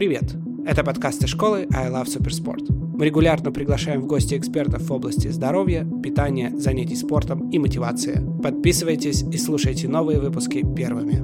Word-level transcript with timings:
Привет! 0.00 0.34
Это 0.64 0.82
подкасты 0.82 1.26
школы 1.26 1.68
I 1.74 1.90
Love 1.90 2.06
Supersport. 2.06 2.72
Мы 2.72 3.04
регулярно 3.04 3.52
приглашаем 3.52 4.00
в 4.00 4.06
гости 4.06 4.34
экспертов 4.34 4.80
в 4.80 4.90
области 4.90 5.28
здоровья, 5.28 5.86
питания, 6.02 6.56
занятий 6.56 6.96
спортом 6.96 7.50
и 7.50 7.58
мотивации. 7.58 8.18
Подписывайтесь 8.42 9.22
и 9.22 9.36
слушайте 9.36 9.88
новые 9.88 10.18
выпуски 10.18 10.64
первыми. 10.74 11.18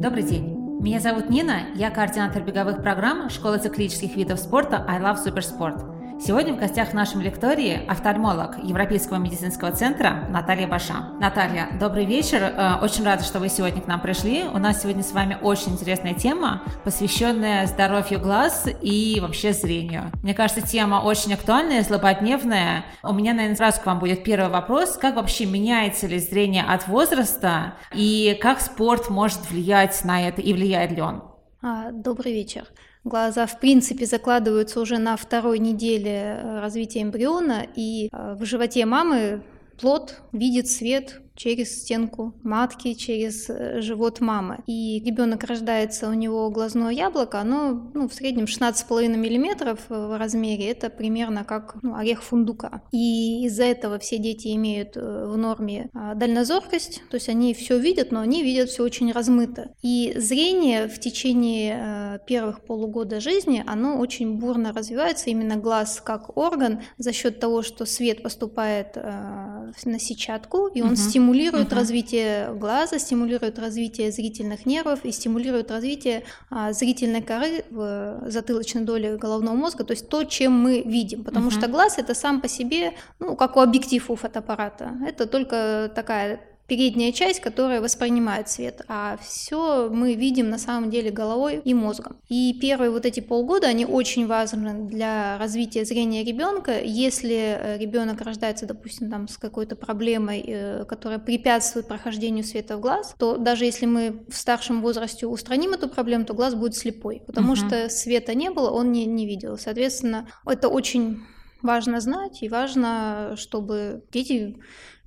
Добрый 0.00 0.22
день! 0.22 0.44
Меня 0.80 1.00
зовут 1.00 1.28
Нина, 1.28 1.70
я 1.74 1.90
координатор 1.90 2.44
беговых 2.44 2.82
программ 2.82 3.30
Школы 3.30 3.58
циклических 3.58 4.14
видов 4.14 4.38
спорта 4.38 4.84
I 4.86 5.02
Love 5.02 5.16
Supersport. 5.26 5.89
Сегодня 6.22 6.52
в 6.52 6.58
гостях 6.58 6.90
в 6.90 6.92
нашем 6.92 7.22
лектории 7.22 7.80
офтальмолог 7.88 8.62
Европейского 8.62 9.16
медицинского 9.16 9.72
центра 9.72 10.26
Наталья 10.28 10.68
Баша. 10.68 11.14
Наталья, 11.18 11.68
добрый 11.80 12.04
вечер. 12.04 12.42
Э, 12.42 12.74
очень 12.82 13.04
рада, 13.04 13.24
что 13.24 13.38
вы 13.38 13.48
сегодня 13.48 13.80
к 13.80 13.86
нам 13.86 14.02
пришли. 14.02 14.44
У 14.44 14.58
нас 14.58 14.82
сегодня 14.82 15.02
с 15.02 15.12
вами 15.12 15.38
очень 15.40 15.72
интересная 15.72 16.12
тема, 16.12 16.62
посвященная 16.84 17.66
здоровью 17.66 18.20
глаз 18.20 18.68
и 18.82 19.18
вообще 19.22 19.54
зрению. 19.54 20.12
Мне 20.22 20.34
кажется, 20.34 20.60
тема 20.60 20.96
очень 20.96 21.32
актуальная, 21.32 21.82
злободневная. 21.82 22.84
У 23.02 23.14
меня, 23.14 23.32
наверное, 23.32 23.56
сразу 23.56 23.80
к 23.80 23.86
вам 23.86 23.98
будет 23.98 24.22
первый 24.22 24.50
вопрос. 24.50 24.98
Как 24.98 25.16
вообще 25.16 25.46
меняется 25.46 26.06
ли 26.06 26.18
зрение 26.18 26.64
от 26.64 26.86
возраста 26.86 27.76
и 27.94 28.38
как 28.42 28.60
спорт 28.60 29.08
может 29.08 29.50
влиять 29.50 29.98
на 30.04 30.28
это 30.28 30.42
и 30.42 30.52
влияет 30.52 30.92
ли 30.92 31.00
он? 31.00 31.22
А, 31.62 31.90
добрый 31.92 32.34
вечер. 32.34 32.66
Глаза, 33.04 33.46
в 33.46 33.58
принципе, 33.60 34.04
закладываются 34.04 34.78
уже 34.78 34.98
на 34.98 35.16
второй 35.16 35.58
неделе 35.58 36.10
э, 36.10 36.60
развития 36.60 37.02
эмбриона, 37.02 37.66
и 37.74 38.10
э, 38.12 38.34
в 38.34 38.44
животе 38.44 38.84
мамы 38.84 39.42
плод 39.80 40.20
видит 40.32 40.68
свет 40.68 41.22
через 41.36 41.82
стенку 41.82 42.34
матки, 42.42 42.94
через 42.94 43.48
э, 43.48 43.80
живот 43.80 44.20
мамы. 44.20 44.58
И 44.66 45.02
ребенок 45.04 45.44
рождается, 45.44 46.08
у 46.08 46.12
него 46.12 46.50
глазное 46.50 46.90
яблоко, 46.90 47.40
оно 47.40 47.90
ну, 47.94 48.08
в 48.08 48.14
среднем 48.14 48.44
16,5 48.44 49.08
мм 49.08 49.78
в 49.88 50.18
размере, 50.18 50.70
это 50.70 50.90
примерно 50.90 51.44
как 51.44 51.76
ну, 51.82 51.94
орех 51.94 52.22
фундука. 52.22 52.82
И 52.92 53.46
из-за 53.46 53.64
этого 53.64 53.98
все 53.98 54.18
дети 54.18 54.54
имеют 54.54 54.96
э, 54.96 55.26
в 55.26 55.36
норме 55.36 55.88
а, 55.94 56.14
дальнозоркость, 56.14 57.02
то 57.10 57.14
есть 57.14 57.28
они 57.28 57.54
все 57.54 57.78
видят, 57.78 58.12
но 58.12 58.20
они 58.20 58.42
видят 58.42 58.68
все 58.68 58.82
очень 58.82 59.12
размыто. 59.12 59.70
И 59.82 60.12
зрение 60.16 60.88
в 60.88 60.98
течение 60.98 61.78
э, 61.80 62.18
первых 62.26 62.64
полугода 62.64 63.20
жизни, 63.20 63.64
оно 63.66 63.98
очень 63.98 64.38
бурно 64.38 64.72
развивается, 64.72 65.30
именно 65.30 65.56
глаз 65.56 66.02
как 66.04 66.36
орган, 66.36 66.80
за 66.98 67.12
счет 67.12 67.40
того, 67.40 67.62
что 67.62 67.86
свет 67.86 68.22
поступает 68.22 68.96
на 68.96 69.98
сетчатку, 69.98 70.66
и 70.68 70.82
он 70.82 70.88
угу. 70.88 70.96
стимулирует 70.96 71.19
стимулирует 71.20 71.72
uh-huh. 71.72 71.76
развитие 71.76 72.54
глаза, 72.54 72.98
стимулирует 72.98 73.58
развитие 73.58 74.10
зрительных 74.10 74.64
нервов 74.66 75.04
и 75.04 75.12
стимулирует 75.12 75.70
развитие 75.70 76.24
а, 76.48 76.72
зрительной 76.72 77.22
коры 77.22 77.64
в 77.70 78.22
затылочной 78.26 78.82
доле 78.82 79.16
головного 79.16 79.54
мозга, 79.54 79.84
то 79.84 79.92
есть 79.92 80.08
то, 80.08 80.24
чем 80.24 80.52
мы 80.52 80.82
видим, 80.82 81.24
потому 81.24 81.48
uh-huh. 81.48 81.58
что 81.58 81.68
глаз 81.68 81.98
это 81.98 82.14
сам 82.14 82.40
по 82.40 82.48
себе, 82.48 82.94
ну, 83.18 83.36
как 83.36 83.56
у 83.56 83.60
объектив 83.60 84.10
у 84.10 84.16
фотоаппарата, 84.16 84.92
это 85.06 85.26
только 85.26 85.90
такая 85.94 86.40
передняя 86.70 87.10
часть, 87.10 87.40
которая 87.40 87.80
воспринимает 87.80 88.48
свет, 88.48 88.82
а 88.86 89.18
все 89.20 89.90
мы 89.90 90.14
видим 90.14 90.50
на 90.50 90.58
самом 90.58 90.88
деле 90.88 91.10
головой 91.10 91.60
и 91.64 91.74
мозгом. 91.74 92.16
И 92.28 92.56
первые 92.60 92.92
вот 92.92 93.04
эти 93.04 93.18
полгода, 93.18 93.66
они 93.66 93.84
очень 93.84 94.28
важны 94.28 94.86
для 94.88 95.36
развития 95.38 95.84
зрения 95.84 96.22
ребенка. 96.22 96.80
Если 96.80 97.58
э, 97.58 97.76
ребенок 97.76 98.20
рождается, 98.20 98.66
допустим, 98.66 99.10
там 99.10 99.26
с 99.26 99.36
какой-то 99.36 99.74
проблемой, 99.74 100.44
э, 100.46 100.84
которая 100.84 101.18
препятствует 101.18 101.88
прохождению 101.88 102.44
света 102.44 102.76
в 102.76 102.80
глаз, 102.80 103.16
то 103.18 103.36
даже 103.36 103.64
если 103.64 103.86
мы 103.86 104.22
в 104.28 104.36
старшем 104.36 104.80
возрасте 104.80 105.26
устраним 105.26 105.72
эту 105.72 105.88
проблему, 105.88 106.24
то 106.24 106.34
глаз 106.34 106.54
будет 106.54 106.76
слепой, 106.76 107.20
потому 107.26 107.54
uh-huh. 107.54 107.66
что 107.66 107.88
света 107.88 108.32
не 108.34 108.48
было, 108.48 108.70
он 108.70 108.92
не, 108.92 109.06
не 109.06 109.26
видел. 109.26 109.58
Соответственно, 109.58 110.28
это 110.46 110.68
очень 110.68 111.20
важно 111.62 112.00
знать, 112.00 112.44
и 112.44 112.48
важно, 112.48 113.34
чтобы 113.36 114.04
дети 114.12 114.56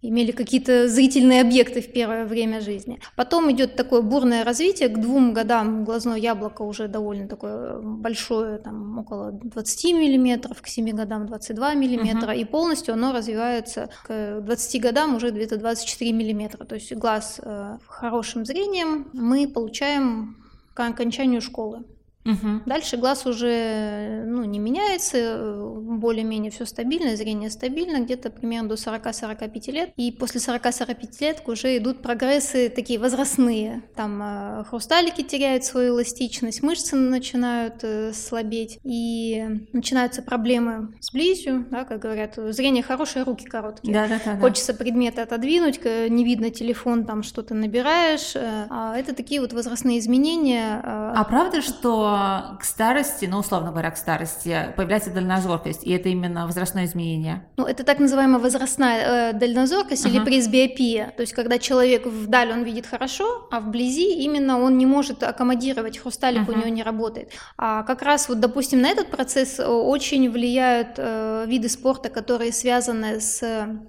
имели 0.04 0.32
какие-то 0.32 0.88
зрительные 0.88 1.42
объекты 1.42 1.82
в 1.82 1.92
первое 1.92 2.26
время 2.26 2.62
жизни. 2.62 3.00
Потом 3.16 3.52
идет 3.52 3.76
такое 3.76 4.02
бурное 4.02 4.44
развитие, 4.44 4.90
к 4.90 5.00
двум 5.00 5.34
годам 5.34 5.86
глазное 5.86 6.18
яблоко 6.18 6.62
уже 6.62 6.88
довольно 6.88 7.28
такое 7.28 7.80
большое, 7.80 8.58
там 8.58 9.00
около 9.00 9.32
20 9.32 9.94
миллиметров, 9.94 10.62
к 10.62 10.68
7 10.68 10.90
годам 10.92 11.26
22 11.26 11.74
миллиметра, 11.76 12.32
uh-huh. 12.32 12.42
и 12.42 12.46
полностью 12.46 12.94
оно 12.94 13.14
развивается 13.14 13.90
к 14.06 14.42
20 14.42 14.82
годам 14.82 15.16
уже 15.16 15.32
где-то 15.32 15.58
24 15.58 16.12
миллиметра. 16.12 16.66
То 16.66 16.76
есть 16.76 16.94
глаз 16.94 17.40
э, 17.42 17.78
хорошим 17.88 18.46
зрением 18.46 19.08
мы 19.14 19.48
получаем 19.48 20.36
к 20.74 20.80
окончанию 20.82 21.42
школы. 21.42 21.84
Угу. 22.26 22.62
Дальше 22.66 22.98
глаз 22.98 23.26
уже 23.26 24.24
ну, 24.26 24.44
не 24.46 24.60
меняется, 24.60 25.64
более-менее 25.76 26.52
все 26.52 26.66
стабильно, 26.66 27.16
зрение 27.16 27.50
стабильно, 27.50 28.00
где-то 28.00 28.30
примерно 28.30 28.70
до 28.70 28.76
40-45 28.76 29.72
лет. 29.72 29.94
И 29.98 30.12
после 30.12 30.40
40-45 30.40 31.22
лет 31.22 31.42
уже 31.46 31.78
идут 31.78 32.02
прогрессы 32.02 32.70
такие 32.70 33.00
возрастные. 33.00 33.84
Там 33.96 34.22
э, 34.22 34.64
хрусталики 34.66 35.22
теряют 35.24 35.64
свою 35.66 35.96
эластичность, 35.96 36.64
мышцы 36.64 36.96
начинают 36.96 37.84
э, 37.84 38.14
слабеть, 38.14 38.80
и 38.84 39.44
начинаются 39.74 40.22
проблемы 40.22 40.96
с 41.00 41.12
близью, 41.12 41.66
да, 41.70 41.84
как 41.84 42.00
говорят, 42.00 42.36
зрение 42.36 42.84
хорошее, 42.84 43.26
руки 43.26 43.46
короткие. 43.46 43.94
Да, 43.94 44.08
да, 44.08 44.20
да, 44.24 44.40
Хочется 44.40 44.74
предметы 44.74 45.22
отодвинуть, 45.22 45.84
не 45.84 46.24
видно 46.24 46.50
телефон, 46.50 47.06
там 47.06 47.24
что-то 47.24 47.54
набираешь. 47.54 48.36
Э, 48.36 48.68
а 48.70 48.98
это 48.98 49.14
такие 49.14 49.42
вот 49.42 49.54
возрастные 49.54 50.00
изменения. 50.00 50.82
А 50.84 51.24
правда, 51.26 51.62
что 51.62 52.13
к 52.60 52.64
старости, 52.64 53.26
ну, 53.26 53.40
условно 53.40 53.72
говоря, 53.72 53.92
к 53.92 53.98
старости, 53.98 54.74
появляется 54.76 55.12
дальнозоркость, 55.12 55.84
и 55.84 55.92
это 55.92 56.10
именно 56.10 56.46
возрастное 56.46 56.86
изменение? 56.86 57.46
Ну, 57.58 57.66
это 57.66 57.84
так 57.84 58.00
называемая 58.00 58.40
возрастная 58.40 59.32
э, 59.32 59.34
дальнозоркость 59.34 60.06
uh-huh. 60.06 60.10
или 60.10 60.20
пресбиопия, 60.24 61.14
то 61.16 61.22
есть 61.22 61.34
когда 61.34 61.60
человек 61.60 62.06
вдаль 62.06 62.52
он 62.52 62.64
видит 62.64 62.86
хорошо, 62.86 63.48
а 63.52 63.60
вблизи 63.60 64.24
именно 64.24 64.60
он 64.60 64.78
не 64.78 64.86
может 64.86 65.24
аккомодировать, 65.24 65.98
хрусталик 65.98 66.48
uh-huh. 66.48 66.54
у 66.54 66.58
него 66.58 66.70
не 66.70 66.84
работает. 66.84 67.32
А 67.58 67.84
как 67.84 68.02
раз 68.02 68.30
вот, 68.30 68.40
допустим, 68.40 68.82
на 68.82 68.90
этот 68.90 69.10
процесс 69.10 69.60
э, 69.60 69.66
очень 69.66 70.30
влияют 70.30 70.96
э, 70.98 71.46
виды 71.48 71.70
спорта, 71.70 72.10
которые 72.10 72.52
связаны 72.52 73.20
с 73.20 73.44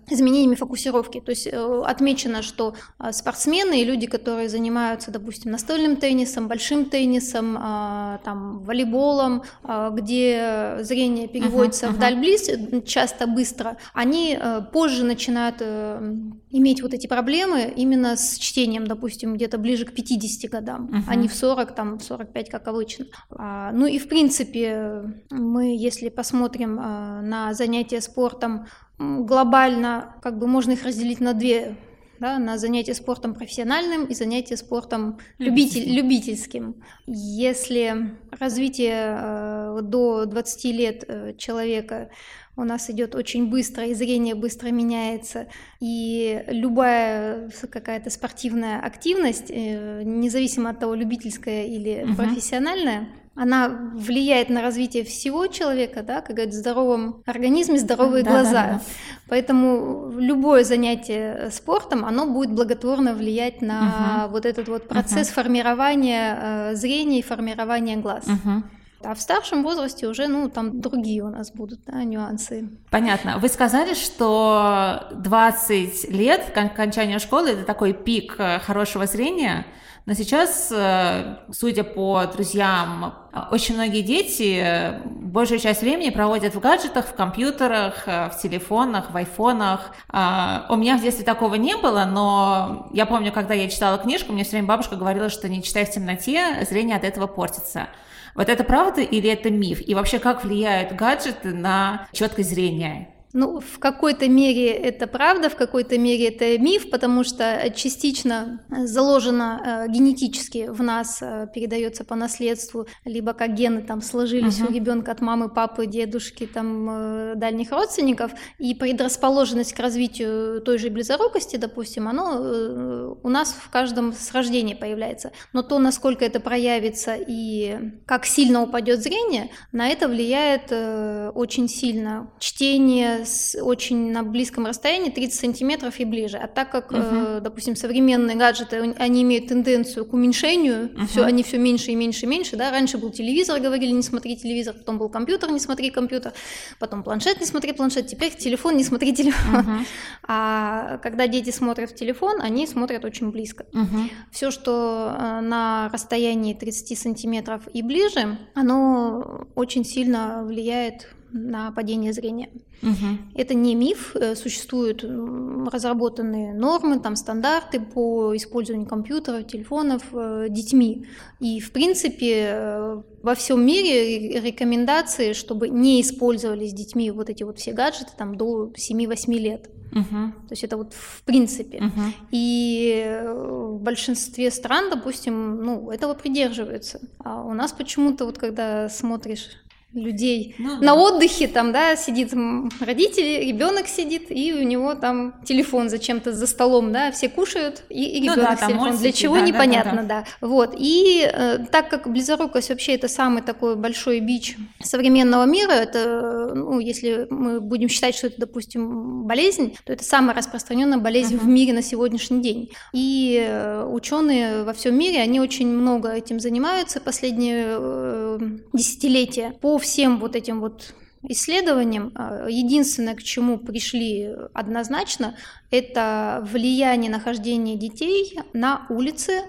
изменениями 0.08 0.54
фокусировки, 0.54 1.20
то 1.20 1.30
есть 1.30 1.46
э, 1.46 1.82
отмечено, 1.86 2.42
что 2.42 2.74
э, 2.98 3.12
спортсмены 3.12 3.80
и 3.80 3.84
люди, 3.84 4.06
которые 4.06 4.48
занимаются, 4.48 5.10
допустим, 5.10 5.50
настольным 5.50 5.96
теннисом, 5.96 6.48
большим 6.48 6.84
теннисом, 6.86 7.56
э, 7.56 8.13
там, 8.18 8.60
волейболом, 8.60 9.42
а, 9.62 9.90
где 9.90 10.78
зрение 10.80 11.28
переводится 11.28 11.86
uh-huh, 11.86 11.92
вдаль 11.92 12.16
близ, 12.16 12.48
часто 12.86 13.26
быстро, 13.26 13.76
они 13.92 14.38
э, 14.40 14.62
позже 14.72 15.04
начинают 15.04 15.56
э, 15.60 16.14
иметь 16.50 16.82
вот 16.82 16.94
эти 16.94 17.06
проблемы 17.06 17.72
именно 17.74 18.16
с 18.16 18.38
чтением, 18.38 18.86
допустим, 18.86 19.34
где-то 19.34 19.58
ближе 19.58 19.84
к 19.84 19.92
50 19.92 20.50
годам, 20.50 20.90
uh-huh. 20.92 21.02
а 21.08 21.14
не 21.14 21.28
в 21.28 21.34
40, 21.34 21.74
там, 21.74 22.00
45, 22.00 22.50
как 22.50 22.68
обычно. 22.68 23.06
А, 23.30 23.72
ну 23.72 23.86
и 23.86 23.98
в 23.98 24.08
принципе, 24.08 25.02
мы, 25.30 25.76
если 25.76 26.08
посмотрим 26.08 26.76
на 26.76 27.54
занятия 27.54 28.00
спортом, 28.00 28.66
глобально 28.98 30.14
как 30.22 30.38
бы 30.38 30.46
можно 30.46 30.72
их 30.72 30.84
разделить 30.84 31.20
на 31.20 31.34
две 31.34 31.76
да, 32.24 32.38
на 32.38 32.56
занятия 32.56 32.94
спортом 32.94 33.34
профессиональным 33.34 34.06
и 34.06 34.14
занятия 34.14 34.56
спортом 34.56 35.18
любитель, 35.36 35.94
любительским. 35.94 36.82
Если 37.06 38.16
развитие 38.30 39.18
э, 39.20 39.80
до 39.82 40.24
20 40.24 40.64
лет 40.64 41.04
э, 41.06 41.34
человека 41.36 42.08
у 42.56 42.64
нас 42.64 42.88
идет 42.88 43.14
очень 43.14 43.50
быстро, 43.50 43.84
и 43.84 43.92
зрение 43.92 44.34
быстро 44.34 44.70
меняется, 44.70 45.48
и 45.80 46.42
любая 46.48 47.50
какая-то 47.70 48.08
спортивная 48.08 48.80
активность, 48.80 49.50
э, 49.50 50.02
независимо 50.04 50.70
от 50.70 50.80
того, 50.80 50.94
любительская 50.94 51.64
или 51.66 52.06
uh-huh. 52.06 52.16
профессиональная, 52.16 53.08
она 53.36 53.68
влияет 53.94 54.48
на 54.48 54.62
развитие 54.62 55.04
всего 55.04 55.46
человека, 55.48 56.02
да, 56.02 56.20
как 56.20 56.36
говорят, 56.36 56.54
в 56.54 56.56
здоровом 56.56 57.22
организме 57.26 57.78
здоровые 57.78 58.22
да, 58.22 58.30
глаза. 58.30 58.52
Да, 58.52 58.72
да. 58.74 58.80
Поэтому 59.28 60.12
любое 60.16 60.64
занятие 60.64 61.50
спортом, 61.50 62.04
оно 62.04 62.26
будет 62.26 62.52
благотворно 62.52 63.14
влиять 63.14 63.60
на 63.60 64.24
угу. 64.26 64.32
вот 64.34 64.46
этот 64.46 64.68
вот 64.68 64.88
процесс 64.88 65.28
угу. 65.28 65.34
формирования 65.34 66.38
э, 66.40 66.74
зрения 66.76 67.20
и 67.20 67.22
формирования 67.22 67.96
глаз. 67.96 68.24
Угу. 68.26 68.62
А 69.04 69.14
в 69.14 69.20
старшем 69.20 69.62
возрасте 69.62 70.06
уже, 70.06 70.28
ну, 70.28 70.48
там 70.48 70.80
другие 70.80 71.22
у 71.22 71.28
нас 71.28 71.50
будут 71.50 71.80
да, 71.86 72.02
нюансы. 72.04 72.68
Понятно. 72.90 73.38
Вы 73.38 73.48
сказали, 73.48 73.94
что 73.94 75.08
20 75.12 76.10
лет 76.10 76.44
к 76.54 76.56
окончанию 76.56 77.20
школы 77.20 77.50
это 77.50 77.64
такой 77.64 77.92
пик 77.92 78.36
э, 78.38 78.60
хорошего 78.60 79.06
зрения. 79.06 79.66
Но 80.06 80.12
сейчас, 80.12 80.70
э, 80.70 81.38
судя 81.50 81.82
по 81.82 82.26
друзьям, 82.26 83.14
очень 83.50 83.74
многие 83.74 84.02
дети 84.02 85.00
большую 85.06 85.58
часть 85.58 85.80
времени 85.80 86.10
проводят 86.10 86.54
в 86.54 86.60
гаджетах, 86.60 87.06
в 87.06 87.14
компьютерах, 87.14 88.06
э, 88.06 88.28
в 88.28 88.38
телефонах, 88.38 89.12
в 89.12 89.16
айфонах. 89.16 89.94
А, 90.10 90.66
у 90.68 90.76
меня 90.76 90.98
в 90.98 91.02
детстве 91.02 91.24
такого 91.24 91.54
не 91.54 91.76
было, 91.76 92.04
но 92.04 92.90
я 92.92 93.06
помню, 93.06 93.32
когда 93.32 93.54
я 93.54 93.68
читала 93.70 93.96
книжку, 93.96 94.32
мне 94.34 94.44
все 94.44 94.52
время 94.52 94.68
бабушка 94.68 94.96
говорила, 94.96 95.30
что 95.30 95.48
не 95.48 95.62
читай 95.62 95.86
в 95.86 95.90
темноте, 95.90 96.66
зрение 96.68 96.96
от 96.96 97.04
этого 97.04 97.26
портится. 97.26 97.88
Вот 98.34 98.50
это 98.50 98.62
правда 98.62 99.00
или 99.00 99.30
это 99.30 99.50
миф? 99.50 99.80
И 99.86 99.94
вообще, 99.94 100.18
как 100.18 100.44
влияют 100.44 100.92
гаджеты 100.92 101.54
на 101.54 102.08
четкость 102.12 102.50
зрения? 102.50 103.13
Ну, 103.34 103.58
в 103.58 103.80
какой-то 103.80 104.28
мере 104.28 104.70
это 104.70 105.08
правда, 105.08 105.50
в 105.50 105.56
какой-то 105.56 105.98
мере 105.98 106.28
это 106.28 106.56
миф, 106.56 106.88
потому 106.88 107.24
что 107.24 107.68
частично 107.74 108.64
заложено 108.70 109.60
э, 109.88 109.90
генетически 109.90 110.68
в 110.68 110.84
нас, 110.84 111.18
э, 111.20 111.48
передается 111.52 112.04
по 112.04 112.14
наследству, 112.14 112.86
либо 113.04 113.32
как 113.32 113.54
гены 113.54 113.82
там 113.82 114.02
сложились 114.02 114.60
uh-huh. 114.60 114.70
у 114.70 114.72
ребенка 114.72 115.10
от 115.10 115.20
мамы, 115.20 115.48
папы, 115.48 115.86
дедушки, 115.86 116.46
там 116.46 116.88
э, 116.88 117.34
дальних 117.34 117.72
родственников, 117.72 118.30
и 118.60 118.72
предрасположенность 118.72 119.72
к 119.72 119.80
развитию 119.80 120.60
той 120.60 120.78
же 120.78 120.88
близорукости, 120.88 121.56
допустим, 121.56 122.06
оно 122.06 122.38
э, 122.38 123.14
у 123.20 123.28
нас 123.28 123.52
в 123.52 123.68
каждом 123.68 124.12
с 124.12 124.30
рождения 124.32 124.76
появляется. 124.76 125.32
Но 125.52 125.62
то, 125.62 125.80
насколько 125.80 126.24
это 126.24 126.38
проявится 126.38 127.16
и 127.16 127.80
как 128.06 128.26
сильно 128.26 128.62
упадет 128.62 129.02
зрение, 129.02 129.50
на 129.72 129.88
это 129.88 130.06
влияет 130.06 130.66
э, 130.70 131.32
очень 131.34 131.68
сильно 131.68 132.30
чтение, 132.38 133.23
с 133.24 133.60
очень 133.60 134.12
на 134.12 134.22
близком 134.22 134.66
расстоянии, 134.66 135.10
30 135.10 135.38
сантиметров 135.38 135.98
и 135.98 136.04
ближе. 136.04 136.38
А 136.38 136.46
так 136.46 136.70
как, 136.70 136.92
uh-huh. 136.92 137.38
э, 137.38 137.40
допустим, 137.40 137.76
современные 137.76 138.36
гаджеты, 138.36 138.94
они 138.98 139.22
имеют 139.22 139.48
тенденцию 139.48 140.06
к 140.06 140.12
уменьшению, 140.12 140.90
uh-huh. 140.90 141.06
все, 141.06 141.24
они 141.24 141.42
все 141.42 141.58
меньше 141.58 141.90
и 141.90 141.94
меньше 141.94 142.26
и 142.26 142.28
меньше, 142.28 142.56
да, 142.56 142.70
раньше 142.70 142.98
был 142.98 143.10
телевизор, 143.10 143.60
говорили, 143.60 143.90
не 143.90 144.02
смотри 144.02 144.36
телевизор, 144.36 144.74
потом 144.74 144.98
был 144.98 145.08
компьютер, 145.08 145.50
не 145.50 145.60
смотри 145.60 145.90
компьютер, 145.90 146.32
потом 146.78 147.02
планшет, 147.02 147.40
не 147.40 147.46
смотри 147.46 147.72
планшет, 147.72 148.06
теперь 148.06 148.34
телефон, 148.34 148.76
не 148.76 148.84
смотри 148.84 149.14
телефон. 149.14 149.60
Uh-huh. 149.60 149.86
А 150.26 150.98
когда 151.02 151.26
дети 151.26 151.50
смотрят 151.50 151.90
в 151.90 151.94
телефон, 151.94 152.40
они 152.40 152.66
смотрят 152.66 153.04
очень 153.04 153.30
близко. 153.30 153.66
Uh-huh. 153.72 154.10
Все, 154.32 154.50
что 154.50 155.14
э, 155.14 155.40
на 155.40 155.90
расстоянии 155.92 156.54
30 156.54 156.98
сантиметров 156.98 157.62
и 157.72 157.82
ближе, 157.82 158.38
оно 158.54 159.46
очень 159.54 159.84
сильно 159.84 160.42
влияет 160.44 161.08
на 161.34 161.72
падение 161.72 162.12
зрения. 162.12 162.48
Угу. 162.82 163.34
Это 163.34 163.54
не 163.54 163.74
миф, 163.74 164.14
э, 164.14 164.36
существуют 164.36 165.04
разработанные 165.04 166.54
нормы, 166.54 167.00
там 167.00 167.16
стандарты 167.16 167.80
по 167.80 168.36
использованию 168.36 168.88
компьютеров, 168.88 169.46
телефонов 169.46 170.02
э, 170.12 170.46
детьми. 170.48 171.06
И 171.40 171.60
в 171.60 171.72
принципе 171.72 172.46
э, 172.50 173.02
во 173.22 173.34
всем 173.34 173.66
мире 173.66 174.40
рекомендации, 174.40 175.32
чтобы 175.32 175.68
не 175.68 176.00
использовались 176.00 176.72
детьми 176.72 177.10
вот 177.10 177.28
эти 177.28 177.42
вот 177.42 177.58
все 177.58 177.72
гаджеты 177.72 178.12
там 178.16 178.36
до 178.36 178.72
7-8 178.76 179.34
лет. 179.34 179.70
Uh-huh. 179.90 180.32
То 180.32 180.50
есть 180.50 180.64
это 180.64 180.76
вот 180.76 180.92
в 180.92 181.22
принципе. 181.22 181.78
Uh-huh. 181.78 182.12
И 182.32 183.20
в 183.24 183.78
большинстве 183.78 184.50
стран, 184.50 184.90
допустим, 184.90 185.62
ну, 185.62 185.90
этого 185.90 186.14
придерживаются. 186.14 187.00
А 187.18 187.42
у 187.42 187.54
нас 187.54 187.72
почему-то 187.72 188.24
вот 188.24 188.38
когда 188.38 188.88
смотришь 188.88 189.50
людей 189.94 190.54
ну, 190.58 190.76
на 190.76 190.80
да. 190.80 190.94
отдыхе, 190.94 191.48
там, 191.48 191.72
да, 191.72 191.96
сидит 191.96 192.32
родители, 192.80 193.44
ребенок 193.46 193.86
сидит, 193.86 194.26
и 194.30 194.52
у 194.52 194.62
него 194.62 194.94
там 194.94 195.34
телефон 195.44 195.88
зачем-то 195.88 196.32
за 196.32 196.46
столом, 196.46 196.92
да, 196.92 197.12
все 197.12 197.28
кушают, 197.28 197.84
и, 197.88 198.18
и 198.18 198.22
ребенок 198.22 198.36
ну, 198.36 198.42
да, 198.42 198.56
телефон. 198.56 198.86
Мультики, 198.88 199.02
Для 199.02 199.12
чего, 199.12 199.34
да, 199.36 199.40
непонятно, 199.42 199.96
да, 199.96 200.02
да, 200.02 200.20
да. 200.20 200.26
да. 200.40 200.46
Вот, 200.46 200.74
и 200.76 201.28
э, 201.30 201.58
так 201.70 201.88
как 201.88 202.10
близорукость 202.10 202.70
вообще 202.70 202.94
это 202.94 203.08
самый 203.08 203.42
такой 203.42 203.76
большой 203.76 204.20
бич 204.20 204.56
современного 204.82 205.44
мира, 205.44 205.72
это, 205.72 206.52
ну, 206.54 206.80
если 206.80 207.26
мы 207.30 207.60
будем 207.60 207.88
считать, 207.88 208.14
что 208.14 208.26
это, 208.28 208.40
допустим, 208.40 209.24
болезнь, 209.24 209.76
то 209.84 209.92
это 209.92 210.04
самая 210.04 210.36
распространенная 210.36 210.98
болезнь 210.98 211.36
uh-huh. 211.36 211.40
в 211.40 211.46
мире 211.46 211.72
на 211.72 211.82
сегодняшний 211.82 212.42
день. 212.42 212.70
И 212.92 213.44
э, 213.46 213.84
ученые 213.84 214.64
во 214.64 214.72
всем 214.72 214.98
мире, 214.98 215.20
они 215.20 215.40
очень 215.40 215.68
много 215.68 216.10
этим 216.10 216.40
занимаются 216.40 217.00
последние 217.00 217.66
э, 217.68 218.38
десятилетия 218.72 219.54
по 219.60 219.78
всем 219.84 220.18
вот 220.18 220.34
этим 220.34 220.60
вот 220.60 220.94
исследованиям 221.22 222.12
а, 222.14 222.46
единственное, 222.48 223.14
к 223.14 223.22
чему 223.22 223.58
пришли 223.58 224.30
однозначно, 224.52 225.36
это 225.70 226.44
влияние 226.50 227.10
нахождения 227.10 227.76
детей 227.76 228.38
на 228.52 228.86
улице 228.88 229.42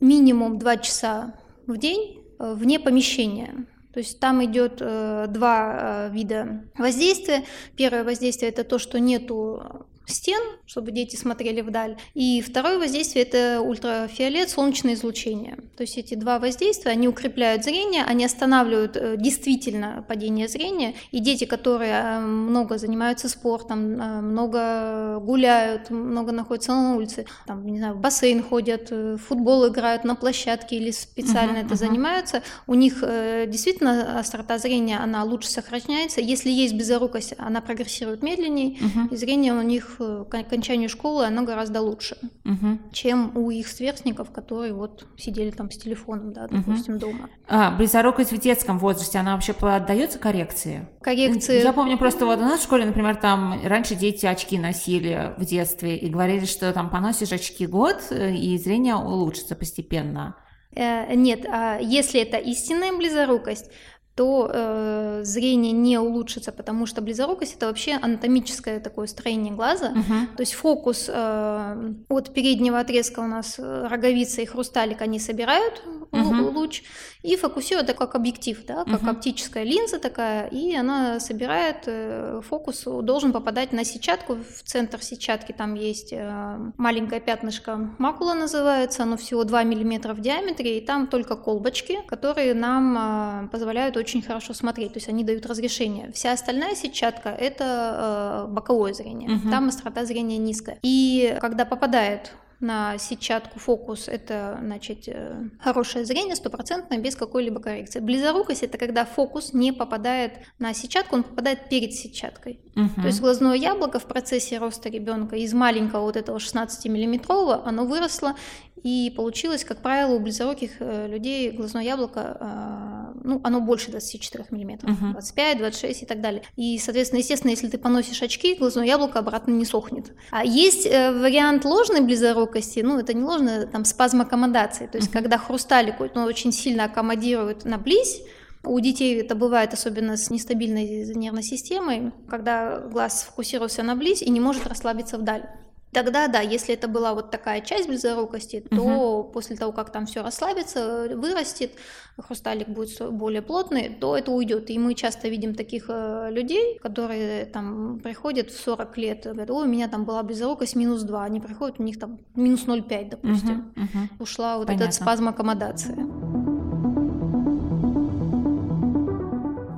минимум 0.00 0.58
2 0.58 0.76
часа 0.78 1.34
в 1.66 1.76
день 1.76 2.22
э, 2.38 2.54
вне 2.54 2.80
помещения. 2.80 3.66
То 3.92 4.00
есть 4.00 4.20
там 4.20 4.44
идет 4.44 4.78
э, 4.80 5.26
два 5.28 6.08
э, 6.08 6.10
вида 6.12 6.64
воздействия. 6.76 7.44
Первое 7.76 8.04
воздействие 8.04 8.50
это 8.50 8.64
то, 8.64 8.78
что 8.78 8.98
нету 8.98 9.86
стен, 10.06 10.40
чтобы 10.66 10.92
дети 10.92 11.16
смотрели 11.16 11.60
вдаль. 11.60 11.96
И 12.14 12.40
второе 12.40 12.78
воздействие– 12.78 13.24
это 13.26 13.60
ультрафиолет, 13.60 14.50
солнечное 14.50 14.94
излучение. 14.94 15.56
То 15.76 15.82
есть 15.82 15.98
эти 15.98 16.14
два 16.14 16.38
воздействия, 16.38 16.92
они 16.92 17.08
укрепляют 17.08 17.64
зрение, 17.64 18.04
они 18.04 18.24
останавливают 18.24 18.96
э, 18.96 19.16
действительно 19.16 20.04
падение 20.06 20.48
зрения. 20.48 20.94
И 21.10 21.20
дети, 21.20 21.44
которые 21.44 21.92
э, 21.92 22.20
много 22.20 22.78
занимаются 22.78 23.28
спортом, 23.28 24.00
э, 24.00 24.20
много 24.20 25.20
гуляют, 25.20 25.90
много 25.90 26.32
находятся 26.32 26.72
на 26.72 26.96
улице, 26.96 27.26
там, 27.46 27.66
не 27.66 27.78
знаю, 27.78 27.94
в 27.94 28.00
бассейн 28.00 28.42
ходят, 28.42 28.90
в 28.90 29.18
футбол 29.18 29.68
играют 29.68 30.04
на 30.04 30.14
площадке 30.14 30.76
или 30.76 30.90
специально 30.90 31.58
uh-huh, 31.58 31.66
это 31.66 31.74
uh-huh. 31.74 31.78
занимаются, 31.78 32.42
у 32.66 32.74
них 32.74 33.00
действительно 33.00 34.18
острота 34.18 34.58
зрения, 34.58 34.98
она 34.98 35.24
лучше 35.24 35.48
сохраняется. 35.48 36.20
Если 36.20 36.50
есть 36.50 36.74
безорукость, 36.74 37.34
она 37.38 37.60
прогрессирует 37.60 38.22
медленнее, 38.22 38.76
uh-huh. 38.76 39.12
и 39.12 39.16
зрение 39.16 39.52
у 39.52 39.62
них 39.62 39.91
к 39.96 40.34
окончанию 40.34 40.88
школы 40.88 41.24
оно 41.24 41.42
гораздо 41.42 41.80
лучше, 41.80 42.16
угу. 42.44 42.78
чем 42.92 43.36
у 43.36 43.50
их 43.50 43.68
сверстников, 43.68 44.30
которые 44.30 44.72
вот 44.72 45.06
сидели 45.16 45.50
там 45.50 45.70
с 45.70 45.76
телефоном, 45.76 46.32
да, 46.32 46.48
допустим, 46.48 46.94
угу. 46.94 47.00
дома. 47.00 47.30
А, 47.48 47.70
близорукость 47.76 48.32
в 48.32 48.38
детском 48.38 48.78
возрасте, 48.78 49.18
она 49.18 49.34
вообще 49.34 49.52
поддается 49.52 50.18
коррекции? 50.18 50.88
Коррекции... 51.00 51.62
Я 51.62 51.72
помню 51.72 51.98
просто 51.98 52.26
вот 52.26 52.38
у 52.38 52.42
нас 52.42 52.60
в 52.60 52.64
школе, 52.64 52.84
например, 52.84 53.16
там 53.16 53.60
раньше 53.64 53.94
дети 53.94 54.26
очки 54.26 54.58
носили 54.58 55.34
в 55.36 55.44
детстве 55.44 55.96
и 55.96 56.08
говорили, 56.08 56.44
что 56.44 56.72
там 56.72 56.90
поносишь 56.90 57.32
очки 57.32 57.66
год, 57.66 57.98
э, 58.10 58.34
и 58.34 58.56
зрение 58.58 58.96
улучшится 58.96 59.54
постепенно. 59.54 60.36
Э, 60.74 61.14
нет, 61.14 61.44
а 61.46 61.78
если 61.78 62.20
это 62.20 62.38
истинная 62.38 62.92
близорукость, 62.96 63.70
то 64.14 64.50
э, 64.52 65.20
зрение 65.24 65.72
не 65.72 65.98
улучшится, 65.98 66.52
потому 66.52 66.84
что 66.86 67.00
близорукость 67.00 67.56
это 67.56 67.66
вообще 67.66 67.92
анатомическое 67.94 68.78
такое 68.78 69.06
строение 69.06 69.54
глаза. 69.54 69.92
Uh-huh. 69.92 70.36
То 70.36 70.42
есть 70.42 70.52
фокус 70.52 71.06
э, 71.08 71.92
от 72.08 72.34
переднего 72.34 72.78
отрезка 72.78 73.20
у 73.20 73.26
нас 73.26 73.58
э, 73.58 73.86
роговица 73.88 74.42
и 74.42 74.46
хрусталик 74.46 75.00
они 75.00 75.18
собирают 75.18 75.82
uh-huh. 76.10 76.52
луч 76.52 76.82
и 77.22 77.36
фокусируют 77.36 77.88
это 77.88 77.98
как 77.98 78.14
объектив, 78.14 78.62
да, 78.66 78.84
как 78.84 79.02
uh-huh. 79.02 79.10
оптическая 79.10 79.64
линза 79.64 79.98
такая, 79.98 80.46
и 80.48 80.74
она 80.74 81.18
собирает 81.18 81.84
э, 81.86 82.42
фокус 82.46 82.84
должен 82.84 83.32
попадать 83.32 83.72
на 83.72 83.84
сетчатку. 83.84 84.34
В 84.34 84.62
центр 84.62 85.02
сетчатки 85.02 85.52
там 85.52 85.74
есть 85.74 86.12
э, 86.12 86.56
маленькое 86.76 87.20
пятнышко 87.20 87.90
макула 87.98 88.34
называется, 88.34 89.04
оно 89.04 89.16
всего 89.16 89.44
2 89.44 89.64
мм 89.64 90.12
в 90.12 90.20
диаметре, 90.20 90.78
и 90.78 90.84
там 90.84 91.06
только 91.06 91.36
колбочки, 91.36 92.00
которые 92.06 92.52
нам 92.54 93.46
э, 93.46 93.48
позволяют 93.48 93.96
очень 94.02 94.22
хорошо 94.22 94.52
смотреть, 94.52 94.92
то 94.92 94.98
есть 94.98 95.08
они 95.08 95.24
дают 95.24 95.46
разрешение. 95.46 96.10
Вся 96.12 96.32
остальная 96.32 96.74
сетчатка– 96.74 97.28
это 97.40 98.46
э, 98.48 98.52
боковое 98.52 98.92
зрение, 98.92 99.36
угу. 99.36 99.50
там 99.50 99.68
острота 99.68 100.04
зрения 100.04 100.38
низкая. 100.38 100.78
И 100.82 101.36
когда 101.40 101.64
попадает 101.64 102.32
на 102.62 102.96
сетчатку 102.96 103.58
фокус 103.58 104.08
это 104.08 104.58
значит 104.62 105.08
э, 105.08 105.48
хорошее 105.60 106.04
зрение 106.04 106.36
стопроцентное 106.36 106.98
без 106.98 107.16
какой-либо 107.16 107.60
коррекции. 107.60 108.00
Близорукость 108.00 108.62
это 108.62 108.78
когда 108.78 109.04
фокус 109.04 109.52
не 109.52 109.72
попадает 109.72 110.34
на 110.58 110.72
сетчатку, 110.72 111.16
он 111.16 111.24
попадает 111.24 111.68
перед 111.68 111.92
сетчаткой. 111.92 112.60
Угу. 112.76 113.02
То 113.02 113.06
есть 113.06 113.20
глазное 113.20 113.56
яблоко 113.56 113.98
в 113.98 114.06
процессе 114.06 114.58
роста 114.58 114.88
ребенка 114.88 115.36
из 115.36 115.52
маленького 115.52 116.02
вот 116.02 116.16
этого 116.16 116.38
16 116.38 116.86
миллиметрового 116.86 117.66
оно 117.66 117.84
выросло 117.84 118.34
и 118.82 119.12
получилось, 119.16 119.64
как 119.64 119.78
правило, 119.78 120.14
у 120.14 120.18
близоруких 120.18 120.72
э, 120.80 121.06
людей 121.06 121.52
глазное 121.52 121.84
яблоко, 121.84 122.36
э, 122.40 123.20
ну, 123.22 123.40
оно 123.44 123.60
больше 123.60 123.92
24 123.92 124.46
мм, 124.50 124.78
uh-huh. 124.84 125.12
25, 125.12 125.58
26 125.58 126.02
и 126.02 126.06
так 126.06 126.20
далее. 126.20 126.42
И, 126.56 126.78
соответственно, 126.78 127.20
естественно, 127.20 127.50
если 127.50 127.68
ты 127.68 127.78
поносишь 127.78 128.20
очки, 128.22 128.56
глазное 128.56 128.86
яблоко 128.86 129.20
обратно 129.20 129.52
не 129.52 129.64
сохнет. 129.64 130.12
А 130.30 130.44
есть 130.44 130.86
вариант 130.86 131.64
ложной 131.64 132.00
близорукости, 132.00 132.51
ну, 132.82 132.98
это 132.98 133.14
не 133.14 133.22
ложная, 133.22 133.66
там, 133.66 133.84
спазм 133.84 134.20
аккомодации, 134.22 134.86
то 134.86 134.98
есть 134.98 135.10
uh-huh. 135.10 135.14
когда 135.14 135.38
хрусталик 135.38 136.00
он 136.00 136.10
очень 136.16 136.52
сильно 136.52 136.84
аккомодирует 136.84 137.64
на 137.64 137.78
близь, 137.78 138.22
у 138.64 138.78
детей 138.80 139.20
это 139.20 139.34
бывает 139.34 139.72
особенно 139.72 140.16
с 140.16 140.30
нестабильной 140.30 141.14
нервной 141.14 141.42
системой, 141.42 142.12
когда 142.28 142.78
глаз 142.80 143.22
сфокусировался 143.22 143.82
на 143.82 143.96
близь 143.96 144.22
и 144.22 144.30
не 144.30 144.40
может 144.40 144.66
расслабиться 144.66 145.18
вдаль. 145.18 145.48
Тогда, 145.92 146.26
да, 146.26 146.40
если 146.40 146.74
это 146.74 146.88
была 146.88 147.12
вот 147.12 147.30
такая 147.30 147.60
часть 147.60 147.86
близорукости, 147.86 148.64
то 148.70 148.82
угу. 148.82 149.30
после 149.30 149.56
того, 149.56 149.72
как 149.72 149.92
там 149.92 150.06
все 150.06 150.22
расслабится, 150.22 151.10
вырастет, 151.14 151.72
хрусталик 152.18 152.68
будет 152.68 153.12
более 153.12 153.42
плотный, 153.42 153.90
то 153.90 154.16
это 154.16 154.30
уйдет. 154.32 154.70
И 154.70 154.78
мы 154.78 154.94
часто 154.94 155.28
видим 155.28 155.54
таких 155.54 155.84
э, 155.88 156.30
людей, 156.30 156.78
которые 156.78 157.44
там 157.44 158.00
приходят 158.00 158.50
в 158.50 158.58
40 158.58 158.96
лет, 158.96 159.24
говорят, 159.24 159.50
ой, 159.50 159.66
у 159.66 159.68
меня 159.68 159.86
там 159.86 160.06
была 160.06 160.22
близорукость 160.22 160.76
минус 160.76 161.02
2, 161.02 161.24
они 161.24 161.40
приходят, 161.40 161.78
у 161.78 161.82
них 161.82 161.98
там 161.98 162.20
минус 162.34 162.64
0,5, 162.64 163.10
допустим. 163.10 163.74
Угу, 163.76 163.84
угу. 163.84 164.22
Ушла 164.22 164.56
вот 164.56 164.68
Понятно. 164.68 164.84
этот 164.84 164.94
спазм 164.94 165.28
аккомодации. 165.28 165.96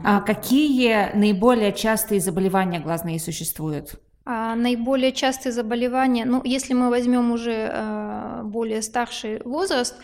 А 0.06 0.20
какие 0.20 1.16
наиболее 1.16 1.72
частые 1.72 2.20
заболевания 2.20 2.78
глазные 2.78 3.18
существуют? 3.18 4.00
А 4.26 4.54
наиболее 4.54 5.12
частые 5.12 5.52
заболевания, 5.52 6.24
ну, 6.24 6.40
если 6.44 6.72
мы 6.72 6.88
возьмем 6.88 7.30
уже 7.30 7.70
э, 7.70 8.40
более 8.44 8.80
старший 8.80 9.42
возраст, 9.44 9.96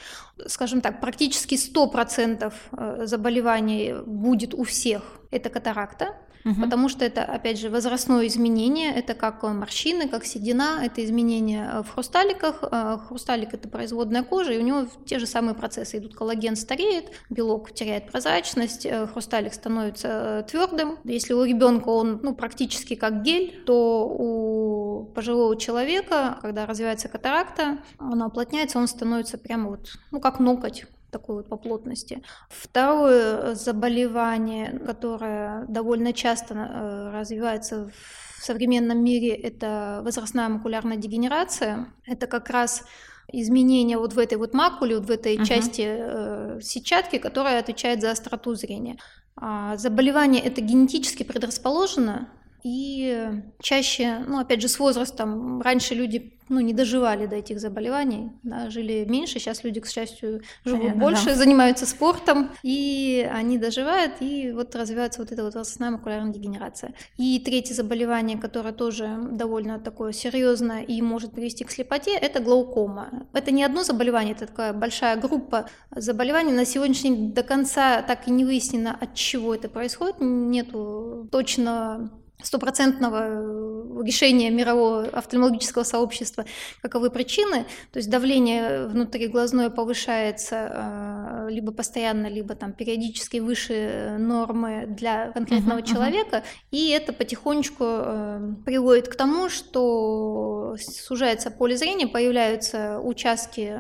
скажем 0.47 0.83
так, 0.83 1.01
практически 1.01 1.55
100% 1.55 2.53
э, 2.73 3.07
заболеваний 3.07 3.95
будет 4.05 4.53
у 4.53 4.65
всех, 4.65 5.03
это 5.31 5.49
катаракта 5.49 6.17
угу. 6.45 6.63
потому 6.63 6.89
что 6.89 7.05
это, 7.05 7.23
опять 7.23 7.59
же, 7.59 7.71
возрастное 7.71 8.27
изменение, 8.27 8.93
это 8.95 9.15
как 9.15 9.43
морщины, 9.43 10.09
как 10.09 10.25
седина, 10.25 10.81
это 10.83 11.05
изменение 11.05 11.71
э, 11.73 11.83
в 11.83 11.91
хрусталиках. 11.91 12.65
Э, 12.71 12.99
хрусталик– 13.07 13.51
это 13.55 13.69
производная 13.69 14.23
кожа, 14.23 14.53
и 14.53 14.59
у 14.59 14.63
него 14.63 14.87
те 15.05 15.19
же 15.19 15.27
самые 15.27 15.55
процессы 15.55 15.99
идут. 15.99 16.15
Коллаген 16.15 16.57
стареет, 16.57 17.11
белок 17.29 17.73
теряет 17.73 18.11
прозрачность, 18.11 18.87
э, 18.87 19.07
хрусталик 19.07 19.55
становится 19.55 20.45
твердым. 20.49 20.99
Если 21.05 21.33
у 21.33 21.45
ребенка 21.45 21.89
он 21.89 22.21
ну, 22.23 22.35
практически 22.35 22.95
как 22.95 23.23
гель, 23.23 23.63
то 23.67 24.07
у 24.09 25.05
пожилого 25.15 25.57
человека, 25.57 26.39
когда 26.43 26.67
развивается 26.67 27.09
катаракта, 27.09 27.79
она 27.99 28.27
уплотняется, 28.27 28.79
он 28.79 28.89
становится 28.89 29.39
прямо 29.39 29.71
вот, 29.71 29.93
ну, 30.11 30.21
как 30.21 30.41
ноготь 30.41 30.87
такой 31.11 31.37
вот 31.37 31.49
по 31.49 31.57
плотности. 31.57 32.23
Второе 32.49 33.55
заболевание, 33.55 34.79
которое 34.79 35.67
довольно 35.69 36.13
часто 36.13 36.55
э, 36.55 37.11
развивается 37.19 37.91
в 37.91 38.45
современном 38.45 39.03
мире, 39.03 39.35
это 39.35 40.01
возрастная 40.05 40.49
макулярная 40.49 40.97
дегенерация. 40.97 41.93
Это 42.07 42.27
как 42.27 42.51
раз 42.51 42.85
изменения 43.33 43.99
вот 43.99 44.15
в 44.15 44.19
этой 44.19 44.39
вот 44.39 44.55
макуле, 44.55 44.97
вот 44.97 45.07
в 45.07 45.11
этой 45.11 45.37
uh-huh. 45.37 45.45
части 45.45 45.85
э, 45.87 46.61
сетчатки, 46.63 47.19
которая 47.19 47.61
отвечает 47.61 48.01
за 48.01 48.11
остроту 48.11 48.55
зрения. 48.55 48.99
А 49.37 49.77
заболевание 49.77 50.43
это 50.43 50.61
генетически 50.61 51.23
предрасположено, 51.23 52.29
и 52.63 53.29
чаще, 53.61 54.19
ну 54.27 54.39
опять 54.39 54.61
же, 54.61 54.69
с 54.69 54.79
возрастом, 54.79 55.61
раньше 55.63 55.95
люди 55.95 56.37
ну, 56.51 56.59
не 56.61 56.75
доживали 56.75 57.27
до 57.27 57.37
этих 57.37 57.61
заболеваний, 57.61 58.33
да, 58.43 58.69
жили 58.71 59.07
меньше, 59.09 59.39
сейчас 59.39 59.63
люди, 59.63 59.81
к 59.81 59.87
счастью, 59.87 60.43
живут 60.65 60.81
Понятно, 60.81 61.01
больше, 61.01 61.27
да. 61.27 61.35
занимаются 61.37 61.87
спортом, 61.87 62.51
и 62.65 63.27
они 63.33 63.57
доживают, 63.57 64.15
и 64.19 64.51
вот 64.51 64.75
развивается 64.75 65.21
вот 65.21 65.31
эта 65.31 65.45
вот 65.45 65.55
волосяная 65.55 65.93
макулярная 65.93 66.33
дегенерация. 66.33 66.93
И 67.17 67.39
третье 67.39 67.73
заболевание, 67.73 68.37
которое 68.37 68.73
тоже 68.73 69.17
довольно 69.31 69.79
такое 69.79 70.13
серьезное 70.13 70.83
и 70.83 71.01
может 71.03 71.33
привести 71.33 71.65
к 71.65 71.71
слепоте, 71.71 72.17
это 72.17 72.41
глаукома. 72.41 73.29
Это 73.33 73.53
не 73.53 73.63
одно 73.63 73.85
заболевание, 73.85 74.35
это 74.35 74.49
такая 74.49 74.73
большая 74.73 75.17
группа 75.17 75.71
заболеваний. 75.95 76.53
На 76.53 76.65
сегодняшний 76.65 77.11
день 77.11 77.33
до 77.33 77.45
конца 77.45 78.03
так 78.03 78.27
и 78.27 78.33
не 78.33 78.45
выяснено, 78.45 78.99
от 79.01 79.15
чего 79.15 79.55
это 79.55 79.69
происходит, 79.69 80.17
нету 80.19 81.29
точно 81.31 82.11
стопроцентного 82.43 83.23
э, 83.23 84.03
решения 84.03 84.51
мирового 84.51 85.05
офтальмологического 85.05 85.85
сообщества, 85.85 86.45
каковы 86.83 87.11
причины. 87.11 87.67
То 87.93 87.99
есть 87.99 88.11
давление 88.11 88.87
внутриглазное 88.87 89.71
повышается 89.71 90.71
э, 90.73 91.51
либо 91.51 91.73
постоянно, 91.73 92.27
либо 92.27 92.55
там 92.55 92.73
периодически 92.73 93.39
выше 93.39 94.17
нормы 94.19 94.87
для 94.89 95.33
конкретного 95.33 95.81
uh-huh, 95.81 95.87
человека, 95.87 96.37
uh-huh. 96.37 96.69
и 96.71 96.89
это 96.91 97.13
потихонечку 97.13 97.85
э, 97.87 98.55
приводит 98.65 99.09
к 99.09 99.17
тому, 99.17 99.49
что 99.49 100.77
сужается 100.81 101.51
поле 101.51 101.77
зрения, 101.77 102.07
появляются 102.07 103.01
участки 103.01 103.79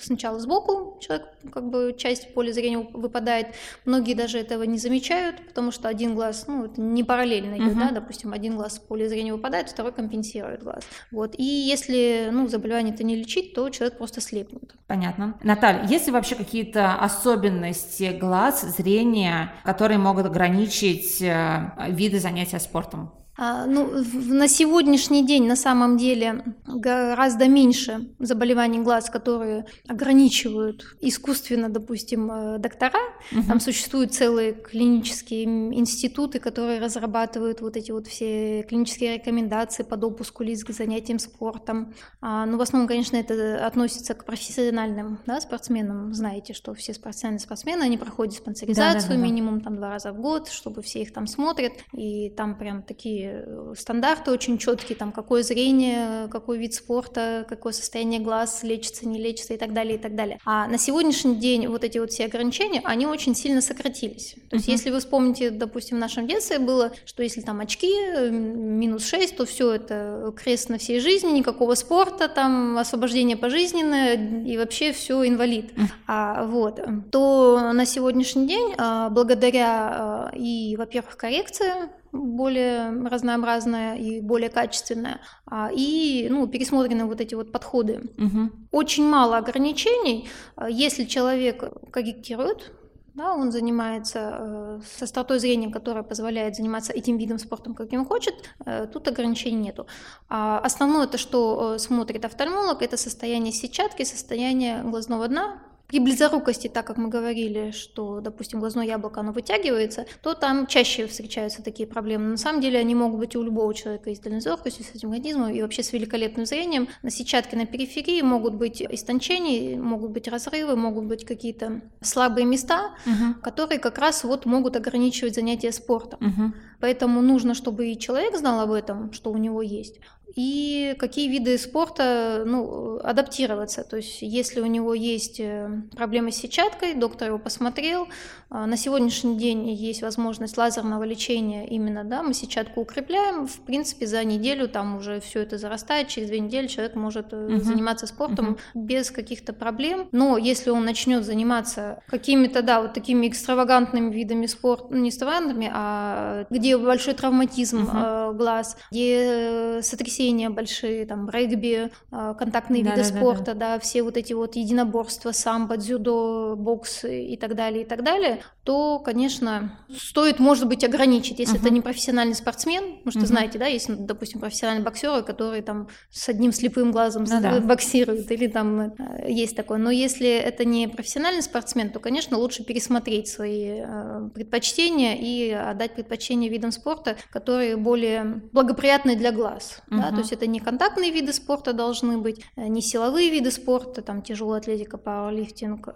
сначала 0.00 0.38
сбоку, 0.38 0.98
человек 1.00 1.28
как 1.52 1.68
бы 1.68 1.94
часть 1.98 2.32
поля 2.34 2.52
зрения 2.52 2.78
выпадает, 2.78 3.48
многие 3.84 4.14
даже 4.14 4.38
этого 4.38 4.62
не 4.62 4.78
замечают, 4.78 5.46
потому 5.46 5.70
что 5.70 5.88
один 5.88 6.14
глаз, 6.14 6.46
ну, 6.46 6.66
это 6.66 6.80
не 6.80 7.04
параллельно 7.04 7.56
идет, 7.56 7.74
uh-huh 7.74 7.81
да, 7.88 8.00
допустим, 8.00 8.32
один 8.32 8.56
глаз 8.56 8.78
в 8.78 8.86
поле 8.86 9.08
зрения 9.08 9.32
выпадает, 9.32 9.68
второй 9.68 9.92
компенсирует 9.92 10.62
глаз. 10.62 10.84
Вот. 11.10 11.34
И 11.38 11.44
если 11.44 12.28
ну, 12.32 12.48
заболевание 12.48 12.94
это 12.94 13.04
не 13.04 13.16
лечить, 13.16 13.54
то 13.54 13.68
человек 13.70 13.98
просто 13.98 14.20
слепнет. 14.20 14.74
Понятно. 14.86 15.38
Наталья, 15.42 15.86
есть 15.86 16.06
ли 16.06 16.12
вообще 16.12 16.34
какие-то 16.34 16.94
особенности 16.94 18.16
глаз, 18.18 18.62
зрения, 18.62 19.52
которые 19.64 19.98
могут 19.98 20.26
ограничить 20.26 21.20
э, 21.22 21.72
виды 21.88 22.20
занятия 22.20 22.58
спортом? 22.58 23.12
А, 23.36 23.64
ну, 23.66 23.90
на 24.14 24.46
сегодняшний 24.46 25.26
день 25.26 25.46
на 25.46 25.56
самом 25.56 25.96
деле 25.96 26.44
гораздо 26.66 27.48
меньше 27.48 28.10
заболеваний 28.18 28.80
глаз, 28.80 29.08
которые 29.08 29.64
ограничивают 29.88 30.84
искусственно, 31.00 31.70
допустим, 31.70 32.30
э, 32.30 32.58
доктора. 32.58 33.00
Угу. 33.32 33.42
Там 33.48 33.60
существуют 33.60 34.12
целые 34.12 34.52
клинические 34.52 35.44
институты, 35.44 36.40
которые 36.40 36.78
разрабатывают 36.78 37.62
вот 37.62 37.76
эти 37.76 37.90
вот 37.90 38.06
все 38.06 38.64
клинические 38.68 39.16
рекомендации 39.16 39.82
по 39.82 39.96
допуску 39.96 40.42
лиц 40.42 40.62
к 40.62 40.70
занятиям 40.72 41.18
спортом. 41.18 41.94
А, 42.20 42.44
ну, 42.44 42.58
в 42.58 42.60
основном, 42.60 42.86
конечно, 42.86 43.16
это 43.16 43.66
относится 43.66 44.12
к 44.12 44.26
профессиональным 44.26 45.20
да, 45.24 45.40
спортсменам. 45.40 46.12
Знаете, 46.12 46.52
что 46.52 46.74
все 46.74 46.92
спортсмены 46.92 47.38
спортсмены, 47.38 47.84
они 47.84 47.96
проходят 47.96 48.34
спонсоризацию 48.34 49.08
да, 49.08 49.08
да, 49.08 49.14
да, 49.14 49.22
минимум 49.22 49.60
там 49.62 49.76
два 49.76 49.88
раза 49.88 50.12
в 50.12 50.20
год, 50.20 50.48
чтобы 50.48 50.82
все 50.82 51.00
их 51.00 51.14
там 51.14 51.26
смотрят, 51.26 51.72
и 51.94 52.28
там 52.30 52.58
прям 52.58 52.82
такие 52.82 53.21
Э, 53.24 53.74
стандарты 53.76 54.30
очень 54.30 54.58
четкие, 54.58 54.96
там 54.96 55.12
какое 55.12 55.42
зрение, 55.42 56.28
какой 56.28 56.58
вид 56.58 56.74
спорта, 56.74 57.44
какое 57.48 57.72
состояние 57.72 58.20
глаз, 58.20 58.62
лечится, 58.62 59.06
не 59.06 59.18
лечится 59.18 59.54
и 59.54 59.56
так 59.56 59.72
далее, 59.72 59.96
и 59.96 59.98
так 59.98 60.14
далее. 60.14 60.38
А 60.44 60.66
на 60.66 60.78
сегодняшний 60.78 61.36
день 61.36 61.66
вот 61.68 61.84
эти 61.84 61.98
вот 61.98 62.10
все 62.10 62.26
ограничения, 62.26 62.80
они 62.84 63.06
очень 63.06 63.34
сильно 63.34 63.60
сократились. 63.60 64.34
То 64.50 64.56
есть 64.56 64.68
uh-huh. 64.68 64.72
если 64.72 64.90
вы 64.90 65.00
вспомните, 65.00 65.50
допустим, 65.50 65.96
в 65.96 66.00
нашем 66.00 66.26
детстве 66.26 66.58
было, 66.58 66.92
что 67.04 67.22
если 67.22 67.40
там 67.40 67.60
очки 67.60 67.92
минус 68.30 69.06
6, 69.06 69.36
то 69.36 69.44
все 69.44 69.72
это 69.72 70.32
крест 70.36 70.68
на 70.68 70.78
всей 70.78 71.00
жизни, 71.00 71.30
никакого 71.30 71.74
спорта, 71.74 72.28
там 72.28 72.78
освобождение 72.78 73.36
пожизненное 73.36 74.44
и 74.44 74.56
вообще 74.56 74.92
все 74.92 75.26
инвалид. 75.26 75.72
Uh-huh. 75.72 75.86
А, 76.06 76.44
вот, 76.44 76.80
то 77.10 77.72
на 77.72 77.86
сегодняшний 77.86 78.46
день, 78.46 78.74
а, 78.78 79.10
благодаря 79.10 79.88
а, 79.92 80.32
и, 80.34 80.76
во-первых, 80.76 81.16
коррекции 81.16 81.72
более 82.12 82.90
разнообразная 83.08 83.96
и 83.96 84.20
более 84.20 84.50
качественная, 84.50 85.20
а, 85.46 85.70
и 85.72 86.28
ну, 86.30 86.46
пересмотрены 86.46 87.06
вот 87.06 87.20
эти 87.20 87.34
вот 87.34 87.52
подходы. 87.52 88.10
Угу. 88.18 88.50
Очень 88.70 89.08
мало 89.08 89.38
ограничений, 89.38 90.28
а, 90.54 90.68
если 90.68 91.04
человек 91.04 91.64
корректирует, 91.90 92.72
да, 93.14 93.34
он 93.34 93.52
занимается 93.52 94.18
э, 94.18 94.80
с 94.96 95.02
остротой 95.02 95.38
зрения, 95.38 95.70
которая 95.70 96.02
позволяет 96.02 96.56
заниматься 96.56 96.94
этим 96.94 97.18
видом 97.18 97.38
спорта, 97.38 97.74
каким 97.74 98.06
хочет, 98.06 98.34
э, 98.64 98.86
тут 98.86 99.06
ограничений 99.06 99.58
нету. 99.58 99.86
А 100.30 100.58
основное, 100.60 101.06
то, 101.06 101.18
что 101.18 101.74
э, 101.74 101.78
смотрит 101.78 102.24
офтальмолог, 102.24 102.80
это 102.80 102.96
состояние 102.96 103.52
сетчатки, 103.52 104.04
состояние 104.04 104.82
глазного 104.82 105.28
дна, 105.28 105.62
при 105.92 105.98
близорукости, 105.98 106.68
так 106.68 106.86
как 106.86 106.96
мы 106.96 107.10
говорили, 107.10 107.70
что, 107.70 108.20
допустим, 108.20 108.60
глазное 108.60 108.86
яблоко, 108.86 109.20
оно 109.20 109.32
вытягивается, 109.32 110.06
то 110.22 110.32
там 110.32 110.66
чаще 110.66 111.06
встречаются 111.06 111.62
такие 111.62 111.86
проблемы. 111.86 112.30
На 112.30 112.36
самом 112.38 112.62
деле 112.62 112.78
они 112.78 112.94
могут 112.94 113.20
быть 113.20 113.36
у 113.36 113.42
любого 113.42 113.74
человека 113.74 114.08
и 114.08 114.14
с 114.14 114.20
дальнозоркостью, 114.20 114.86
с 114.86 114.94
астигматизмом 114.94 115.50
и 115.50 115.60
вообще 115.60 115.82
с 115.82 115.92
великолепным 115.92 116.46
зрением. 116.46 116.88
На 117.02 117.10
сетчатке 117.10 117.58
на 117.58 117.66
периферии 117.66 118.22
могут 118.22 118.54
быть 118.54 118.80
истончения, 118.80 119.78
могут 119.78 120.12
быть 120.12 120.28
разрывы, 120.28 120.76
могут 120.76 121.04
быть 121.04 121.26
какие-то 121.26 121.82
слабые 122.00 122.46
места, 122.46 122.92
угу. 123.04 123.34
которые 123.42 123.78
как 123.78 123.98
раз 123.98 124.24
вот 124.24 124.46
могут 124.46 124.76
ограничивать 124.76 125.34
занятия 125.34 125.72
спортом. 125.72 126.20
Угу. 126.20 126.52
Поэтому 126.80 127.20
нужно, 127.20 127.52
чтобы 127.52 127.92
и 127.92 127.98
человек 127.98 128.34
знал 128.38 128.60
об 128.60 128.72
этом, 128.72 129.12
что 129.12 129.30
у 129.30 129.36
него 129.36 129.60
есть, 129.60 130.00
и 130.34 130.94
какие 130.98 131.28
виды 131.28 131.58
спорта 131.58 132.44
ну, 132.46 132.98
адаптироваться. 133.02 133.84
То 133.84 133.96
есть, 133.96 134.22
если 134.22 134.60
у 134.60 134.66
него 134.66 134.94
есть 134.94 135.40
э, 135.40 135.68
проблемы 135.94 136.32
с 136.32 136.36
сетчаткой, 136.36 136.94
доктор 136.94 137.28
его 137.28 137.38
посмотрел, 137.38 138.08
а, 138.54 138.66
на 138.66 138.76
сегодняшний 138.76 139.38
день 139.38 139.70
есть 139.70 140.02
возможность 140.02 140.56
лазерного 140.58 141.04
лечения 141.04 141.66
именно, 141.66 142.04
да, 142.04 142.22
мы 142.22 142.34
сетчатку 142.34 142.82
укрепляем, 142.82 143.46
в 143.46 143.60
принципе, 143.60 144.06
за 144.06 144.22
неделю 144.24 144.68
там 144.68 144.96
уже 144.96 145.20
все 145.20 145.40
это 145.40 145.58
зарастает, 145.58 146.08
через 146.08 146.28
две 146.28 146.40
недели 146.40 146.66
человек 146.66 146.94
может 146.94 147.32
угу. 147.32 147.58
заниматься 147.60 148.06
спортом 148.06 148.50
угу. 148.50 148.58
без 148.74 149.10
каких-то 149.10 149.52
проблем. 149.52 150.08
Но 150.12 150.36
если 150.36 150.70
он 150.70 150.84
начнет 150.84 151.24
заниматься 151.24 152.02
какими-то, 152.06 152.62
да, 152.62 152.82
вот 152.82 152.92
такими 152.92 153.28
экстравагантными 153.28 154.12
видами 154.12 154.46
спорта, 154.46 154.86
ну, 154.90 154.98
не 154.98 155.08
экстравагантными, 155.08 155.70
а 155.72 156.44
где 156.50 156.76
большой 156.76 157.14
травматизм 157.14 157.84
угу. 157.84 158.36
глаз, 158.36 158.76
где 158.90 159.80
сотрясение 159.82 160.21
сотрясения 160.22 160.50
большие, 160.50 161.06
там, 161.06 161.28
регби, 161.28 161.90
а, 162.10 162.34
контактные 162.34 162.84
да, 162.84 162.90
виды 162.90 163.02
да, 163.02 163.08
спорта, 163.08 163.44
да, 163.44 163.54
да. 163.54 163.74
да, 163.74 163.78
все 163.78 164.02
вот 164.02 164.16
эти 164.16 164.32
вот 164.32 164.56
единоборства, 164.56 165.32
самбо, 165.32 165.76
дзюдо, 165.76 166.54
бокс 166.56 167.04
и 167.04 167.36
так 167.36 167.54
далее, 167.54 167.82
и 167.82 167.86
так 167.86 168.04
далее, 168.04 168.42
то, 168.64 169.00
конечно, 169.00 169.78
стоит, 169.96 170.38
может 170.38 170.68
быть, 170.68 170.84
ограничить, 170.84 171.40
если 171.40 171.56
uh-huh. 171.56 171.62
это 171.62 171.70
не 171.70 171.80
профессиональный 171.80 172.34
спортсмен, 172.34 172.98
потому 172.98 173.10
что, 173.10 173.20
uh-huh. 173.20 173.26
знаете, 173.26 173.58
да, 173.58 173.66
есть, 173.66 173.88
допустим, 173.88 174.40
профессиональные 174.40 174.84
боксеры, 174.84 175.22
которые 175.22 175.62
там 175.62 175.88
с 176.10 176.28
одним 176.28 176.52
слепым 176.52 176.92
глазом 176.92 177.24
ну, 177.24 177.40
да. 177.40 177.60
боксируют, 177.60 178.30
или 178.30 178.46
там 178.46 178.80
э, 178.80 178.92
есть 179.28 179.56
такое. 179.56 179.78
Но 179.78 179.90
если 179.90 180.28
это 180.28 180.64
не 180.64 180.86
профессиональный 180.86 181.42
спортсмен, 181.42 181.90
то, 181.90 181.98
конечно, 181.98 182.38
лучше 182.38 182.62
пересмотреть 182.62 183.28
свои 183.28 183.80
э, 183.84 184.28
предпочтения 184.32 185.16
и 185.16 185.50
отдать 185.50 185.94
предпочтение 185.94 186.48
видам 186.48 186.70
спорта, 186.70 187.16
которые 187.30 187.76
более 187.76 188.42
благоприятны 188.52 189.16
для 189.16 189.32
глаз. 189.32 189.82
Uh-huh. 189.90 189.96
Да? 189.96 190.11
То 190.14 190.20
есть 190.20 190.32
это 190.32 190.46
не 190.46 190.60
контактные 190.60 191.10
виды 191.10 191.32
спорта 191.32 191.72
должны 191.72 192.18
быть, 192.18 192.44
э, 192.56 192.66
не 192.68 192.82
силовые 192.82 193.30
виды 193.30 193.50
спорта, 193.50 194.02
там 194.02 194.22
тяжелая 194.22 194.60
атлетика, 194.60 194.98
пауэрлифтинг, 194.98 195.88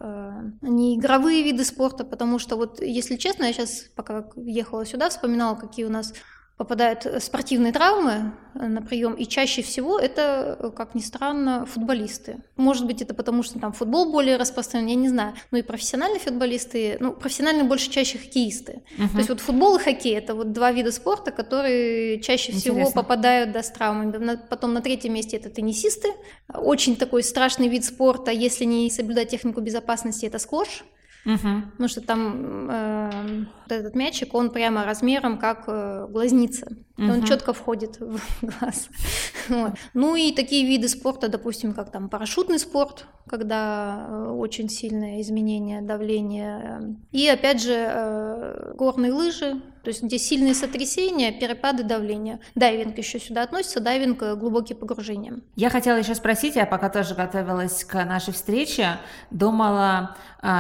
не 0.63 0.97
игровые 0.97 1.43
виды 1.43 1.65
спорта, 1.65 2.05
потому 2.05 2.39
что 2.39 2.57
вот, 2.57 2.81
если 2.81 3.17
честно, 3.17 3.45
я 3.45 3.53
сейчас, 3.53 3.85
пока 3.95 4.29
ехала 4.37 4.85
сюда, 4.85 5.09
вспоминала, 5.09 5.57
какие 5.57 5.85
у 5.85 5.91
нас 5.91 6.13
попадают 6.57 7.07
спортивные 7.21 7.73
травмы 7.73 8.33
э, 8.55 8.67
на 8.67 8.81
прием, 8.81 9.13
и 9.13 9.27
чаще 9.27 9.61
всего 9.61 9.99
это, 9.99 10.57
э, 10.59 10.71
как 10.71 10.95
ни 10.95 11.01
странно, 11.01 11.67
футболисты. 11.67 12.39
Может 12.57 12.87
быть, 12.87 13.03
это 13.03 13.13
потому, 13.13 13.43
что 13.43 13.59
там 13.59 13.73
футбол 13.73 14.11
более 14.11 14.39
распространен, 14.39 14.87
я 14.87 14.95
не 14.95 15.09
знаю. 15.09 15.35
Ну 15.51 15.59
и 15.59 15.63
профессиональные 15.63 16.19
футболисты, 16.19 16.97
ну, 16.99 17.13
профессиональные 17.13 17.65
больше 17.65 17.91
чаще 17.91 18.19
хоккеисты. 18.19 18.83
Uh-huh. 18.97 19.13
То 19.13 19.17
есть 19.19 19.29
вот 19.29 19.41
футбол 19.41 19.77
и 19.77 19.81
хоккей– 19.81 20.15
это 20.17 20.35
вот 20.35 20.53
два 20.53 20.73
вида 20.73 20.93
спорта, 20.93 21.31
которые 21.31 22.21
чаще 22.21 22.53
Интересно. 22.53 22.85
всего 22.85 22.91
попадают 22.91 23.53
да, 23.53 23.63
с 23.63 23.71
травмами. 23.71 24.39
Потом 24.49 24.73
на 24.73 24.81
третьем 24.81 25.13
месте 25.13 25.37
это 25.37 25.51
теннисисты. 25.51 26.09
Очень 26.53 26.97
такой 26.97 27.23
страшный 27.23 27.69
вид 27.69 27.85
спорта, 27.85 28.31
если 28.31 28.65
не 28.65 28.91
соблюдать 28.91 29.29
технику 29.29 29.61
безопасности, 29.61 30.25
это 30.25 30.39
сквош. 30.39 30.85
Потому 31.73 31.89
что 31.89 32.01
там 32.01 32.71
э, 32.71 33.45
вот 33.65 33.73
этот 33.73 33.95
мячик, 33.95 34.35
он 34.35 34.51
прямо 34.51 34.85
размером 34.85 35.39
как 35.39 35.65
э, 35.67 36.07
глазница. 36.09 36.77
Угу. 36.99 37.07
Он 37.07 37.23
четко 37.25 37.53
входит 37.53 37.99
в 38.01 38.21
глаз. 38.43 38.89
вот. 39.49 39.73
Ну 39.95 40.17
и 40.17 40.33
такие 40.33 40.67
виды 40.67 40.89
спорта, 40.89 41.29
допустим, 41.29 41.75
как 41.75 41.91
там 41.91 42.09
парашютный 42.09 42.59
спорт, 42.59 43.07
когда 43.29 44.07
э, 44.09 44.29
очень 44.31 44.69
сильное 44.69 45.21
изменение 45.21 45.83
давления. 45.83 46.97
И 47.13 47.29
опять 47.29 47.63
же 47.63 47.75
э, 47.75 48.73
горные 48.75 49.13
лыжи, 49.13 49.61
то 49.83 49.89
есть 49.89 50.03
где 50.03 50.19
сильные 50.19 50.55
сотрясения, 50.55 51.33
перепады 51.33 51.83
давления. 51.83 52.41
Дайвинг 52.55 52.97
еще 52.99 53.21
сюда 53.21 53.43
относится, 53.43 53.81
дайвинг 53.81 54.23
э, 54.23 54.37
глубокие 54.37 54.77
погружения. 54.77 55.41
Я 55.57 55.71
хотела 55.71 55.97
еще 55.97 56.15
спросить, 56.15 56.57
я 56.57 56.67
пока 56.67 56.89
тоже 56.89 57.15
готовилась 57.15 57.85
к 57.85 57.95
нашей 58.05 58.33
встрече, 58.33 58.99
думала, 59.31 60.17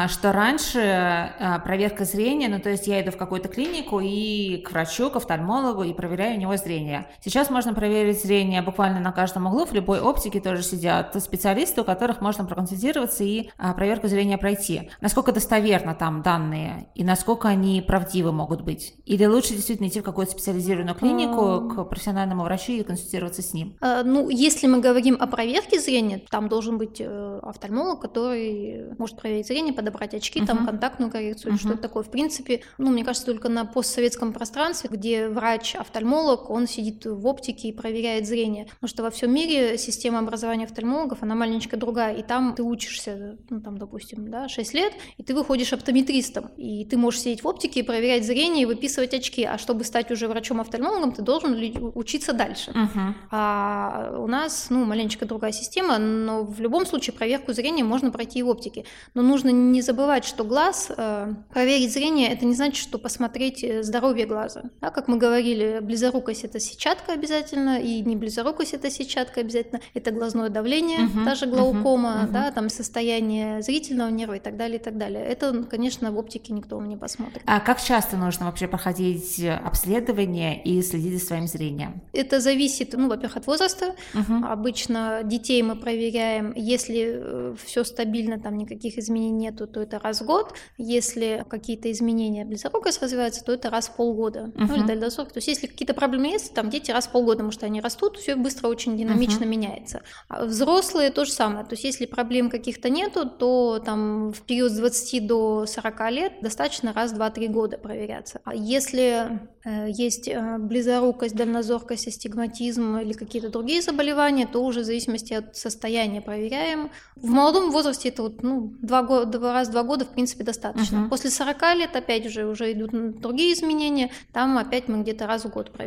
что 0.09 0.33
раньше 0.33 1.33
проверка 1.64 2.05
зрения, 2.05 2.49
ну 2.49 2.59
то 2.59 2.71
есть 2.71 2.88
я 2.88 3.00
иду 3.02 3.12
в 3.12 3.16
какую-то 3.16 3.49
клинику 3.49 4.00
и 4.00 4.57
к 4.59 4.73
врачу, 4.73 5.11
к 5.11 5.16
офтальмологу 5.16 5.85
и 5.85 5.93
проверяю 5.93 6.25
у 6.35 6.38
него 6.38 6.56
зрение. 6.56 7.06
Сейчас 7.21 7.50
можно 7.50 7.75
проверить 7.75 8.23
зрение 8.23 8.62
буквально 8.62 9.00
на 9.00 9.12
каждом 9.12 9.47
углу, 9.47 9.66
в 9.66 9.73
любой 9.73 10.00
оптике 10.00 10.40
тоже 10.40 10.62
сидят 10.62 11.14
специалисты, 11.23 11.80
у 11.80 11.85
которых 11.85 12.21
можно 12.21 12.45
проконсультироваться 12.45 13.25
и 13.25 13.50
а, 13.59 13.73
проверку 13.75 14.09
зрения 14.09 14.38
пройти. 14.38 14.90
Насколько 15.00 15.33
достоверно 15.33 15.95
там 15.95 16.23
данные 16.23 16.88
и 16.95 17.04
насколько 17.04 17.49
они 17.49 17.83
правдивы 17.83 18.33
могут 18.33 18.62
быть? 18.62 18.95
Или 19.04 19.25
лучше 19.25 19.54
действительно 19.54 19.88
идти 19.88 20.00
в 20.00 20.04
какую-то 20.04 20.33
специализированную 20.33 20.95
клинику 20.95 21.68
к 21.68 21.85
профессиональному 21.85 22.45
врачу 22.45 22.73
и 22.73 22.83
консультироваться 22.83 23.42
с 23.42 23.52
ним? 23.52 23.76
А, 23.80 24.02
ну, 24.02 24.28
если 24.28 24.66
мы 24.66 24.80
говорим 24.80 25.16
о 25.21 25.26
проверке 25.26 25.80
зрения, 25.80 26.21
там 26.30 26.49
должен 26.49 26.78
быть 26.78 27.00
э, 27.00 27.40
офтальмолог, 27.42 28.00
который 28.00 28.95
может 28.99 29.16
проверить 29.16 29.47
зрение, 29.47 29.73
подобрать 29.73 30.14
очки, 30.14 30.40
uh-huh. 30.40 30.47
там 30.47 30.66
контактную 30.66 31.11
коррекцию, 31.11 31.54
uh-huh. 31.54 31.59
что-то 31.59 31.78
такое. 31.78 32.02
В 32.02 32.11
принципе, 32.11 32.62
ну, 32.78 32.90
мне 32.90 33.04
кажется, 33.04 33.26
только 33.26 33.49
на 33.49 33.64
постсоветском 33.64 34.33
пространстве, 34.33 34.90
где 34.92 35.28
врач-офтальмолог, 35.28 36.15
он 36.50 36.66
сидит 36.66 37.04
в 37.04 37.26
оптике 37.26 37.68
и 37.68 37.73
проверяет 37.73 38.26
зрение. 38.26 38.66
Потому 38.66 38.88
что 38.88 39.02
во 39.02 39.11
всем 39.11 39.32
мире 39.32 39.78
система 39.78 40.18
образования 40.20 40.64
офтальмологов, 40.64 41.23
она 41.23 41.35
маленечко 41.35 41.76
другая, 41.76 42.14
и 42.16 42.23
там 42.23 42.54
ты 42.54 42.62
учишься, 42.62 43.38
ну, 43.50 43.61
там, 43.61 43.78
допустим, 43.78 44.30
да, 44.30 44.49
6 44.49 44.75
лет, 44.75 44.92
и 45.16 45.23
ты 45.23 45.35
выходишь 45.35 45.73
оптометристом, 45.73 46.50
и 46.56 46.85
ты 46.85 46.96
можешь 46.96 47.20
сидеть 47.20 47.42
в 47.42 47.49
оптике 47.49 47.80
и 47.80 47.82
проверять 47.82 48.25
зрение 48.25 48.62
и 48.62 48.66
выписывать 48.66 49.14
очки, 49.14 49.44
а 49.44 49.58
чтобы 49.58 49.85
стать 49.85 50.11
уже 50.11 50.28
врачом-офтальмологом, 50.28 51.12
ты 51.12 51.22
должен 51.22 51.57
учиться 51.94 52.33
дальше. 52.33 52.70
Uh-huh. 52.70 53.14
А 53.31 54.16
у 54.18 54.26
нас, 54.26 54.66
ну, 54.70 54.85
маленечко 54.85 55.26
другая 55.26 55.52
система, 55.52 55.98
но 55.98 56.44
в 56.44 56.61
любом 56.61 56.87
случае 56.87 57.14
проверку 57.14 57.52
зрения 57.52 57.85
можно 57.85 58.11
пройти 58.11 58.40
и 58.40 58.42
в 58.42 58.48
оптике. 58.48 58.85
Но 59.14 59.22
нужно 59.22 59.50
не 59.50 59.83
забывать, 59.83 60.24
что 60.24 60.44
глаз, 60.44 60.90
э, 60.96 61.35
проверить 61.52 61.92
зрение, 61.92 62.29
это 62.29 62.44
не 62.44 62.55
значит, 62.55 62.76
что 62.83 62.98
посмотреть 62.98 63.62
э, 63.64 63.83
здоровье 63.83 64.26
глаза. 64.26 64.62
Да, 64.81 64.90
как 64.90 65.09
мы 65.09 65.16
говорили, 65.16 65.81
близорукость 66.07 66.45
это 66.45 66.61
сетчатка 66.61 67.12
обязательно, 67.12 67.81
и 67.81 68.01
не 68.03 68.16
близорукость 68.16 68.75
это 68.75 68.90
сетчатка 68.90 69.40
обязательно, 69.40 69.81
это 69.95 70.11
глазное 70.11 70.49
давление, 70.49 71.01
uh-huh. 71.01 71.25
даже 71.25 71.47
глаукома, 71.47 72.25
uh-huh. 72.25 72.33
да, 72.33 72.51
там 72.53 72.69
состояние 72.69 73.62
зрительного 73.62 74.11
нерва 74.11 74.35
и 74.35 74.40
так 74.40 74.57
далее, 74.57 74.79
и 74.79 74.83
так 74.83 74.97
далее. 74.97 75.25
Это, 75.25 75.64
конечно, 75.64 76.12
в 76.12 76.19
оптике 76.19 76.53
никто 76.53 76.81
не 76.83 76.97
посмотрит. 76.97 77.42
А 77.47 77.61
как 77.61 77.83
часто 77.83 78.16
нужно 78.16 78.47
вообще 78.47 78.69
проходить 78.69 79.45
обследование 79.64 80.62
и 80.62 80.83
следить 80.83 81.21
за 81.21 81.27
своим 81.27 81.47
зрением? 81.49 82.01
Это 82.12 82.40
зависит, 82.40 82.95
ну, 82.97 83.09
во-первых, 83.09 83.37
от 83.37 83.47
возраста. 83.47 83.95
Угу. 84.14 84.47
Обычно 84.47 85.23
детей 85.25 85.62
мы 85.62 85.77
проверяем, 85.77 86.53
если 86.55 87.05
э, 87.07 87.55
все 87.64 87.85
стабильно, 87.85 88.38
там 88.38 88.57
никаких 88.57 88.99
изменений 88.99 89.47
нету, 89.47 89.66
то 89.66 89.81
это 89.81 89.99
раз 89.99 90.21
в 90.21 90.27
год. 90.27 90.55
Если 90.79 91.45
какие-то 91.49 91.90
изменения 91.90 92.45
близорукость 92.45 93.03
развиваются, 93.03 93.45
то 93.45 93.53
это 93.53 93.71
раз 93.71 93.88
в 93.88 93.97
полгода. 93.97 94.53
Угу. 94.55 94.66
Ну, 94.66 94.77
или 94.77 94.87
дальнозоркость. 94.87 95.35
То 95.35 95.38
есть 95.38 95.49
если 95.49 95.66
какие-то 95.66 95.95
проблемы 95.96 96.28
есть, 96.28 96.54
там 96.54 96.70
дети 96.70 96.90
раз 96.90 97.06
в 97.06 97.11
полгода, 97.11 97.38
потому 97.38 97.50
что 97.50 97.66
они 97.66 97.80
растут, 97.80 98.18
все 98.18 98.37
быстро, 98.37 98.68
очень 98.68 98.96
динамично 98.96 99.40
угу. 99.40 99.48
меняется. 99.48 100.02
А 100.28 100.44
взрослые 100.44 101.11
то 101.11 101.24
же 101.24 101.32
самое. 101.32 101.64
То 101.64 101.72
есть 101.72 101.85
если 101.85 102.06
проблем 102.06 102.50
каких-то 102.50 102.88
нету, 102.88 103.28
то 103.28 103.80
там 103.85 104.32
в 104.32 104.42
период 104.42 104.72
с 104.72 104.76
20 104.76 105.26
до 105.26 105.66
40 105.66 106.11
лет 106.11 106.32
достаточно 106.40 106.92
раз 106.92 107.12
в 107.12 107.20
2-3 107.20 107.48
года 107.48 107.78
проверяться. 107.78 108.40
А 108.44 108.54
если 108.54 109.40
э, 109.64 109.87
есть 109.88 110.28
э, 110.28 110.59
близорукость, 110.59 111.35
дальнозоркость, 111.35 112.09
астигматизм 112.09 112.98
или 112.98 113.12
какие-то 113.12 113.48
другие 113.48 113.82
заболевания, 113.82 114.46
то 114.46 114.64
уже 114.64 114.80
в 114.80 114.85
зависимости 114.85 115.32
от 115.35 115.56
состояния 115.56 116.20
проверяем. 116.20 116.90
В 117.16 117.28
молодом 117.30 117.70
возрасте 117.70 118.11
это 118.11 118.22
вот, 118.22 118.42
ну, 118.42 118.74
два, 118.80 119.02
года, 119.02 119.38
два 119.38 119.52
раз 119.52 119.68
в 119.68 119.72
два 119.72 119.82
года, 119.82 120.04
в 120.04 120.11
принципе, 120.11 120.44
достаточно. 120.44 120.96
Uh-huh. 120.96 121.09
После 121.09 121.30
40 121.30 121.62
лет 121.76 121.96
опять 121.96 122.30
же 122.30 122.46
уже 122.46 122.72
идут 122.72 123.20
другие 123.20 123.52
изменения, 123.54 124.11
там 124.32 124.59
опять 124.59 124.88
мы 124.88 125.02
где-то 125.02 125.26
раз 125.26 125.44
в 125.44 125.50
год 125.50 125.72
проверяем. 125.72 125.86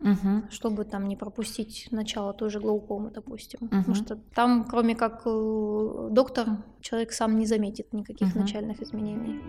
Угу. 0.00 0.50
чтобы 0.50 0.84
там 0.84 1.08
не 1.08 1.16
пропустить 1.16 1.88
начало 1.90 2.34
той 2.34 2.50
же 2.50 2.60
глаукомы, 2.60 3.10
допустим. 3.10 3.60
Угу. 3.62 3.70
Потому 3.70 3.94
что 3.94 4.16
там, 4.34 4.64
кроме 4.64 4.94
как 4.94 5.22
э, 5.24 6.08
доктор, 6.10 6.46
человек 6.82 7.12
сам 7.12 7.38
не 7.38 7.46
заметит 7.46 7.92
никаких 7.94 8.28
угу. 8.28 8.40
начальных 8.40 8.82
изменений. 8.82 9.40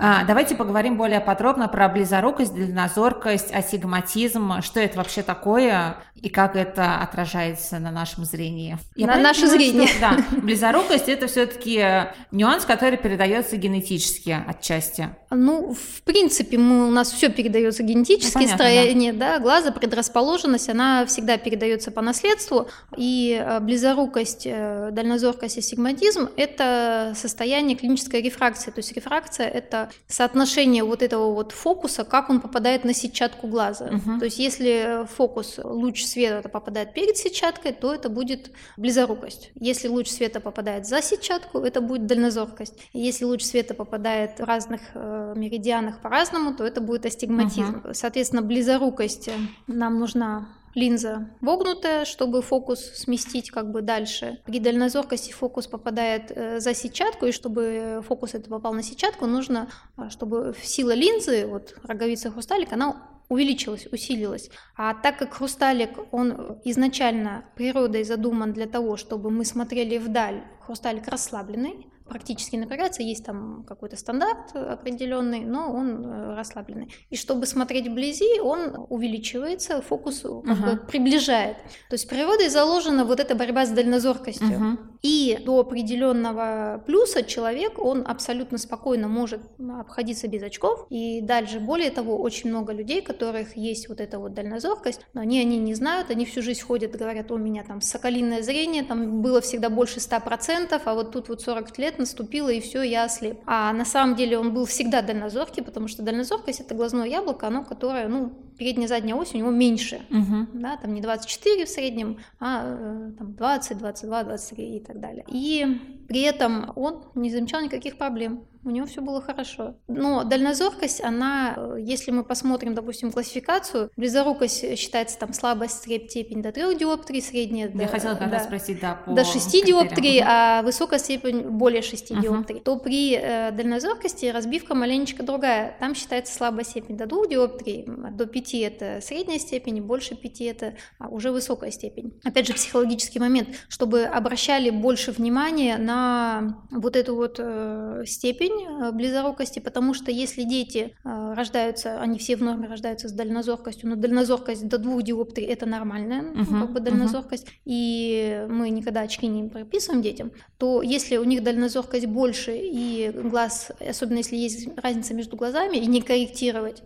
А, 0.00 0.24
давайте 0.24 0.54
поговорим 0.54 0.96
более 0.96 1.20
подробно 1.20 1.68
про 1.68 1.88
близорукость, 1.88 2.54
дальнозоркость, 2.54 3.52
асигматизм. 3.52 4.62
Что 4.62 4.80
это 4.80 4.98
вообще 4.98 5.22
такое 5.22 5.96
и 6.14 6.28
как 6.28 6.56
это 6.56 6.98
отражается 7.00 7.78
на 7.78 7.90
нашем 7.90 8.24
зрении? 8.24 8.78
Я 8.96 9.06
на 9.06 9.18
наше 9.18 9.42
понимаю, 9.42 9.58
зрение. 9.58 9.88
Что, 9.88 10.00
да, 10.00 10.16
близорукость 10.42 11.08
это 11.08 11.26
все-таки 11.26 12.08
нюанс, 12.32 12.64
который 12.64 12.98
передается 12.98 13.56
генетически 13.56 14.36
отчасти. 14.46 15.10
Ну, 15.30 15.74
в 15.74 16.02
принципе, 16.02 16.58
мы, 16.58 16.88
у 16.88 16.90
нас 16.90 17.12
все 17.12 17.28
передается 17.28 17.82
генетически, 17.82 18.34
ну, 18.34 18.42
понятно, 18.44 18.56
строение 18.56 19.12
да. 19.12 19.28
Да, 19.28 19.38
глаза, 19.40 19.72
предрасположенность, 19.72 20.68
она 20.68 21.06
всегда 21.06 21.36
передается 21.36 21.90
по 21.90 22.00
наследству. 22.00 22.68
И 22.96 23.40
э, 23.40 23.60
близорукость, 23.60 24.46
э, 24.46 24.88
дальнозоркость, 24.92 25.58
асигматизм– 25.58 26.30
это 26.36 27.12
состояние 27.14 27.76
клинической 27.76 28.22
рефракции. 28.22 28.70
То 28.70 28.78
есть 28.78 28.92
рефракция– 28.92 29.46
это 29.48 29.87
соотношение 30.06 30.84
вот 30.84 31.02
этого 31.02 31.32
вот 31.32 31.52
фокуса, 31.52 32.04
как 32.04 32.30
он 32.30 32.40
попадает 32.40 32.84
на 32.84 32.94
сетчатку 32.94 33.46
глаза. 33.46 33.86
Угу. 33.86 34.18
То 34.18 34.24
есть 34.24 34.38
если 34.38 35.06
фокус, 35.06 35.58
луч 35.62 36.04
света 36.04 36.48
попадает 36.48 36.94
перед 36.94 37.16
сетчаткой, 37.16 37.72
то 37.72 37.94
это 37.94 38.08
будет 38.08 38.50
близорукость. 38.76 39.50
Если 39.54 39.88
луч 39.88 40.08
света 40.08 40.40
попадает 40.40 40.86
за 40.86 41.02
сетчатку, 41.02 41.58
это 41.58 41.80
будет 41.80 42.06
дальнозоркость. 42.06 42.74
Если 42.92 43.24
луч 43.24 43.42
света 43.42 43.74
попадает 43.74 44.38
в 44.38 44.44
разных 44.44 44.80
э, 44.94 45.34
меридианах 45.36 46.00
по-разному, 46.00 46.54
то 46.54 46.64
это 46.64 46.80
будет 46.80 47.06
астигматизм. 47.06 47.82
Угу. 47.84 47.94
Соответственно, 47.94 48.42
близорукость 48.42 49.30
нам 49.66 49.98
нужна 49.98 50.48
линза 50.74 51.30
вогнутая, 51.40 52.04
чтобы 52.04 52.42
фокус 52.42 52.80
сместить 52.94 53.50
как 53.50 53.70
бы 53.70 53.82
дальше. 53.82 54.40
При 54.44 54.60
дальнозоркости 54.60 55.32
фокус 55.32 55.66
попадает 55.66 56.30
э, 56.34 56.60
за 56.60 56.74
сетчатку, 56.74 57.26
и 57.26 57.32
чтобы 57.32 58.02
фокус 58.06 58.34
это 58.34 58.48
попал 58.48 58.72
на 58.72 58.82
сетчатку, 58.82 59.26
нужно, 59.26 59.68
а, 59.96 60.10
чтобы 60.10 60.54
сила 60.62 60.94
линзы, 60.94 61.46
вот 61.46 61.76
роговица 61.84 62.30
хрусталик, 62.30 62.72
она 62.72 63.08
увеличилась, 63.28 63.86
усилилась. 63.92 64.50
А 64.76 64.94
так 64.94 65.18
как 65.18 65.34
хрусталик, 65.34 65.90
он 66.12 66.58
изначально 66.64 67.44
природой 67.56 68.04
задуман 68.04 68.52
для 68.52 68.66
того, 68.66 68.96
чтобы 68.96 69.30
мы 69.30 69.44
смотрели 69.44 69.98
вдаль, 69.98 70.42
хрусталик 70.60 71.08
расслабленный, 71.08 71.86
практически 72.08 72.56
напрягаться, 72.56 73.02
есть 73.02 73.24
там 73.24 73.64
какой-то 73.66 73.96
стандарт 73.96 74.54
определенный, 74.54 75.40
но 75.44 75.72
он 75.72 76.04
э, 76.04 76.34
расслабленный. 76.34 76.92
И 77.10 77.16
чтобы 77.16 77.46
смотреть 77.46 77.88
вблизи, 77.88 78.40
он 78.40 78.86
увеличивается, 78.88 79.82
фокус 79.82 80.24
uh-huh. 80.24 80.86
приближает. 80.86 81.58
То 81.88 81.94
есть 81.94 82.08
природой 82.08 82.48
заложена 82.48 83.04
вот 83.04 83.20
эта 83.20 83.34
борьба 83.34 83.66
с 83.66 83.70
дальнозоркостью. 83.70 84.48
Uh-huh. 84.48 84.78
И 85.02 85.38
до 85.44 85.60
определенного 85.60 86.82
плюса 86.86 87.22
человек, 87.22 87.78
он 87.78 88.04
абсолютно 88.06 88.58
спокойно 88.58 89.08
может 89.08 89.40
обходиться 89.58 90.28
без 90.28 90.42
очков. 90.42 90.86
И 90.90 91.20
дальше, 91.20 91.60
более 91.60 91.90
того, 91.90 92.18
очень 92.18 92.50
много 92.50 92.72
людей, 92.72 93.02
которых 93.02 93.56
есть 93.56 93.88
вот 93.88 94.00
эта 94.00 94.18
вот 94.18 94.34
дальнозоркость, 94.34 95.00
но 95.14 95.20
они, 95.20 95.40
они 95.40 95.58
не 95.58 95.74
знают, 95.74 96.10
они 96.10 96.24
всю 96.24 96.42
жизнь 96.42 96.62
ходят, 96.62 96.96
говорят, 96.96 97.30
у 97.30 97.36
меня 97.36 97.62
там 97.62 97.80
соколиное 97.80 98.42
зрение, 98.42 98.82
там 98.82 99.22
было 99.22 99.40
всегда 99.40 99.70
больше 99.70 100.00
100%, 100.00 100.80
а 100.84 100.94
вот 100.94 101.12
тут 101.12 101.28
вот 101.28 101.40
40 101.40 101.78
лет 101.78 101.98
наступило, 101.98 102.48
и 102.48 102.60
все, 102.60 102.82
я 102.82 103.04
ослеп. 103.04 103.40
А 103.46 103.72
на 103.72 103.84
самом 103.84 104.16
деле 104.16 104.38
он 104.38 104.52
был 104.52 104.66
всегда 104.66 105.02
дальнозоркий, 105.02 105.62
потому 105.62 105.88
что 105.88 106.02
дальнозоркость 106.02 106.60
это 106.60 106.74
глазное 106.74 107.06
яблоко, 107.06 107.46
оно 107.46 107.64
которое, 107.64 108.08
ну, 108.08 108.32
передняя 108.58 108.88
задняя 108.88 109.16
ось 109.16 109.34
у 109.34 109.38
него 109.38 109.50
меньше, 109.50 110.02
угу. 110.10 110.46
да, 110.52 110.76
там 110.76 110.92
не 110.92 111.00
24 111.00 111.64
в 111.64 111.68
среднем, 111.68 112.18
а 112.40 112.62
э, 112.64 113.12
там 113.16 113.34
20, 113.34 113.78
22, 113.78 114.24
23 114.24 114.76
и 114.76 114.80
так 114.80 115.00
далее. 115.00 115.24
И 115.28 115.66
при 116.08 116.22
этом 116.22 116.72
он 116.76 117.04
не 117.14 117.30
замечал 117.30 117.62
никаких 117.62 117.96
проблем 117.96 118.44
у 118.64 118.70
него 118.70 118.86
все 118.86 119.00
было 119.00 119.20
хорошо. 119.20 119.76
Но 119.86 120.24
дальнозоркость, 120.24 121.02
она, 121.02 121.54
э, 121.56 121.76
если 121.80 122.10
мы 122.10 122.24
посмотрим, 122.24 122.74
допустим, 122.74 123.12
классификацию, 123.12 123.90
близорукость 123.96 124.78
считается 124.78 125.18
там 125.18 125.32
слабость 125.32 125.82
степень 125.82 126.42
до 126.42 126.52
3 126.52 126.76
диоптрий, 126.76 127.22
средняя 127.22 127.68
Я 127.68 127.86
до, 127.86 127.86
хотела 127.86 128.14
как 128.14 128.30
да, 128.30 128.40
спросить, 128.40 128.80
да, 128.80 128.94
по 129.04 129.12
до 129.12 129.24
6 129.24 129.64
диоптрий, 129.64 130.22
а 130.24 130.62
высокая 130.62 130.98
степень 130.98 131.42
более 131.42 131.82
6 131.82 132.10
uh-huh. 132.10 132.20
диоптрий. 132.20 132.60
То 132.60 132.78
при 132.78 133.14
э, 133.14 133.52
дальнозоркости 133.52 134.26
разбивка 134.26 134.74
маленечко 134.74 135.22
другая. 135.22 135.76
Там 135.80 135.94
считается 135.94 136.34
слабая 136.34 136.64
степень 136.64 136.96
до 136.96 137.06
2 137.06 137.26
диоптрий, 137.28 137.84
до 137.86 138.26
5 138.26 138.54
это 138.54 139.00
средняя 139.02 139.38
степень, 139.38 139.80
больше 139.80 140.16
5 140.16 140.40
это 140.42 140.74
а, 140.98 141.08
уже 141.08 141.30
высокая 141.30 141.70
степень. 141.70 142.18
Опять 142.24 142.46
же, 142.46 142.54
психологический 142.54 143.20
момент, 143.20 143.48
чтобы 143.68 144.04
обращали 144.04 144.70
больше 144.70 145.12
внимания 145.12 145.78
на 145.78 146.64
вот 146.70 146.96
эту 146.96 147.14
вот 147.14 147.36
э, 147.38 148.04
степень 148.06 148.47
Э, 148.80 148.92
близорукости, 148.92 149.58
потому 149.58 149.94
что 149.94 150.10
если 150.10 150.42
дети 150.42 150.94
э, 151.04 151.34
рождаются, 151.34 152.00
они 152.00 152.18
все 152.18 152.36
в 152.36 152.42
норме 152.42 152.68
рождаются 152.68 153.08
с 153.08 153.12
дальнозоркостью, 153.12 153.88
но 153.88 153.96
дальнозоркость 153.96 154.68
до 154.68 154.78
двух 154.78 155.02
диоптрий 155.02 155.46
это 155.46 155.66
нормальная 155.66 156.22
uh-huh, 156.22 156.60
как 156.60 156.72
бы 156.72 156.80
дальнозоркость, 156.80 157.46
uh-huh. 157.46 157.60
и 157.64 158.46
мы 158.48 158.70
никогда 158.70 159.00
очки 159.00 159.26
не 159.26 159.48
прописываем 159.48 160.02
детям, 160.02 160.30
то 160.58 160.82
если 160.82 161.16
у 161.16 161.24
них 161.24 161.42
дальнозоркость 161.42 162.06
больше 162.06 162.56
и 162.56 163.10
глаз, 163.10 163.72
особенно 163.80 164.18
если 164.18 164.36
есть 164.36 164.68
разница 164.76 165.14
между 165.14 165.36
глазами, 165.36 165.76
и 165.76 165.86
не 165.86 166.00
корректировать, 166.00 166.82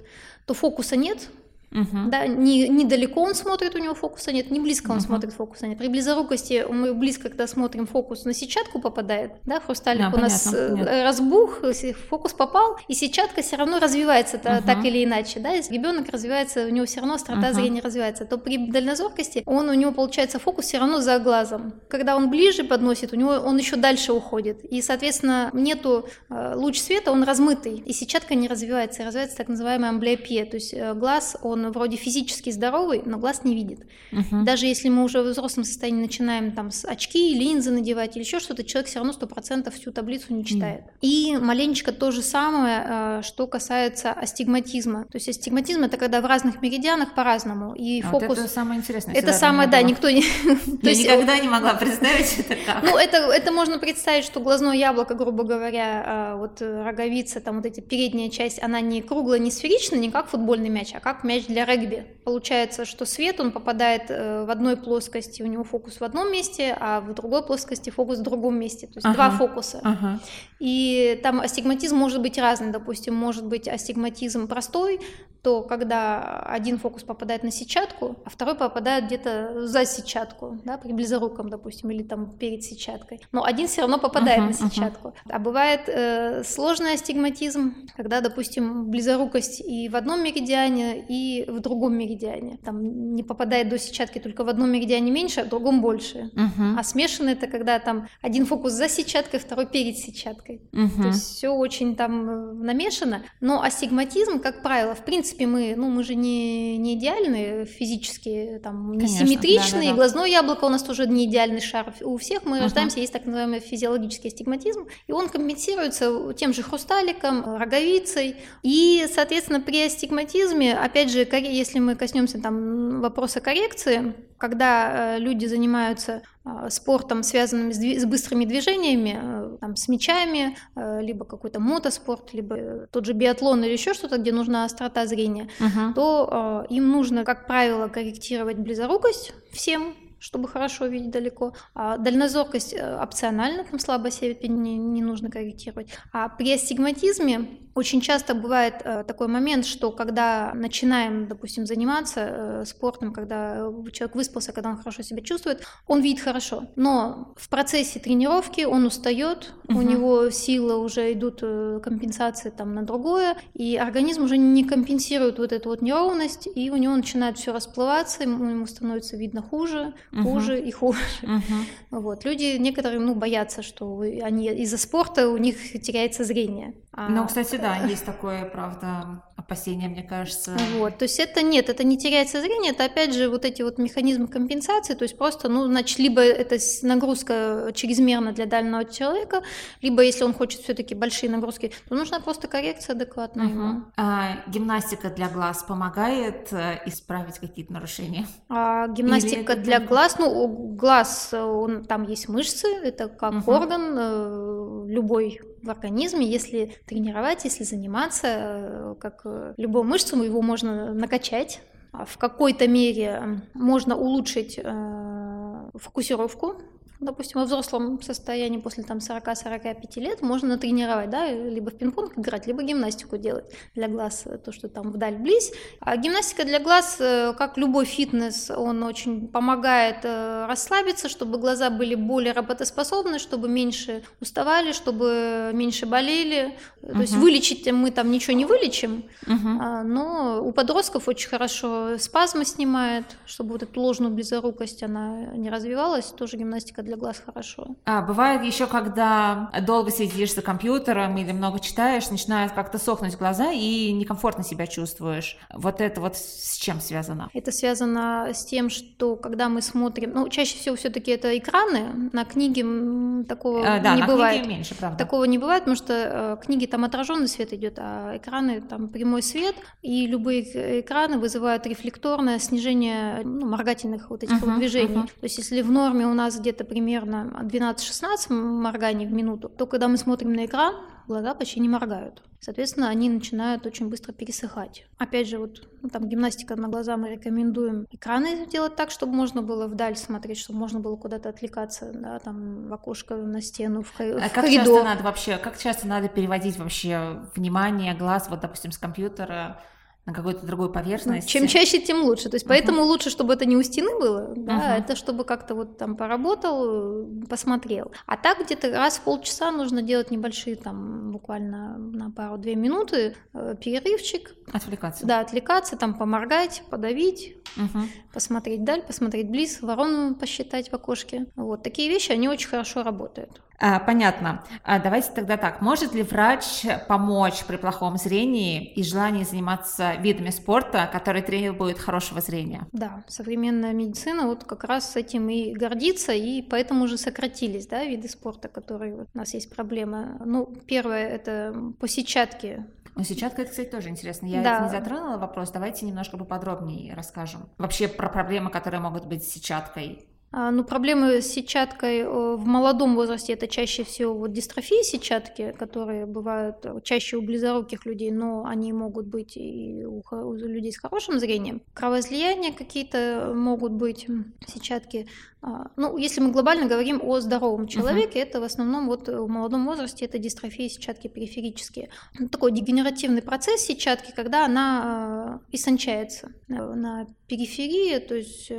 то 0.46 0.54
фокуса 0.54 0.96
нет, 0.96 1.28
Угу. 1.72 2.10
Да, 2.10 2.26
не, 2.26 2.68
не 2.68 2.84
далеко 2.84 3.22
он 3.22 3.34
смотрит, 3.34 3.74
у 3.74 3.78
него 3.78 3.94
фокуса 3.94 4.32
нет, 4.32 4.50
не 4.50 4.60
близко 4.60 4.90
он 4.90 4.98
угу. 4.98 5.04
смотрит, 5.04 5.32
фокуса 5.32 5.66
нет. 5.66 5.78
При 5.78 5.88
близорукости 5.88 6.64
мы 6.68 6.94
близко, 6.94 7.28
когда 7.28 7.46
смотрим, 7.46 7.86
фокус 7.86 8.24
на 8.24 8.34
сетчатку 8.34 8.80
попадает, 8.80 9.32
да, 9.44 9.60
хрусталик 9.60 10.04
а, 10.04 10.14
у 10.14 10.20
нас 10.20 10.44
понятно. 10.44 10.90
Э, 10.90 11.02
разбух, 11.02 11.62
фокус 12.08 12.32
попал, 12.34 12.76
и 12.88 12.94
сетчатка 12.94 13.42
все 13.42 13.56
равно 13.56 13.78
развивается 13.78 14.36
угу. 14.36 14.66
так 14.66 14.84
или 14.84 15.04
иначе, 15.04 15.40
да, 15.40 15.50
если 15.50 15.74
ребенок 15.74 16.10
развивается, 16.10 16.66
у 16.66 16.68
него 16.68 16.84
все 16.86 17.00
равно 17.00 17.14
острота 17.14 17.48
угу. 17.48 17.54
зрения 17.54 17.80
развивается, 17.80 18.24
то 18.24 18.36
при 18.36 18.70
дальнозоркости 18.70 19.42
он, 19.46 19.68
у 19.68 19.74
него 19.74 19.92
получается 19.92 20.38
фокус 20.38 20.66
все 20.66 20.78
равно 20.78 21.00
за 21.00 21.18
глазом. 21.18 21.74
Когда 21.88 22.16
он 22.16 22.30
ближе 22.30 22.64
подносит, 22.64 23.12
у 23.12 23.16
него 23.16 23.30
он 23.30 23.56
еще 23.56 23.76
дальше 23.76 24.12
уходит, 24.12 24.64
и, 24.64 24.82
соответственно, 24.82 25.50
нету 25.54 26.06
э, 26.28 26.54
луч 26.54 26.78
света, 26.78 27.12
он 27.12 27.22
размытый, 27.22 27.78
и 27.78 27.92
сетчатка 27.92 28.34
не 28.34 28.48
развивается, 28.48 29.04
развивается 29.04 29.36
так 29.38 29.48
называемая 29.48 29.90
амблиопия, 29.90 30.44
то 30.44 30.56
есть 30.56 30.74
э, 30.74 30.92
глаз, 30.94 31.36
он 31.42 31.61
он 31.64 31.72
вроде 31.72 31.96
физически 31.96 32.50
здоровый, 32.50 33.02
но 33.04 33.18
глаз 33.18 33.44
не 33.44 33.54
видит. 33.54 33.80
Угу. 34.12 34.44
Даже 34.44 34.66
если 34.66 34.88
мы 34.88 35.04
уже 35.04 35.22
в 35.22 35.26
взрослом 35.26 35.64
состоянии 35.64 36.02
начинаем 36.02 36.52
там 36.52 36.70
с 36.70 36.84
очки, 36.84 37.34
линзы 37.34 37.70
надевать 37.70 38.16
или 38.16 38.24
еще 38.24 38.40
что-то, 38.40 38.64
человек 38.64 38.88
все 38.88 38.98
равно 38.98 39.12
сто 39.12 39.26
процентов 39.26 39.74
всю 39.74 39.92
таблицу 39.92 40.34
не 40.34 40.44
читает. 40.44 40.82
Mm. 40.82 40.98
И 41.02 41.36
маленечко 41.36 41.92
то 41.92 42.10
же 42.10 42.22
самое, 42.22 42.84
э, 42.86 43.22
что 43.22 43.46
касается 43.46 44.12
астигматизма. 44.12 45.04
То 45.04 45.16
есть 45.16 45.28
астигматизм 45.28 45.84
это 45.84 45.96
когда 45.96 46.20
в 46.20 46.26
разных 46.26 46.62
меридианах 46.62 47.14
по-разному. 47.14 47.74
И 47.74 48.02
а 48.02 48.08
фокус... 48.08 48.28
Вот 48.28 48.38
это 48.38 48.48
самое 48.48 48.80
интересное. 48.80 49.14
Это 49.14 49.32
самое, 49.32 49.68
да, 49.68 49.82
никто 49.82 50.10
не... 50.10 50.22
Я 50.82 50.94
никогда 50.94 51.38
не 51.38 51.48
могла 51.48 51.74
представить 51.74 52.38
это 52.38 52.56
как. 52.64 52.82
Ну, 52.82 52.96
это, 52.96 53.18
это 53.18 53.52
можно 53.52 53.78
представить, 53.78 54.24
что 54.24 54.40
глазное 54.40 54.76
яблоко, 54.76 55.14
грубо 55.14 55.44
говоря, 55.44 56.32
э, 56.34 56.36
вот 56.36 56.60
роговица, 56.60 57.40
там 57.40 57.56
вот 57.56 57.66
эти 57.66 57.80
передняя 57.80 58.30
часть, 58.30 58.62
она 58.62 58.80
не 58.80 59.02
круглая, 59.02 59.38
не 59.38 59.50
сферичная, 59.50 59.98
не 59.98 60.10
как 60.10 60.28
футбольный 60.28 60.68
мяч, 60.68 60.92
а 60.94 61.00
как 61.00 61.24
мяч 61.24 61.46
для 61.52 61.64
регби. 61.64 62.06
Получается, 62.24 62.84
что 62.84 63.04
свет, 63.04 63.40
он 63.40 63.52
попадает 63.52 64.04
э, 64.08 64.44
в 64.44 64.50
одной 64.50 64.76
плоскости, 64.76 65.42
у 65.42 65.46
него 65.46 65.64
фокус 65.64 66.00
в 66.00 66.04
одном 66.04 66.32
месте, 66.32 66.76
а 66.78 67.00
в 67.00 67.14
другой 67.14 67.44
плоскости 67.44 67.90
фокус 67.90 68.18
в 68.18 68.22
другом 68.22 68.58
месте. 68.58 68.86
То 68.86 68.94
есть 68.96 69.06
ага. 69.06 69.14
два 69.14 69.30
фокуса. 69.30 69.80
Ага. 69.82 70.20
И 70.58 71.18
там 71.22 71.40
астигматизм 71.40 71.96
может 71.96 72.20
быть 72.20 72.38
разный. 72.38 72.70
Допустим, 72.70 73.14
может 73.14 73.44
быть 73.46 73.68
астигматизм 73.68 74.46
простой, 74.46 75.00
то 75.42 75.62
когда 75.62 76.40
один 76.46 76.78
фокус 76.78 77.02
попадает 77.02 77.42
на 77.42 77.50
сетчатку, 77.50 78.16
а 78.24 78.30
второй 78.30 78.54
попадает 78.54 79.06
где-то 79.06 79.66
за 79.66 79.84
сетчатку, 79.84 80.60
да, 80.64 80.78
при 80.78 80.92
близоруком, 80.92 81.50
допустим, 81.50 81.90
или 81.90 82.04
там 82.04 82.30
перед 82.38 82.62
сетчаткой. 82.62 83.20
Но 83.32 83.42
один 83.42 83.66
все 83.66 83.80
равно 83.80 83.98
попадает 83.98 84.40
uh-huh, 84.40 84.46
на 84.46 84.52
сетчатку. 84.52 85.08
Uh-huh. 85.08 85.32
А 85.32 85.38
бывает 85.40 85.80
э, 85.88 86.44
сложный 86.44 86.94
астигматизм, 86.94 87.74
когда, 87.96 88.20
допустим, 88.20 88.88
близорукость 88.88 89.60
и 89.60 89.88
в 89.88 89.96
одном 89.96 90.22
меридиане, 90.22 91.04
и 91.08 91.41
в 91.48 91.60
другом 91.60 91.96
меридиане. 91.96 92.58
Там 92.64 93.14
не 93.14 93.22
попадает 93.22 93.68
до 93.68 93.78
сетчатки 93.78 94.18
только 94.18 94.44
в 94.44 94.48
одном 94.48 94.70
меридиане 94.70 95.10
меньше, 95.10 95.40
а 95.40 95.44
в 95.44 95.48
другом 95.48 95.80
больше. 95.80 96.30
Uh-huh. 96.34 96.76
А 96.78 96.82
смешанный 96.82 97.32
это 97.32 97.46
когда 97.46 97.78
там 97.78 98.08
один 98.20 98.46
фокус 98.46 98.72
за 98.72 98.88
сетчаткой, 98.88 99.40
второй 99.40 99.66
перед 99.66 99.96
сетчаткой. 99.96 100.62
Uh-huh. 100.72 101.02
То 101.02 101.08
есть 101.08 101.36
все 101.36 101.50
очень 101.50 101.96
там 101.96 102.28
э, 102.28 102.52
намешано. 102.52 103.24
Но 103.40 103.62
астигматизм, 103.62 104.40
как 104.40 104.62
правило, 104.62 104.94
в 104.94 105.04
принципе 105.04 105.46
мы, 105.46 105.74
ну, 105.76 105.88
мы 105.90 106.04
же 106.04 106.14
не, 106.14 106.76
не 106.78 106.94
идеальны 106.94 107.64
физически, 107.64 108.60
там, 108.62 108.92
не 108.92 109.06
Конечно, 109.06 109.26
симметричны, 109.26 109.78
да, 109.78 109.84
да, 109.84 109.90
да. 109.90 109.94
глазное 109.94 110.26
яблоко 110.26 110.64
у 110.64 110.68
нас 110.68 110.82
тоже 110.82 111.06
не 111.06 111.26
идеальный 111.26 111.60
шар. 111.60 111.94
У 112.02 112.16
всех 112.16 112.44
мы 112.44 112.58
uh-huh. 112.58 112.62
рождаемся, 112.62 113.00
есть 113.00 113.12
так 113.12 113.24
называемый 113.24 113.60
физиологический 113.60 114.28
астигматизм, 114.28 114.86
и 115.06 115.12
он 115.12 115.28
компенсируется 115.28 116.32
тем 116.34 116.52
же 116.52 116.62
хрусталиком, 116.62 117.56
роговицей. 117.56 118.36
И, 118.62 119.06
соответственно, 119.12 119.60
при 119.60 119.82
астигматизме, 119.82 120.74
опять 120.74 121.10
же, 121.10 121.24
если 121.36 121.78
мы 121.78 121.94
коснемся 121.94 122.40
там 122.40 123.00
вопроса 123.00 123.40
коррекции, 123.40 124.14
когда 124.38 125.16
э, 125.16 125.18
люди 125.20 125.46
занимаются 125.46 126.22
а, 126.44 126.68
спортом, 126.68 127.22
связанным 127.22 127.72
с 127.72 128.04
быстрыми 128.04 128.44
движениями, 128.44 129.20
э, 129.22 129.56
там, 129.60 129.76
с 129.76 129.86
мячами, 129.88 130.56
э, 130.74 131.00
либо 131.00 131.24
какой-то 131.24 131.60
мотоспорт, 131.60 132.34
либо 132.34 132.88
тот 132.90 133.06
же 133.06 133.12
биатлон 133.12 133.62
или 133.62 133.72
еще 133.72 133.94
что-то, 133.94 134.18
где 134.18 134.32
нужна 134.32 134.64
острота 134.64 135.06
зрения, 135.06 135.48
uh-huh. 135.60 135.94
то 135.94 136.66
им 136.68 136.90
нужно, 136.90 137.24
как 137.24 137.46
правило, 137.46 137.86
корректировать 137.86 138.58
близорукость 138.58 139.32
всем, 139.52 139.94
чтобы 140.22 140.48
хорошо 140.48 140.86
видеть 140.86 141.10
далеко. 141.10 141.54
А 141.74 141.98
дальнозоркость 141.98 142.74
опциональна, 142.74 143.64
там 143.64 143.80
слабо 143.80 144.10
степень 144.10 144.62
не, 144.62 144.76
не 144.76 145.02
нужно 145.02 145.30
корректировать. 145.30 145.88
А 146.12 146.28
при 146.28 146.52
астигматизме 146.52 147.58
очень 147.74 148.00
часто 148.00 148.34
бывает 148.34 148.82
э, 148.84 149.04
такой 149.04 149.28
момент, 149.28 149.64
что 149.64 149.92
когда 149.92 150.52
начинаем, 150.54 151.26
допустим, 151.26 151.66
заниматься 151.66 152.20
э, 152.20 152.64
спортом, 152.66 153.12
когда 153.12 153.66
человек 153.92 154.14
выспался, 154.14 154.52
когда 154.52 154.70
он 154.70 154.76
хорошо 154.76 155.02
себя 155.02 155.22
чувствует, 155.22 155.62
он 155.86 156.00
видит 156.00 156.22
хорошо. 156.22 156.64
Но 156.76 157.34
в 157.36 157.48
процессе 157.48 157.98
тренировки 157.98 158.64
он 158.64 158.84
устает, 158.84 159.54
угу. 159.68 159.78
у 159.78 159.82
него 159.82 160.30
силы 160.30 160.76
уже 160.76 161.12
идут 161.12 161.38
э, 161.42 161.80
компенсации 161.82 162.50
там 162.50 162.74
на 162.74 162.82
другое, 162.82 163.36
и 163.54 163.76
организм 163.76 164.24
уже 164.24 164.36
не 164.36 164.64
компенсирует 164.64 165.38
вот 165.38 165.52
эту 165.52 165.70
вот 165.70 165.80
неровность, 165.80 166.48
и 166.54 166.70
у 166.70 166.76
него 166.76 166.94
начинает 166.94 167.38
все 167.38 167.52
расплываться, 167.52 168.22
ему 168.22 168.66
становится 168.66 169.16
видно 169.16 169.40
хуже, 169.40 169.94
хуже 170.12 170.58
угу. 170.58 170.68
и 170.68 170.70
хуже. 170.70 170.98
Угу. 171.22 172.00
Вот. 172.00 172.24
Люди 172.24 172.56
некоторые 172.58 173.00
ну, 173.00 173.14
боятся, 173.14 173.62
что 173.62 174.00
они 174.00 174.48
из-за 174.48 174.78
спорта 174.78 175.28
у 175.28 175.38
них 175.38 175.56
теряется 175.82 176.24
зрение. 176.24 176.74
А... 176.92 177.08
Ну, 177.08 177.26
кстати, 177.26 177.56
да, 177.56 177.76
есть 177.86 178.04
такое, 178.04 178.44
правда, 178.44 179.22
опасения, 179.52 179.88
мне 179.88 180.02
кажется. 180.02 180.56
Вот, 180.78 180.98
то 180.98 181.04
есть 181.04 181.18
это 181.20 181.42
нет, 181.42 181.68
это 181.68 181.84
не 181.84 181.98
теряется 181.98 182.40
зрение, 182.40 182.72
это 182.72 182.84
опять 182.84 183.14
же 183.14 183.28
вот 183.28 183.44
эти 183.44 183.62
вот 183.62 183.78
механизмы 183.78 184.26
компенсации, 184.26 184.94
то 184.94 185.02
есть 185.02 185.18
просто, 185.18 185.48
ну, 185.48 185.66
значит, 185.66 185.98
либо 185.98 186.22
это 186.22 186.56
нагрузка 186.82 187.70
чрезмерна 187.74 188.32
для 188.32 188.46
дальнего 188.46 188.84
человека, 188.84 189.42
либо 189.82 190.02
если 190.02 190.24
он 190.24 190.32
хочет 190.32 190.62
все-таки 190.62 190.94
большие 190.94 191.30
нагрузки, 191.30 191.72
то 191.88 191.94
нужна 191.94 192.20
просто 192.20 192.48
коррекция 192.48 192.94
адекватная. 192.94 193.46
Угу. 193.46 193.82
А, 193.96 194.38
гимнастика 194.46 195.10
для 195.10 195.28
глаз 195.28 195.62
помогает 195.62 196.48
э, 196.52 196.80
исправить 196.86 197.38
какие-то 197.38 197.72
нарушения? 197.72 198.26
А, 198.48 198.88
гимнастика 198.88 199.52
Или 199.52 199.62
для 199.62 199.76
это... 199.76 199.86
глаз, 199.86 200.16
ну, 200.18 200.56
глаз, 200.74 201.34
он, 201.34 201.84
там 201.84 202.04
есть 202.04 202.28
мышцы, 202.28 202.66
это 202.66 203.08
как 203.08 203.34
угу. 203.34 203.52
орган, 203.52 203.96
э, 203.98 204.84
любой 204.88 205.40
в 205.62 205.70
организме, 205.70 206.26
если 206.26 206.76
тренировать, 206.86 207.44
если 207.44 207.64
заниматься, 207.64 208.26
э, 208.26 208.94
как 209.00 209.22
э, 209.24 209.54
любую 209.56 209.84
мышцу, 209.84 210.22
его 210.22 210.42
можно 210.42 210.92
накачать, 210.92 211.60
а 211.92 212.04
в 212.04 212.18
какой-то 212.18 212.66
мере 212.68 213.42
можно 213.54 213.96
улучшить 213.96 214.58
э, 214.62 215.70
фокусировку 215.74 216.60
допустим, 217.02 217.40
во 217.40 217.46
взрослом 217.46 218.00
состоянии 218.00 218.58
после 218.58 218.84
там 218.84 218.98
40-45 218.98 220.00
лет 220.00 220.22
можно 220.22 220.48
натренировать, 220.48 221.10
да, 221.10 221.30
либо 221.30 221.70
в 221.70 221.74
пинг-понг 221.74 222.18
играть, 222.18 222.46
либо 222.46 222.62
гимнастику 222.62 223.16
делать 223.16 223.44
для 223.74 223.88
глаз, 223.88 224.22
э, 224.26 224.38
то, 224.38 224.52
что 224.52 224.68
там 224.68 224.92
вдаль 224.92 225.16
близь. 225.16 225.52
А 225.80 225.96
гимнастика 225.96 226.44
для 226.44 226.60
глаз, 226.60 226.96
э, 227.00 227.34
как 227.36 227.58
любой 227.58 227.84
фитнес, 227.84 228.50
он 228.50 228.82
очень 228.82 229.28
помогает 229.28 230.04
э, 230.04 230.46
расслабиться, 230.46 231.08
чтобы 231.08 231.38
глаза 231.38 231.70
были 231.70 231.94
более 231.94 232.32
работоспособны, 232.32 233.18
чтобы 233.18 233.48
меньше 233.48 234.02
уставали, 234.20 234.72
чтобы 234.72 235.50
меньше 235.52 235.86
болели. 235.86 236.56
То 236.80 237.00
есть 237.00 237.14
вылечить 237.14 237.70
мы 237.72 237.90
там 237.90 238.10
ничего 238.10 238.36
не 238.36 238.44
вылечим, 238.44 239.04
uh-huh. 239.26 239.82
но 239.82 240.42
у 240.44 240.52
подростков 240.52 241.08
очень 241.08 241.28
хорошо 241.28 241.96
спазмы 241.98 242.44
снимает, 242.44 243.04
чтобы 243.24 243.52
вот 243.52 243.62
эту 243.62 243.80
ложную 243.80 244.12
близорукость 244.12 244.82
она 244.82 245.26
не 245.34 245.48
развивалась, 245.48 246.06
тоже 246.06 246.36
гимнастика 246.36 246.82
для 246.82 246.91
для 246.92 246.98
глаз 246.98 247.22
хорошо. 247.24 247.68
А, 247.86 248.02
бывает 248.02 248.44
еще, 248.44 248.66
когда 248.66 249.50
долго 249.66 249.90
сидишь 249.90 250.34
за 250.34 250.42
компьютером 250.42 251.16
или 251.16 251.32
много 251.32 251.58
читаешь, 251.58 252.10
начинают 252.10 252.52
как-то 252.52 252.78
сохнуть 252.78 253.16
глаза 253.16 253.50
и 253.50 253.92
некомфортно 253.92 254.44
себя 254.44 254.66
чувствуешь. 254.66 255.38
Вот 255.52 255.80
это 255.80 256.00
вот 256.02 256.16
с 256.16 256.56
чем 256.56 256.80
связано? 256.80 257.30
Это 257.32 257.50
связано 257.50 258.28
с 258.34 258.44
тем, 258.44 258.68
что 258.68 259.16
когда 259.16 259.48
мы 259.48 259.62
смотрим, 259.62 260.12
ну, 260.14 260.28
чаще 260.28 260.58
всего 260.58 260.76
все-таки 260.76 261.10
это 261.10 261.36
экраны, 261.38 262.10
на 262.12 262.24
книге 262.24 263.24
такого 263.24 263.76
а, 263.76 263.80
да, 263.80 263.94
не 263.94 264.02
на 264.02 264.06
бывает. 264.06 264.40
Книге 264.42 264.56
меньше, 264.56 264.74
правда. 264.74 264.98
Такого 264.98 265.24
не 265.24 265.38
бывает, 265.38 265.62
потому 265.62 265.76
что 265.76 266.38
э, 266.42 266.44
книги 266.44 266.66
там 266.66 266.84
отраженный 266.84 267.28
свет 267.28 267.54
идет, 267.54 267.78
а 267.78 268.16
экраны 268.16 268.60
там 268.60 268.88
прямой 268.88 269.22
свет, 269.22 269.54
и 269.80 270.06
любые 270.06 270.80
экраны 270.80 271.18
вызывают 271.18 271.66
рефлекторное 271.66 272.38
снижение 272.38 273.22
ну, 273.24 273.46
моргательных 273.46 274.10
вот 274.10 274.22
этих 274.22 274.34
uh-huh, 274.34 274.46
вот 274.46 274.58
движений. 274.58 274.94
Uh-huh. 274.94 275.06
То 275.06 275.24
есть 275.24 275.38
если 275.38 275.62
в 275.62 275.70
норме 275.70 276.06
у 276.06 276.14
нас 276.14 276.38
где-то 276.38 276.64
примерно 276.64 276.81
примерно 276.82 277.30
12-16 277.42 278.32
морганий 278.32 279.06
в 279.06 279.12
минуту, 279.12 279.48
то 279.48 279.66
когда 279.66 279.88
мы 279.88 279.96
смотрим 279.96 280.32
на 280.32 280.46
экран, 280.46 280.74
глаза 281.06 281.34
почти 281.34 281.60
не 281.60 281.68
моргают. 281.68 282.22
Соответственно, 282.40 282.88
они 282.88 283.08
начинают 283.08 283.66
очень 283.66 283.88
быстро 283.88 284.12
пересыхать. 284.12 284.84
Опять 284.98 285.28
же, 285.28 285.38
вот 285.38 285.68
ну, 285.80 285.88
там 285.88 286.08
гимнастика 286.08 286.56
на 286.56 286.68
глаза 286.68 286.96
мы 286.96 287.10
рекомендуем 287.10 287.86
экраны 287.90 288.46
делать 288.46 288.74
так, 288.74 288.90
чтобы 288.90 289.12
можно 289.12 289.42
было 289.42 289.68
вдаль 289.68 289.96
смотреть, 289.96 290.38
чтобы 290.38 290.58
можно 290.58 290.80
было 290.80 290.96
куда-то 290.96 291.28
отвлекаться, 291.28 291.92
да, 291.94 292.18
там 292.18 292.66
в 292.68 292.74
окошко, 292.74 293.14
на 293.14 293.40
стену, 293.40 293.82
в, 293.82 293.92
а 294.00 294.28
в 294.28 294.32
как 294.32 294.44
коридор. 294.44 294.64
часто 294.64 294.84
надо 294.84 295.04
вообще, 295.04 295.38
как 295.38 295.58
часто 295.58 295.86
надо 295.86 296.08
переводить 296.08 296.58
вообще 296.58 297.20
внимание 297.36 297.94
глаз, 297.94 298.26
вот, 298.28 298.40
допустим, 298.40 298.72
с 298.72 298.78
компьютера 298.78 299.60
на 300.04 300.12
какой-то 300.12 300.44
другой 300.44 300.66
ну, 300.66 300.72
поверхности. 300.72 301.28
Чем 301.28 301.46
чаще, 301.46 301.78
тем 301.78 302.02
лучше. 302.02 302.28
То 302.28 302.34
есть, 302.34 302.46
поэтому 302.46 302.82
uh-huh. 302.82 302.86
лучше, 302.86 303.08
чтобы 303.08 303.34
это 303.34 303.44
не 303.44 303.56
у 303.56 303.62
стены 303.62 303.98
было, 304.00 304.32
да, 304.36 304.76
uh-huh. 304.76 304.80
это 304.80 304.96
чтобы 304.96 305.24
как-то 305.24 305.54
вот 305.54 305.78
там 305.78 305.96
поработал, 305.96 307.06
посмотрел. 307.28 307.92
А 308.06 308.16
так 308.16 308.44
где-то 308.44 308.70
раз 308.70 308.98
в 308.98 309.02
полчаса 309.02 309.52
нужно 309.52 309.80
делать 309.80 310.10
небольшие 310.10 310.56
там 310.56 311.12
буквально 311.12 311.78
на 311.78 312.10
пару-две 312.10 312.56
минуты 312.56 313.14
э, 313.32 313.54
перерывчик. 313.60 314.34
Отвлекаться. 314.52 315.06
Да, 315.06 315.20
отвлекаться, 315.20 315.76
там 315.76 315.94
поморгать, 315.94 316.64
подавить, 316.68 317.36
uh-huh. 317.56 317.86
посмотреть 318.12 318.64
даль, 318.64 318.82
посмотреть 318.82 319.30
близ, 319.30 319.62
ворону 319.62 320.16
посчитать 320.16 320.70
в 320.70 320.74
окошке. 320.74 321.26
Вот 321.36 321.62
такие 321.62 321.88
вещи, 321.88 322.10
они 322.10 322.28
очень 322.28 322.48
хорошо 322.48 322.82
работают. 322.82 323.40
А, 323.64 323.78
понятно. 323.78 324.42
А, 324.64 324.80
давайте 324.80 325.12
тогда 325.12 325.36
так. 325.36 325.60
Может 325.60 325.94
ли 325.94 326.02
врач 326.02 326.66
помочь 326.88 327.44
при 327.44 327.56
плохом 327.56 327.96
зрении 327.96 328.72
и 328.72 328.82
желании 328.82 329.22
заниматься 329.22 329.94
видами 330.00 330.30
спорта, 330.30 330.90
которые 330.92 331.22
требуют 331.22 331.78
хорошего 331.78 332.20
зрения? 332.20 332.66
Да, 332.72 333.04
современная 333.06 333.72
медицина 333.72 334.26
вот 334.26 334.42
как 334.42 334.64
раз 334.64 334.90
с 334.90 334.96
этим 334.96 335.28
и 335.28 335.52
гордится, 335.52 336.12
и 336.12 336.42
поэтому 336.42 336.84
уже 336.84 336.98
сократились 336.98 337.68
да, 337.68 337.84
виды 337.84 338.08
спорта, 338.08 338.48
которые 338.48 338.96
вот 338.96 339.06
у 339.14 339.18
нас 339.18 339.32
есть 339.32 339.54
проблемы. 339.54 340.20
Ну, 340.24 340.52
первое 340.66 341.06
это 341.08 341.54
по 341.78 341.86
сетчатке 341.86 342.66
ну, 342.94 343.04
сетчатка, 343.04 343.40
это, 343.40 343.50
кстати, 343.50 343.70
тоже 343.70 343.88
интересно. 343.88 344.26
Я 344.26 344.42
да. 344.42 344.56
это 344.56 344.64
не 344.64 344.70
затронула 344.70 345.16
вопрос. 345.16 345.50
Давайте 345.50 345.86
немножко 345.86 346.18
поподробнее 346.18 346.94
расскажем. 346.94 347.48
Вообще 347.56 347.88
про 347.88 348.10
проблемы, 348.10 348.50
которые 348.50 348.80
могут 348.80 349.06
быть 349.06 349.24
с 349.24 349.28
сетчаткой. 349.28 350.06
А, 350.34 350.50
ну, 350.50 350.64
проблемы 350.64 351.20
с 351.20 351.26
сетчаткой 351.26 351.98
э, 351.98 352.06
в 352.08 352.46
молодом 352.46 352.94
возрасте 352.94 353.34
это 353.34 353.46
чаще 353.46 353.84
всего 353.84 354.14
вот 354.14 354.32
дистрофии 354.32 354.82
сетчатки, 354.82 355.54
которые 355.58 356.06
бывают 356.06 356.64
чаще 356.84 357.18
у 357.18 357.22
близоруких 357.22 357.84
людей, 357.84 358.10
но 358.10 358.46
они 358.46 358.72
могут 358.72 359.06
быть 359.06 359.36
и 359.36 359.84
у, 359.84 360.02
у 360.10 360.32
людей 360.32 360.72
с 360.72 360.78
хорошим 360.78 361.18
зрением. 361.18 361.60
Кровоизлияния 361.74 362.50
какие-то 362.50 363.34
могут 363.34 363.72
быть, 363.72 364.06
сетчатки. 364.46 365.06
А, 365.42 365.66
ну, 365.76 365.98
если 365.98 366.22
мы 366.22 366.30
глобально 366.30 366.66
говорим 366.66 367.02
о 367.02 367.20
здоровом 367.20 367.66
человеке, 367.66 368.20
uh-huh. 368.20 368.22
это 368.22 368.40
в 368.40 368.44
основном 368.44 368.86
вот 368.86 369.08
в 369.08 369.26
молодом 369.28 369.66
возрасте 369.66 370.06
это 370.06 370.18
дистрофии 370.18 370.68
сетчатки 370.68 371.08
периферические. 371.08 371.90
Ну, 372.18 372.28
такой 372.30 372.52
дегенеративный 372.52 373.22
процесс 373.22 373.60
сетчатки, 373.62 374.12
когда 374.16 374.46
она 374.46 375.40
э, 375.50 375.54
истончается 375.54 376.32
э, 376.48 376.54
на 376.54 377.06
периферии, 377.26 377.98
то 377.98 378.14
есть 378.14 378.52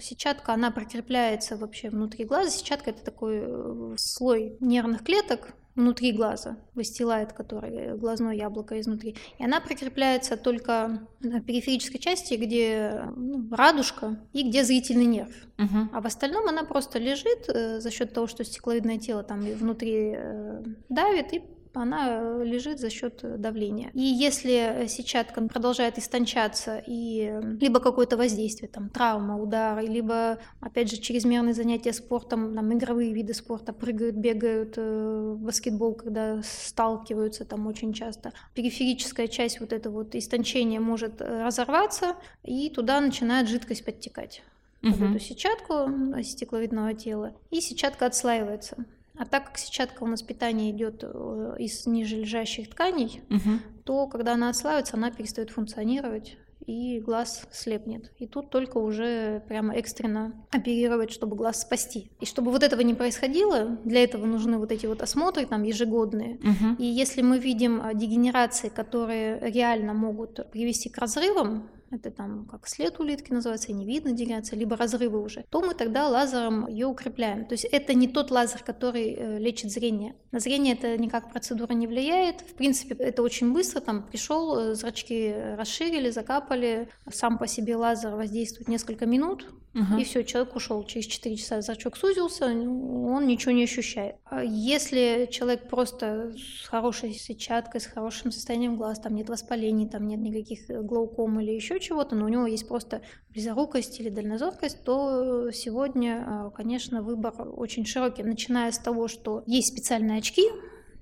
сетчатка, 0.00 0.52
она 0.52 0.70
прикрепляется 0.70 1.01
закрепляется 1.02 1.56
вообще 1.56 1.90
внутри 1.90 2.24
глаза. 2.24 2.50
Сетчатка 2.50 2.90
это 2.90 3.04
такой 3.04 3.40
э, 3.42 3.94
слой 3.96 4.56
нервных 4.60 5.02
клеток 5.02 5.48
внутри 5.74 6.12
глаза, 6.12 6.58
выстилает 6.74 7.32
который 7.32 7.96
глазное 7.96 8.34
яблоко 8.34 8.78
изнутри. 8.78 9.16
И 9.38 9.44
она 9.44 9.60
прикрепляется 9.60 10.36
только 10.36 11.00
на 11.20 11.40
периферической 11.40 11.98
части, 11.98 12.34
где 12.34 13.04
ну, 13.16 13.48
радужка 13.50 14.20
и 14.34 14.48
где 14.48 14.64
зрительный 14.64 15.06
нерв. 15.06 15.34
Угу. 15.58 15.88
А 15.92 16.00
в 16.00 16.06
остальном 16.06 16.46
она 16.46 16.64
просто 16.64 16.98
лежит 16.98 17.48
э, 17.48 17.80
за 17.80 17.90
счет 17.90 18.12
того, 18.12 18.26
что 18.26 18.44
стекловидное 18.44 18.98
тело 18.98 19.22
там 19.22 19.40
внутри 19.40 20.14
э, 20.14 20.62
давит 20.88 21.32
и 21.32 21.42
она 21.74 22.42
лежит 22.42 22.80
за 22.80 22.90
счет 22.90 23.20
давления. 23.40 23.90
И 23.94 24.00
если 24.00 24.86
сетчатка 24.88 25.40
продолжает 25.42 25.98
истончаться 25.98 26.82
и 26.86 27.38
либо 27.60 27.80
какое-то 27.80 28.16
воздействие, 28.16 28.68
там 28.68 28.88
травма, 28.88 29.40
удар, 29.40 29.80
либо 29.80 30.38
опять 30.60 30.90
же 30.90 30.96
чрезмерные 30.98 31.54
занятия 31.54 31.92
спортом, 31.92 32.54
там 32.54 32.72
игровые 32.72 33.12
виды 33.12 33.34
спорта, 33.34 33.72
прыгают, 33.72 34.16
бегают, 34.16 34.74
э, 34.76 35.36
баскетбол, 35.38 35.94
когда 35.94 36.42
сталкиваются 36.42 37.44
там 37.44 37.66
очень 37.66 37.92
часто, 37.92 38.32
периферическая 38.54 39.28
часть 39.28 39.60
вот 39.60 39.72
это 39.72 39.90
вот 39.90 40.14
истончения 40.14 40.80
может 40.80 41.20
э, 41.20 41.44
разорваться, 41.44 42.16
и 42.42 42.70
туда 42.70 43.00
начинает 43.00 43.48
жидкость 43.48 43.84
подтекать. 43.84 44.42
Угу. 44.82 44.92
Uh-huh. 44.92 45.10
эту 45.10 45.20
сетчатку 45.20 46.22
стекловидного 46.24 46.94
тела, 46.94 47.34
и 47.50 47.60
сетчатка 47.60 48.06
отслаивается. 48.06 48.84
А 49.22 49.24
так 49.24 49.44
как 49.44 49.58
сетчатка 49.58 50.02
у 50.02 50.08
нас 50.08 50.20
питание 50.20 50.72
идет 50.72 51.04
э, 51.04 51.54
из 51.60 51.86
нижележащих 51.86 52.68
тканей, 52.70 53.22
угу. 53.30 53.60
то 53.84 54.08
когда 54.08 54.32
она 54.32 54.48
отслаивается, 54.48 54.96
она 54.96 55.12
перестает 55.12 55.50
функционировать 55.50 56.36
и 56.66 56.98
глаз 56.98 57.46
слепнет. 57.52 58.10
И 58.18 58.26
тут 58.26 58.50
только 58.50 58.78
уже 58.78 59.44
прямо 59.46 59.76
экстренно 59.76 60.32
оперировать, 60.50 61.12
чтобы 61.12 61.36
глаз 61.36 61.60
спасти. 61.60 62.10
И 62.18 62.26
чтобы 62.26 62.50
вот 62.50 62.64
этого 62.64 62.80
не 62.80 62.94
происходило, 62.94 63.78
для 63.84 64.02
этого 64.02 64.26
нужны 64.26 64.58
вот 64.58 64.72
эти 64.72 64.86
вот 64.86 65.02
осмотры 65.02 65.46
там 65.46 65.62
ежегодные. 65.62 66.38
Угу. 66.38 66.76
И 66.80 66.84
если 66.84 67.22
мы 67.22 67.38
видим 67.38 67.80
а, 67.80 67.94
дегенерации, 67.94 68.70
которые 68.70 69.38
реально 69.38 69.94
могут 69.94 70.50
привести 70.50 70.88
к 70.88 70.98
разрывам 70.98 71.70
это 71.92 72.10
там 72.10 72.46
как 72.46 72.66
след 72.66 72.98
улитки 72.98 73.32
называется, 73.32 73.72
не 73.72 73.84
видно 73.84 74.12
деляться, 74.12 74.56
либо 74.56 74.76
разрывы 74.76 75.22
уже, 75.22 75.44
то 75.50 75.60
мы 75.60 75.74
тогда 75.74 76.08
лазером 76.08 76.66
ее 76.66 76.86
укрепляем. 76.86 77.44
То 77.46 77.52
есть 77.52 77.64
это 77.64 77.94
не 77.94 78.08
тот 78.08 78.30
лазер, 78.30 78.62
который 78.62 79.14
э, 79.14 79.38
лечит 79.38 79.70
зрение. 79.70 80.14
На 80.30 80.40
зрение 80.40 80.74
это 80.74 80.96
никак 80.98 81.30
процедура 81.30 81.72
не 81.72 81.86
влияет. 81.86 82.40
В 82.40 82.54
принципе, 82.54 82.94
это 82.94 83.22
очень 83.22 83.52
быстро, 83.52 83.80
там 83.80 84.02
пришел, 84.02 84.58
э, 84.58 84.74
зрачки 84.74 85.34
расширили, 85.56 86.10
закапали, 86.10 86.88
сам 87.10 87.38
по 87.38 87.46
себе 87.46 87.76
лазер 87.76 88.14
воздействует 88.14 88.68
несколько 88.68 89.06
минут, 89.06 89.46
Угу. 89.74 90.00
И 90.00 90.04
все, 90.04 90.22
человек 90.22 90.54
ушел. 90.54 90.84
Через 90.84 91.06
4 91.06 91.36
часа 91.36 91.62
зрачок 91.62 91.96
сузился, 91.96 92.46
он 92.46 93.26
ничего 93.26 93.52
не 93.52 93.64
ощущает. 93.64 94.16
А 94.26 94.44
если 94.44 95.28
человек 95.30 95.68
просто 95.68 96.34
с 96.36 96.68
хорошей 96.68 97.14
сетчаткой, 97.14 97.80
с 97.80 97.86
хорошим 97.86 98.32
состоянием 98.32 98.76
глаз, 98.76 99.00
там 99.00 99.14
нет 99.14 99.30
воспалений, 99.30 99.88
там 99.88 100.06
нет 100.06 100.20
никаких 100.20 100.66
глауком 100.68 101.40
или 101.40 101.52
еще 101.52 101.80
чего-то, 101.82 102.14
но 102.14 102.24
у 102.24 102.28
него 102.28 102.46
есть 102.46 102.66
просто 102.66 103.02
близорукость 103.30 104.00
или 104.00 104.08
дальнозоркость, 104.08 104.82
то 104.84 105.50
сегодня, 105.50 106.24
а, 106.26 106.50
конечно, 106.50 107.02
выбор 107.02 107.34
очень 107.54 107.84
широкий, 107.84 108.22
начиная 108.22 108.72
с 108.72 108.78
того, 108.78 109.08
что 109.08 109.42
есть 109.46 109.68
специальные 109.68 110.18
очки, 110.18 110.44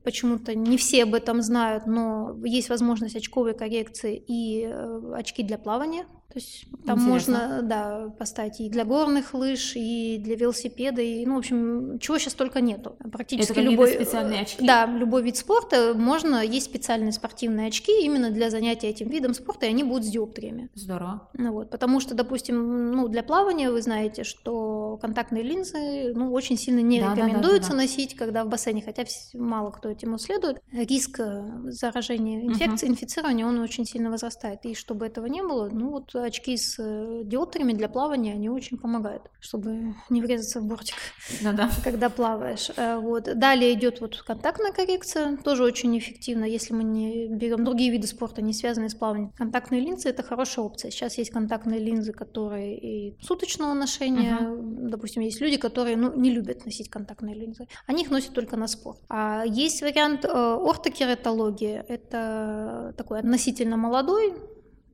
Почему-то 0.03 0.55
не 0.55 0.79
все 0.79 1.03
об 1.03 1.15
этом 1.15 1.43
знают, 1.43 1.87
но 1.87 2.35
есть 2.43 2.71
возможность 2.71 3.17
очковой 3.17 3.55
коррекции 3.55 4.17
и 4.17 4.65
э, 4.65 5.13
очки 5.15 5.43
для 5.43 5.59
плавания. 5.59 6.07
То 6.33 6.39
есть 6.39 6.67
там 6.87 7.01
Интересно. 7.01 7.33
можно, 7.39 7.63
да, 7.63 8.09
поставить 8.17 8.61
и 8.61 8.69
для 8.69 8.85
горных 8.85 9.35
лыж, 9.35 9.73
и 9.75 10.17
для 10.19 10.37
велосипеда, 10.37 11.03
и, 11.03 11.27
ну, 11.27 11.35
в 11.35 11.39
общем, 11.39 11.99
чего 11.99 12.19
сейчас 12.19 12.35
только 12.35 12.61
нету. 12.61 12.97
Практически 13.11 13.51
Это 13.51 13.61
любой... 13.61 13.89
специальные 13.89 14.43
очки? 14.43 14.65
Да, 14.65 14.87
любой 14.87 15.25
вид 15.25 15.37
спорта 15.37 15.93
можно, 15.95 16.45
есть 16.45 16.67
специальные 16.67 17.11
спортивные 17.11 17.67
очки 17.67 18.05
именно 18.05 18.31
для 18.31 18.49
занятия 18.49 18.89
этим 18.89 19.09
видом 19.09 19.35
спорта, 19.35 19.67
и 19.67 19.71
они 19.71 19.83
будут 19.83 20.05
с 20.05 20.09
диоптриями. 20.09 20.71
Здорово. 20.75 21.29
Ну, 21.35 21.53
вот, 21.53 21.71
потому 21.71 21.99
что, 21.99 22.15
допустим, 22.15 22.93
ну, 22.93 23.09
для 23.09 23.25
плавания 23.25 23.71
вы 23.73 23.83
знаете, 23.83 24.23
что 24.23 24.99
контактные 25.03 25.43
линзы, 25.43 26.13
ну, 26.15 26.33
очень 26.33 26.57
сильно 26.57 26.81
не 26.81 27.01
да, 27.01 27.15
рекомендуется 27.15 27.71
да, 27.71 27.77
да, 27.77 27.83
да. 27.83 27.83
носить, 27.83 28.15
когда 28.15 28.45
в 28.45 28.49
бассейне, 28.49 28.83
хотя 28.83 29.05
мало 29.35 29.73
кто 29.73 29.89
этим 29.89 30.17
следует. 30.19 30.63
Риск 30.71 31.19
э, 31.19 31.45
заражения 31.65 32.47
инфекции, 32.47 32.87
uh-huh. 32.87 32.93
инфицирования, 32.93 33.47
он 33.47 33.59
очень 33.59 33.85
сильно 33.85 34.11
возрастает. 34.11 34.65
И 34.65 34.75
чтобы 34.75 35.07
этого 35.07 35.27
не 35.27 35.43
было, 35.43 35.69
ну, 35.73 35.91
вот 35.91 36.15
очки 36.25 36.57
с 36.57 36.77
э, 36.79 37.23
диоптриями 37.25 37.73
для 37.73 37.89
плавания, 37.89 38.33
они 38.33 38.49
очень 38.49 38.79
помогают, 38.79 39.23
чтобы 39.41 39.95
не 40.09 40.21
врезаться 40.21 40.61
в 40.61 40.65
бортик, 40.65 40.97
ну, 41.43 41.53
да. 41.53 41.71
когда 41.85 42.09
плаваешь. 42.09 42.71
Э, 42.77 42.97
вот. 42.99 43.25
Далее 43.39 43.73
идет 43.73 44.01
вот 44.01 44.23
контактная 44.23 44.73
коррекция, 44.73 45.37
тоже 45.37 45.65
очень 45.65 45.97
эффективно, 45.99 46.45
если 46.45 46.75
мы 46.75 46.85
не 46.85 47.29
берем 47.29 47.65
другие 47.65 47.91
виды 47.91 48.07
спорта, 48.07 48.43
не 48.43 48.53
связанные 48.53 48.89
с 48.91 48.95
плаванием. 48.95 49.33
Контактные 49.37 49.81
линзы– 49.81 50.09
это 50.11 50.23
хорошая 50.23 50.65
опция. 50.65 50.91
Сейчас 50.91 51.19
есть 51.19 51.31
контактные 51.31 51.81
линзы, 51.81 52.13
которые 52.13 52.79
и 52.79 53.17
суточного 53.21 53.75
ношения. 53.75 54.39
Uh-huh. 54.41 54.89
Допустим, 54.89 55.23
есть 55.23 55.41
люди, 55.41 55.57
которые 55.57 55.97
ну, 55.97 56.15
не 56.15 56.31
любят 56.31 56.65
носить 56.65 56.89
контактные 56.89 57.35
линзы. 57.35 57.67
Они 57.87 58.03
их 58.03 58.11
носят 58.11 58.33
только 58.35 58.57
на 58.57 58.67
спорт. 58.67 58.99
А 59.09 59.45
есть 59.47 59.83
вариант 59.83 60.25
э, 60.25 60.29
ортокератологии. 60.29 61.83
Это 61.89 62.95
такой 62.97 63.21
относительно 63.21 63.77
молодой 63.77 64.35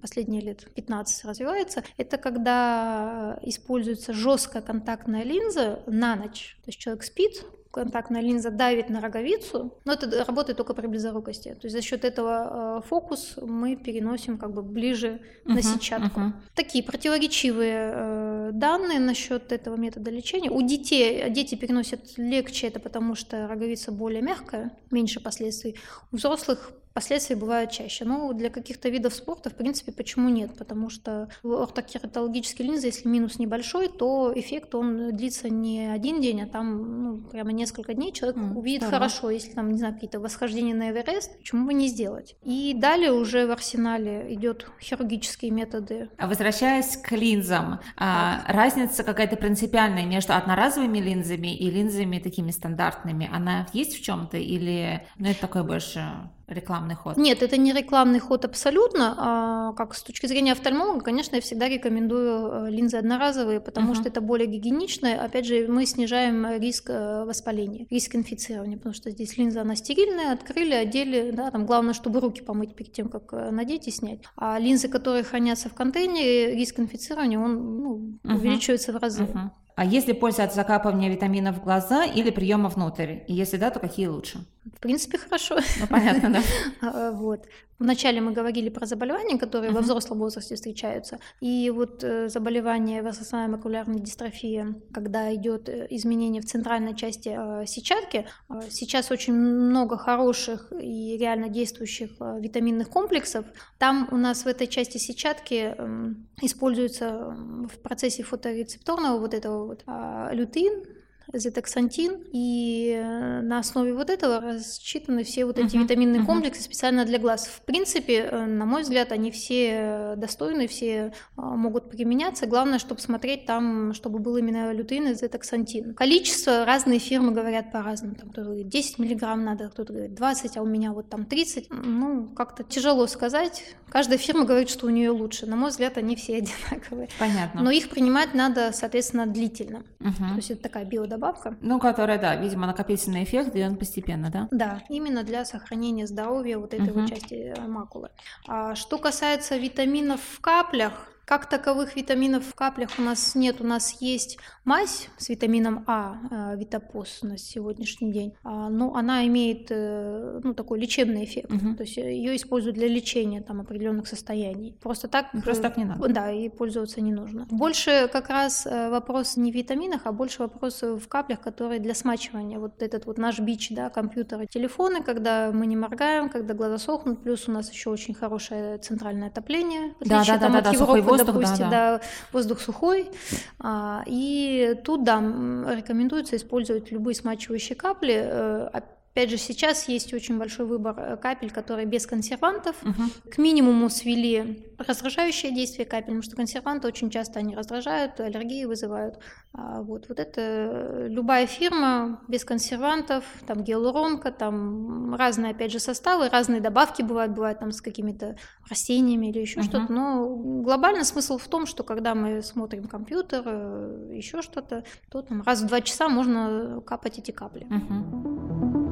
последние 0.01 0.43
лет 0.43 0.67
15 0.75 1.25
развивается, 1.25 1.85
это 1.97 2.19
когда 2.19 3.39
используется 3.43 4.13
жесткая 4.13 4.63
контактная 4.63 5.25
линза 5.25 5.81
на 5.87 6.17
ночь. 6.17 6.57
То 6.65 6.69
есть 6.69 6.79
человек 6.79 7.03
спит, 7.05 7.45
контактная 7.77 8.23
линза 8.23 8.51
давит 8.51 8.89
на 8.89 9.03
роговицу, 9.03 9.75
но 9.85 9.93
это 9.93 10.25
работает 10.25 10.57
только 10.57 10.73
при 10.73 10.87
близорукости. 10.87 11.51
То 11.61 11.67
есть 11.67 11.77
за 11.77 11.83
счет 11.83 12.07
этого 12.07 12.79
э, 12.79 12.89
фокус 12.89 13.35
мы 13.37 13.77
переносим 13.77 14.39
как 14.39 14.55
бы 14.55 14.63
ближе 14.63 15.21
uh-huh, 15.45 15.53
на 15.53 15.63
сетчатку. 15.63 16.21
Uh-huh. 16.21 16.33
Такие 16.55 16.83
противоречивые 16.83 17.93
э, 17.95 18.51
данные 18.55 18.99
насчет 18.99 19.53
этого 19.53 19.77
метода 19.77 20.11
лечения. 20.11 20.51
У 20.51 20.63
детей 20.63 21.29
дети 21.29 21.55
переносят 21.55 22.17
легче 22.17 22.69
это, 22.69 22.81
потому 22.81 23.15
что 23.15 23.47
роговица 23.47 23.93
более 23.93 24.23
мягкая, 24.23 24.71
меньше 24.91 25.21
последствий. 25.21 25.77
У 26.13 26.17
взрослых 26.17 26.73
Последствия 26.97 27.37
бывают 27.37 27.71
чаще. 27.71 28.07
Но 28.07 28.33
для 28.33 28.49
каких-то 28.49 28.89
видов 28.89 29.13
спорта, 29.13 29.51
в 29.51 29.55
принципе, 29.55 29.93
почему 29.93 30.31
нет? 30.31 30.57
Потому 30.57 30.89
что 30.89 31.29
в 31.43 31.53
ортокератологической 31.53 32.65
линзе, 32.65 32.87
если 32.87 33.07
минус 33.07 33.39
небольшой, 33.39 33.89
то 33.89 34.33
эффект 34.35 34.75
он 34.75 35.15
длится 35.15 35.51
не 35.51 35.89
один 35.93 36.23
день, 36.23 36.41
а 36.41 36.47
там 36.47 37.03
ну, 37.05 37.19
прямо 37.19 37.53
несколько 37.53 37.93
дней. 37.93 38.13
Человек 38.13 38.39
mm, 38.39 38.55
увидит 38.55 38.81
здорово. 38.81 39.09
хорошо, 39.11 39.29
если 39.29 39.51
там, 39.51 39.73
не 39.73 39.79
знаю, 39.79 39.93
какие-то 39.93 40.21
восхождения 40.21 40.75
на 40.75 40.91
Эверест, 40.91 41.37
почему 41.37 41.67
бы 41.67 41.75
не 41.75 41.89
сделать? 41.89 42.35
И 42.43 42.73
далее 42.75 43.13
уже 43.13 43.47
в 43.47 43.51
арсенале 43.51 44.33
идет 44.33 44.67
хирургические 44.81 45.51
методы. 45.51 46.09
А 46.17 46.27
возвращаясь 46.27 46.97
к 46.97 47.13
линзам, 47.13 47.81
а, 47.99 48.41
разница 48.49 49.05
какая-то 49.05 49.37
принципиальная 49.37 50.07
между 50.07 50.33
одноразовыми 50.33 51.01
линзами 51.01 51.55
и 51.55 51.71
линзами 51.71 52.21
такими 52.21 52.53
стандартными, 52.53 53.29
она 53.31 53.67
есть 53.75 53.99
в 53.99 54.03
чем-то 54.03 54.39
или 54.39 55.07
ну, 55.19 55.29
это 55.29 55.43
такое 55.43 55.63
больше 55.63 56.31
рекламный 56.49 56.95
ход? 56.95 57.17
Нет, 57.17 57.43
это 57.43 57.57
не 57.57 57.73
рекламный 57.73 58.19
ход 58.19 58.45
абсолютно. 58.45 59.15
А, 59.17 59.73
как 59.75 59.95
с 59.95 60.03
точки 60.03 60.27
зрения 60.27 60.53
офтальмолога, 60.53 61.01
конечно, 61.01 61.37
я 61.37 61.43
всегда 61.43 61.69
рекомендую 61.69 62.67
э, 62.67 62.71
линзы 62.71 62.97
одноразовые, 62.97 63.61
потому 63.61 63.93
uh-huh. 63.93 63.97
что 63.97 64.09
это 64.09 64.21
более 64.21 64.47
гигиенично. 64.47 65.25
Опять 65.25 65.47
же, 65.47 65.67
мы 65.69 65.87
снижаем 65.87 66.47
риск 66.59 66.91
э, 66.91 67.25
воспаления, 67.25 67.87
риск 67.91 68.15
инфицирования, 68.15 68.77
потому 68.77 68.95
что 68.95 69.11
здесь 69.11 69.37
линза, 69.37 69.63
она 69.63 69.77
стерильная, 69.77 70.33
открыли, 70.33 70.75
одели, 70.75 71.31
да, 71.31 71.51
там 71.51 71.67
главное, 71.67 71.95
чтобы 71.95 72.21
руки 72.21 72.43
помыть 72.43 72.75
перед 72.75 72.93
тем, 72.93 73.09
как 73.09 73.33
э, 73.33 73.51
надеть 73.51 73.89
и 73.89 73.91
снять. 73.91 74.21
А 74.37 74.59
линзы, 74.59 74.89
которые 74.89 75.25
хранятся 75.25 75.69
в 75.69 75.75
контейнере, 75.75 76.55
риск 76.55 76.79
инфицирования, 76.79 77.39
он 77.39 77.83
ну, 77.83 78.19
uh-huh. 78.23 78.35
увеличивается 78.35 78.93
в 78.93 78.97
разы. 78.97 79.25
Uh-huh. 79.25 79.51
А 79.77 79.85
есть 79.85 80.09
ли 80.09 80.15
польза 80.15 80.45
от 80.45 80.55
закапывания 80.55 81.11
витаминов 81.11 81.59
в 81.59 81.63
глаза 81.63 82.07
или 82.07 82.31
приема 82.31 82.71
внутрь? 82.71 83.19
И 83.29 83.35
если 83.35 83.59
да, 83.59 83.71
то 83.71 83.79
какие 83.79 84.07
лучше? 84.07 84.47
В 84.75 84.81
принципе, 84.81 85.19
хорошо. 85.19 85.59
Ну, 85.79 85.87
понятно, 85.87 86.33
да. 86.33 86.43
А, 86.81 87.13
вот. 87.13 87.47
Вначале 87.79 88.21
мы 88.21 88.33
говорили 88.33 88.71
про 88.71 88.87
заболевания, 88.87 89.39
которые 89.39 89.71
uh-huh. 89.71 89.75
во 89.75 89.81
взрослом 89.83 90.19
возрасте 90.19 90.55
встречаются. 90.55 91.19
И 91.41 91.71
вот 91.71 92.03
э, 92.03 92.29
заболевание 92.29 93.03
высосная 93.03 93.49
макулярная 93.49 93.99
дистрофия, 93.99 94.75
когда 94.93 95.35
идет 95.35 95.69
э, 95.69 95.87
изменение 95.91 96.41
в 96.41 96.47
центральной 96.47 96.97
части 96.97 97.37
э, 97.37 97.67
сетчатки, 97.67 98.27
э, 98.49 98.61
сейчас 98.71 99.11
очень 99.11 99.35
много 99.35 99.99
хороших 99.99 100.73
и 100.73 101.19
реально 101.19 101.49
действующих 101.49 102.11
э, 102.21 102.41
витаминных 102.41 102.89
комплексов. 102.89 103.45
Там 103.79 104.09
у 104.11 104.17
нас 104.17 104.45
в 104.45 104.47
этой 104.47 104.67
части 104.67 104.97
сетчатки 104.97 105.75
э, 105.77 106.15
используется 106.41 107.37
в 107.71 107.79
процессе 107.83 108.23
фоторецепторного 108.23 109.19
вот 109.19 109.35
этого 109.35 109.67
вот 109.67 109.85
э, 109.87 110.31
лютеин, 110.33 110.96
зетоксантин, 111.33 112.23
и 112.33 112.95
э, 112.97 113.41
на 113.43 113.59
основе 113.59 113.93
вот 113.95 114.11
этого 114.11 114.41
рассчитаны 114.41 115.25
все 115.25 115.45
вот 115.45 115.59
эти 115.59 115.77
uh-huh, 115.77 115.83
витаминные 115.83 116.23
uh-huh. 116.23 116.27
комплексы 116.27 116.63
специально 116.63 117.05
для 117.05 117.19
глаз. 117.19 117.47
В 117.47 117.63
принципе, 117.63 118.29
э, 118.31 118.47
на 118.47 118.65
мой 118.65 118.83
взгляд, 118.83 119.13
они 119.13 119.31
все 119.31 120.15
достойны, 120.17 120.67
все 120.67 121.13
могут 121.37 121.91
применяться. 121.91 122.47
Главное, 122.47 122.79
чтобы 122.79 123.01
смотреть 123.01 123.47
там, 123.47 123.93
чтобы 123.95 124.19
был 124.19 124.37
именно 124.37 124.73
лютеин 124.73 125.09
и 125.09 125.15
зетоксантин. 125.15 125.95
Количество 125.95 126.65
разные 126.65 126.99
фирмы 126.99 127.33
говорят 127.33 127.73
по-разному. 127.73 128.15
Там 128.15 128.31
кто-то 128.31 128.47
говорит 128.47 128.69
10 128.69 128.99
миллиграмм 128.99 129.45
надо, 129.45 129.69
кто-то 129.69 129.93
говорит 129.93 130.15
20, 130.15 130.57
а 130.57 130.63
у 130.63 130.67
меня 130.67 130.93
вот 130.93 131.09
там 131.09 131.25
30. 131.25 131.69
Ну, 131.71 132.29
как-то 132.29 132.63
тяжело 132.65 133.07
сказать. 133.07 133.65
Каждая 133.89 134.19
фирма 134.19 134.45
говорит, 134.45 134.71
что 134.71 134.87
у 134.87 134.91
нее 134.91 135.11
лучше. 135.11 135.47
На 135.47 135.57
мой 135.57 135.71
взгляд, 135.71 135.99
они 135.99 136.17
все 136.17 136.37
одинаковые. 136.39 137.09
Понятно. 137.19 137.63
Но 137.63 137.71
их 137.71 137.89
принимать 137.89 138.35
надо, 138.35 138.73
соответственно, 138.73 139.27
длительно. 139.27 139.83
Uh-huh. 140.01 140.31
То 140.31 140.37
есть 140.37 140.51
это 140.51 140.63
такая 140.63 140.85
биодобавка 140.85 141.16
добавка. 141.17 141.57
Ну, 141.61 141.79
которая, 141.79 142.19
да, 142.19 142.37
видимо, 142.37 142.67
накопительный 142.67 143.25
эффект, 143.25 143.57
и 143.57 143.65
он 143.65 143.77
постепенно, 143.77 144.31
да? 144.31 144.49
Да, 144.51 144.83
именно 144.89 145.23
для 145.25 145.45
сохранения 145.45 146.07
здоровья 146.07 146.59
вот 146.59 146.75
этой 146.75 146.91
угу. 146.91 147.01
вот 147.01 147.09
части 147.09 147.55
э, 147.57 147.67
макулы. 147.67 148.11
А 148.47 148.75
что 148.75 148.99
касается 148.99 149.57
витаминов 149.57 150.21
в 150.21 150.41
каплях, 150.41 150.93
как 151.27 151.49
таковых 151.49 151.97
витаминов 151.97 152.47
в 152.47 152.55
каплях 152.55 152.91
у 152.99 153.03
нас 153.03 153.35
нет. 153.35 153.61
У 153.61 153.65
нас 153.65 154.01
есть 154.01 154.39
мазь 154.65 155.09
с 155.19 155.29
витамином 155.29 155.83
А, 155.89 156.19
э, 156.31 156.57
Витапос 156.57 157.23
на 157.23 157.37
сегодняшний 157.37 158.13
день. 158.13 158.35
А, 158.45 158.69
но 158.71 158.95
она 158.95 159.27
имеет 159.27 159.67
э, 159.71 160.41
ну, 160.45 160.55
такой 160.55 160.79
лечебный 160.79 161.25
эффект. 161.25 161.51
Угу. 161.51 161.75
То 161.75 161.83
есть 161.83 161.97
ее 161.97 162.37
используют 162.37 162.77
для 162.77 162.87
лечения 162.87 163.43
там, 163.43 163.61
определенных 163.61 164.07
состояний. 164.07 164.79
Просто 164.81 165.09
так, 165.09 165.27
ну, 165.33 165.43
Просто 165.43 165.65
так 165.65 165.77
не 165.77 165.85
надо. 165.85 166.09
Да, 166.09 166.31
и 166.31 166.49
пользоваться 166.49 167.01
не 167.01 167.13
нужно. 167.13 167.49
Больше 167.51 168.09
как 168.13 168.29
раз 168.31 168.65
э, 168.65 168.89
вопрос 168.89 169.37
не 169.37 169.51
в 169.51 169.55
витаминах, 169.57 170.03
а 170.05 170.13
больше 170.13 170.43
вопрос 170.43 170.83
в 170.83 171.09
каплях, 171.09 171.41
которые 171.41 171.81
для 171.81 171.97
смачивания. 171.97 172.61
Вот 172.61 172.81
этот 172.83 173.07
вот 173.07 173.19
наш 173.19 173.41
бич, 173.41 173.71
да, 173.71 173.91
компьютеры, 173.91 174.47
телефоны, 174.47 175.03
когда 175.03 175.51
мы 175.53 175.67
не 175.67 175.75
моргаем, 175.75 176.29
когда 176.29 176.55
глаза 176.55 176.79
сохнут, 176.79 177.21
плюс 177.25 177.49
у 177.49 177.53
нас 177.53 177.73
еще 177.73 177.91
очень 177.91 178.15
хорошее 178.15 178.79
центральное 178.79 179.27
отопление. 179.27 179.93
Да, 179.99 180.23
да, 180.25 180.39
да, 180.39 180.49
да, 180.49 180.61
да, 180.61 180.73
воздух, 180.73 181.16
допустим, 181.25 181.71
да, 181.71 181.71
да. 181.71 181.99
да, 181.99 182.01
воздух 182.33 182.61
сухой. 182.61 183.11
А, 183.59 184.03
и 184.07 184.75
тут, 184.85 185.05
да, 185.05 185.19
рекомендуется 185.19 186.37
использовать 186.37 186.91
любые 186.91 187.15
смачивающие 187.15 187.77
капли, 187.77 188.23
э, 188.25 188.81
Опять 189.17 189.31
же, 189.31 189.39
сейчас 189.39 189.89
есть 189.89 190.13
очень 190.13 190.37
большой 190.37 190.67
выбор 190.67 190.95
э, 190.99 191.17
капель, 191.17 191.51
которые 191.51 191.87
без 191.87 192.07
консервантов. 192.07 192.77
Угу. 192.83 193.31
К 193.31 193.39
минимуму 193.39 193.89
свели 193.89 194.63
раздражающее 194.77 195.55
действие 195.55 195.87
капель, 195.87 196.09
потому 196.09 196.23
что 196.23 196.37
консерванты 196.37 196.87
очень 196.87 197.09
часто 197.09 197.39
они 197.39 197.57
раздражают, 197.57 198.21
аллергии 198.21 198.67
вызывают. 198.67 199.19
А 199.55 199.81
вот, 199.81 200.11
вот 200.11 200.21
это 200.21 200.43
э, 200.43 201.07
любая 201.09 201.47
фирма 201.47 202.21
без 202.29 202.45
консервантов, 202.45 203.25
там 203.47 203.65
гиалуронка, 203.65 204.31
там 204.33 205.15
разные, 205.15 205.53
опять 205.53 205.73
же, 205.73 205.79
составы, 205.79 206.29
разные 206.29 206.61
добавки 206.61 207.01
бывают, 207.01 207.33
бывают 207.33 207.59
там 207.61 207.73
с 207.73 207.81
какими-то 207.81 208.37
растениями 208.69 209.29
или 209.29 209.39
еще 209.39 209.61
угу. 209.61 209.67
что-то. 209.67 209.91
Но 209.91 210.29
глобально 210.37 211.05
смысл 211.05 211.39
в 211.39 211.49
том, 211.49 211.65
что 211.65 211.85
когда 211.85 212.15
мы 212.15 212.43
смотрим 212.43 212.87
компьютер, 212.87 213.45
э, 213.47 214.11
еще 214.13 214.43
что-то, 214.43 214.85
то 215.11 215.23
там 215.23 215.41
раз 215.41 215.63
в 215.63 215.69
два 215.69 215.81
часа 215.81 216.11
можно 216.11 216.83
капать 216.85 217.19
эти 217.19 217.31
капли. 217.31 217.67
Угу. 217.71 218.86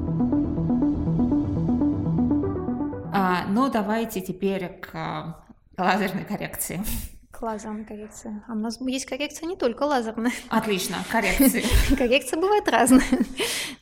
А, 3.17 3.47
ну, 3.49 3.71
давайте 3.71 4.21
теперь 4.21 4.69
к 4.81 5.37
лазерной 5.77 6.25
коррекции. 6.25 6.81
К 7.31 7.43
лазерной 7.43 7.85
коррекции. 7.85 8.43
А 8.49 8.53
у 8.53 8.57
нас 8.57 8.81
есть 8.81 9.07
коррекция 9.07 9.47
не 9.49 9.57
только 9.57 9.85
лазерная. 9.85 10.33
Отлично, 10.49 10.97
коррекции. 11.11 11.65
Коррекция 11.97 12.41
бывает 12.41 12.69
разная. 12.69 13.03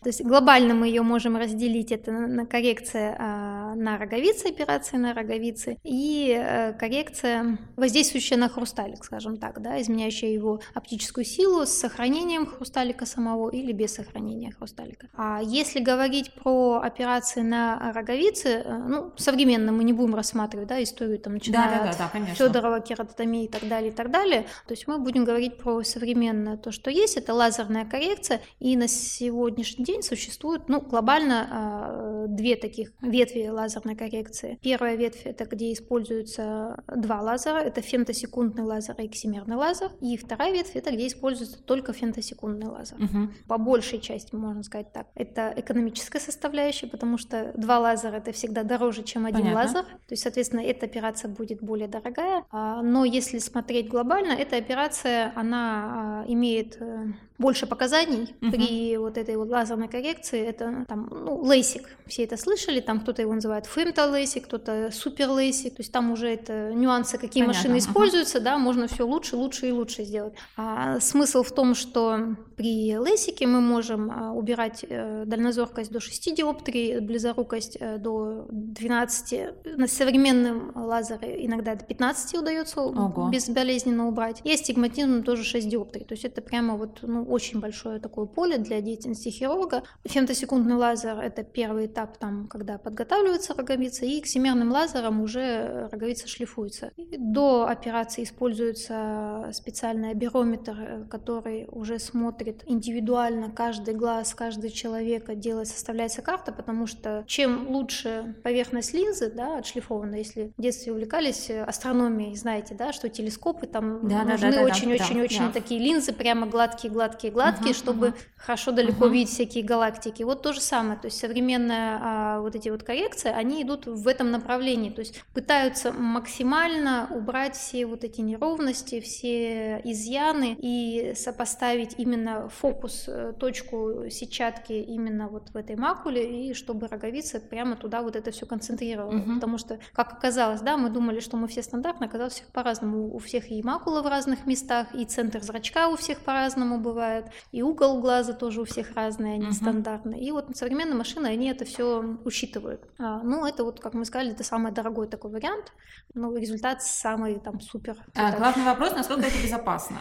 То 0.02 0.08
есть 0.08 0.22
глобально 0.22 0.74
мы 0.74 0.86
ее 0.88 1.02
можем 1.02 1.36
разделить, 1.36 1.92
это 1.92 2.12
на 2.12 2.46
коррекция 2.46 3.16
а, 3.18 3.41
на 3.74 3.98
роговице, 3.98 4.48
операции 4.48 4.96
на 4.96 5.14
роговице, 5.14 5.78
и 5.82 6.34
э, 6.36 6.72
коррекция, 6.74 7.58
воздействующая 7.76 8.36
на 8.36 8.48
хрусталик, 8.48 9.04
скажем 9.04 9.36
так, 9.36 9.60
да, 9.60 9.80
изменяющая 9.80 10.30
его 10.30 10.60
оптическую 10.74 11.24
силу 11.24 11.66
с 11.66 11.70
сохранением 11.70 12.46
хрусталика 12.46 13.06
самого 13.06 13.50
или 13.50 13.72
без 13.72 13.94
сохранения 13.94 14.52
хрусталика. 14.52 15.08
А 15.14 15.40
если 15.42 15.80
говорить 15.80 16.32
про 16.34 16.80
операции 16.82 17.42
на 17.42 17.92
роговице, 17.92 18.62
э, 18.64 18.78
ну, 18.88 19.12
современно 19.16 19.72
мы 19.72 19.84
не 19.84 19.92
будем 19.92 20.14
рассматривать, 20.14 20.68
да, 20.68 20.82
историю 20.82 21.18
там, 21.18 21.34
начиная 21.34 21.70
да, 21.70 21.84
да, 21.84 21.92
да, 21.92 22.10
да, 22.14 22.34
Федорова 22.34 22.80
кератотомии 22.80 23.44
и 23.44 23.48
так 23.48 23.68
далее, 23.68 23.90
и 23.90 23.94
так 23.94 24.10
далее. 24.10 24.42
То 24.66 24.72
есть 24.72 24.86
мы 24.86 24.98
будем 24.98 25.24
говорить 25.24 25.58
про 25.58 25.82
современное 25.82 26.56
то, 26.56 26.72
что 26.72 26.90
есть, 26.90 27.16
это 27.16 27.34
лазерная 27.34 27.84
коррекция, 27.84 28.40
и 28.60 28.76
на 28.76 28.88
сегодняшний 28.88 29.84
день 29.84 30.02
существует, 30.02 30.68
ну, 30.68 30.80
глобально 30.80 31.48
а, 31.50 32.26
две 32.28 32.56
таких 32.56 32.92
ветви 33.00 33.48
лазерной 33.48 33.71
коррекции. 33.80 34.58
Первая 34.62 34.96
ветвь 34.96 35.22
это 35.24 35.44
где 35.44 35.72
используются 35.72 36.82
два 36.94 37.20
лазера, 37.20 37.58
это 37.58 37.80
фемтосекундный 37.80 38.62
лазер 38.62 38.94
и 38.98 39.06
эксимерный 39.06 39.56
лазер, 39.56 39.90
и 40.00 40.16
вторая 40.16 40.52
ветвь 40.52 40.76
это 40.76 40.90
где 40.90 41.06
используется 41.06 41.62
только 41.62 41.92
фемтосекундный 41.92 42.68
лазер. 42.68 42.96
Угу. 42.98 43.28
По 43.48 43.58
большей 43.58 44.00
части, 44.00 44.34
можно 44.34 44.62
сказать 44.62 44.92
так, 44.92 45.06
это 45.14 45.52
экономическая 45.56 46.20
составляющая, 46.20 46.86
потому 46.86 47.18
что 47.18 47.52
два 47.56 47.78
лазера 47.78 48.16
это 48.16 48.32
всегда 48.32 48.62
дороже, 48.62 49.02
чем 49.02 49.26
один 49.26 49.40
Понятно. 49.40 49.60
лазер, 49.60 49.84
то 49.84 50.12
есть, 50.12 50.22
соответственно, 50.22 50.60
эта 50.60 50.86
операция 50.86 51.28
будет 51.28 51.62
более 51.62 51.88
дорогая, 51.88 52.44
а, 52.50 52.82
но 52.82 53.04
если 53.04 53.32
если 53.32 53.38
смотреть 53.38 53.88
глобально, 53.88 54.32
эта 54.32 54.56
операция, 54.56 55.32
она 55.36 56.22
а, 56.22 56.24
имеет 56.26 56.76
э, 56.80 57.06
больше 57.38 57.66
показаний 57.66 58.34
угу. 58.40 58.52
при 58.52 58.96
вот 58.96 59.18
этой 59.18 59.36
вот 59.36 59.48
лазерной 59.48 59.88
коррекции. 59.88 60.40
Это 60.40 60.84
там, 60.88 61.08
ну, 61.10 61.42
лейсик, 61.42 61.88
все 62.06 62.24
это 62.24 62.36
слышали, 62.36 62.80
там 62.80 63.00
кто-то 63.00 63.22
его 63.22 63.32
называет 63.32 63.51
фемто 63.60 64.06
лейсик, 64.06 64.44
кто-то 64.44 64.90
супер 64.92 65.30
лейсик, 65.30 65.76
то 65.76 65.80
есть 65.80 65.92
там 65.92 66.10
уже 66.10 66.28
это 66.28 66.72
нюансы, 66.72 67.18
какие 67.18 67.42
Понятно. 67.42 67.58
машины 67.58 67.78
используются, 67.78 68.40
да, 68.40 68.58
можно 68.58 68.86
все 68.86 69.06
лучше, 69.06 69.36
лучше 69.36 69.68
и 69.68 69.72
лучше 69.72 70.04
сделать. 70.04 70.34
А 70.56 71.00
смысл 71.00 71.42
в 71.42 71.52
том, 71.52 71.74
что 71.74 72.36
при 72.56 72.96
лейсике 72.96 73.46
мы 73.46 73.60
можем 73.60 74.10
а, 74.10 74.32
убирать 74.32 74.84
э, 74.88 75.24
дальнозоркость 75.26 75.90
до 75.90 76.00
6 76.00 76.34
диоптрий, 76.36 77.00
близорукость 77.00 77.76
э, 77.80 77.98
до 77.98 78.46
12, 78.50 79.76
на 79.76 79.86
современном 79.88 80.72
лазере 80.74 81.44
иногда 81.44 81.74
до 81.74 81.84
15 81.84 82.38
удается 82.38 82.80
Ого. 82.80 83.30
безболезненно 83.30 84.06
убрать, 84.06 84.40
и 84.44 84.52
астигматизм 84.52 85.22
тоже 85.24 85.42
6 85.42 85.68
диоптрий, 85.68 86.04
то 86.04 86.12
есть 86.12 86.24
это 86.24 86.40
прямо 86.40 86.76
вот, 86.76 87.00
ну, 87.02 87.24
очень 87.24 87.60
большое 87.60 87.98
такое 87.98 88.26
поле 88.26 88.58
для 88.58 88.80
деятельности 88.80 89.28
хирурга. 89.28 89.82
Фемтосекундный 90.04 90.76
лазер– 90.76 91.18
это 91.22 91.42
первый 91.42 91.86
этап, 91.86 92.18
там, 92.18 92.46
когда 92.46 92.78
подготавливается 92.78 93.41
роговица, 93.50 94.04
и 94.04 94.18
эксимерным 94.20 94.70
лазером 94.70 95.20
уже 95.20 95.88
роговица 95.90 96.28
шлифуется. 96.28 96.92
И 96.96 97.16
до 97.16 97.66
операции 97.68 98.24
используется 98.24 99.50
специальный 99.52 100.14
бирометр, 100.14 101.06
который 101.10 101.66
уже 101.70 101.98
смотрит 101.98 102.62
индивидуально 102.66 103.50
каждый 103.50 103.94
глаз, 103.94 104.34
каждый 104.34 104.70
человека, 104.70 105.34
делает, 105.34 105.68
составляется 105.68 106.22
карта, 106.22 106.52
потому 106.52 106.86
что 106.86 107.24
чем 107.26 107.68
лучше 107.68 108.34
поверхность 108.42 108.94
линзы, 108.94 109.30
да, 109.30 109.58
отшлифована, 109.58 110.16
если 110.16 110.52
в 110.56 110.62
детстве 110.62 110.92
увлекались 110.92 111.50
астрономией, 111.50 112.34
знаете, 112.36 112.74
да, 112.74 112.92
что 112.92 113.08
телескопы 113.08 113.66
там 113.66 114.08
да, 114.08 114.24
нужны 114.24 114.64
очень-очень-очень 114.64 115.38
да, 115.38 115.46
да, 115.46 115.52
да, 115.52 115.60
такие 115.60 115.80
линзы, 115.80 116.12
прямо 116.12 116.46
гладкие-гладкие 116.46 116.92
гладкие-гладкие, 116.92 117.72
uh-huh, 117.72 117.76
чтобы 117.76 118.06
uh-huh. 118.08 118.14
хорошо 118.36 118.72
далеко 118.72 119.06
uh-huh. 119.06 119.12
видеть 119.12 119.30
всякие 119.30 119.64
галактики. 119.64 120.22
Вот 120.22 120.42
то 120.42 120.52
же 120.52 120.60
самое, 120.60 120.98
то 120.98 121.06
есть 121.06 121.18
современная 121.18 121.98
а, 122.02 122.40
вот 122.40 122.54
эти 122.54 122.68
вот 122.68 122.82
коррекции, 122.82 123.31
они 123.34 123.62
идут 123.62 123.86
в 123.86 124.06
этом 124.08 124.30
направлении, 124.30 124.90
то 124.90 125.00
есть 125.00 125.22
пытаются 125.34 125.92
максимально 125.92 127.08
убрать 127.10 127.56
все 127.56 127.86
вот 127.86 128.04
эти 128.04 128.20
неровности, 128.20 129.00
все 129.00 129.80
изъяны 129.84 130.56
и 130.58 131.14
сопоставить 131.16 131.94
именно 131.98 132.48
фокус, 132.48 133.04
э, 133.08 133.32
точку 133.38 134.08
сетчатки 134.10 134.72
именно 134.72 135.28
вот 135.28 135.50
в 135.50 135.56
этой 135.56 135.76
макуле, 135.76 136.50
и 136.50 136.54
чтобы 136.54 136.88
роговица 136.88 137.40
прямо 137.40 137.76
туда 137.76 138.02
вот 138.02 138.16
это 138.16 138.30
все 138.30 138.46
концентрировала. 138.46 139.14
Uh-huh. 139.14 139.34
Потому 139.34 139.58
что, 139.58 139.78
как 139.92 140.12
оказалось, 140.12 140.60
да, 140.60 140.76
мы 140.76 140.90
думали, 140.90 141.20
что 141.20 141.36
мы 141.36 141.48
все 141.48 141.62
стандартно, 141.62 142.06
оказалось 142.06 142.34
всех 142.34 142.46
по-разному. 142.48 143.14
У 143.14 143.18
всех 143.18 143.50
и 143.50 143.62
макула 143.62 144.02
в 144.02 144.06
разных 144.06 144.46
местах, 144.46 144.94
и 144.94 145.04
центр 145.04 145.42
зрачка 145.42 145.88
у 145.88 145.96
всех 145.96 146.20
по-разному 146.20 146.78
бывает 146.78 147.26
и 147.52 147.62
угол 147.62 148.00
глаза 148.00 148.32
тоже 148.32 148.60
у 148.60 148.64
всех 148.64 148.94
разный, 148.94 149.34
они 149.34 149.46
uh-huh. 149.46 149.52
стандартные. 149.52 150.20
И 150.20 150.30
вот 150.30 150.56
современные 150.56 150.96
машины, 150.96 151.26
они 151.26 151.48
это 151.48 151.64
все 151.64 152.16
учитывают. 152.24 152.82
Ну, 153.22 153.46
это 153.46 153.64
вот, 153.64 153.80
как 153.80 153.94
мы 153.94 154.04
сказали, 154.04 154.32
это 154.32 154.44
самый 154.44 154.72
дорогой 154.72 155.08
такой 155.08 155.30
вариант, 155.30 155.72
но 156.14 156.36
результат 156.36 156.82
самый 156.82 157.38
там 157.38 157.60
супер. 157.60 157.96
А, 158.14 158.36
главный 158.36 158.64
вопрос, 158.64 158.92
насколько 158.92 159.26
это 159.26 159.42
безопасно? 159.42 159.96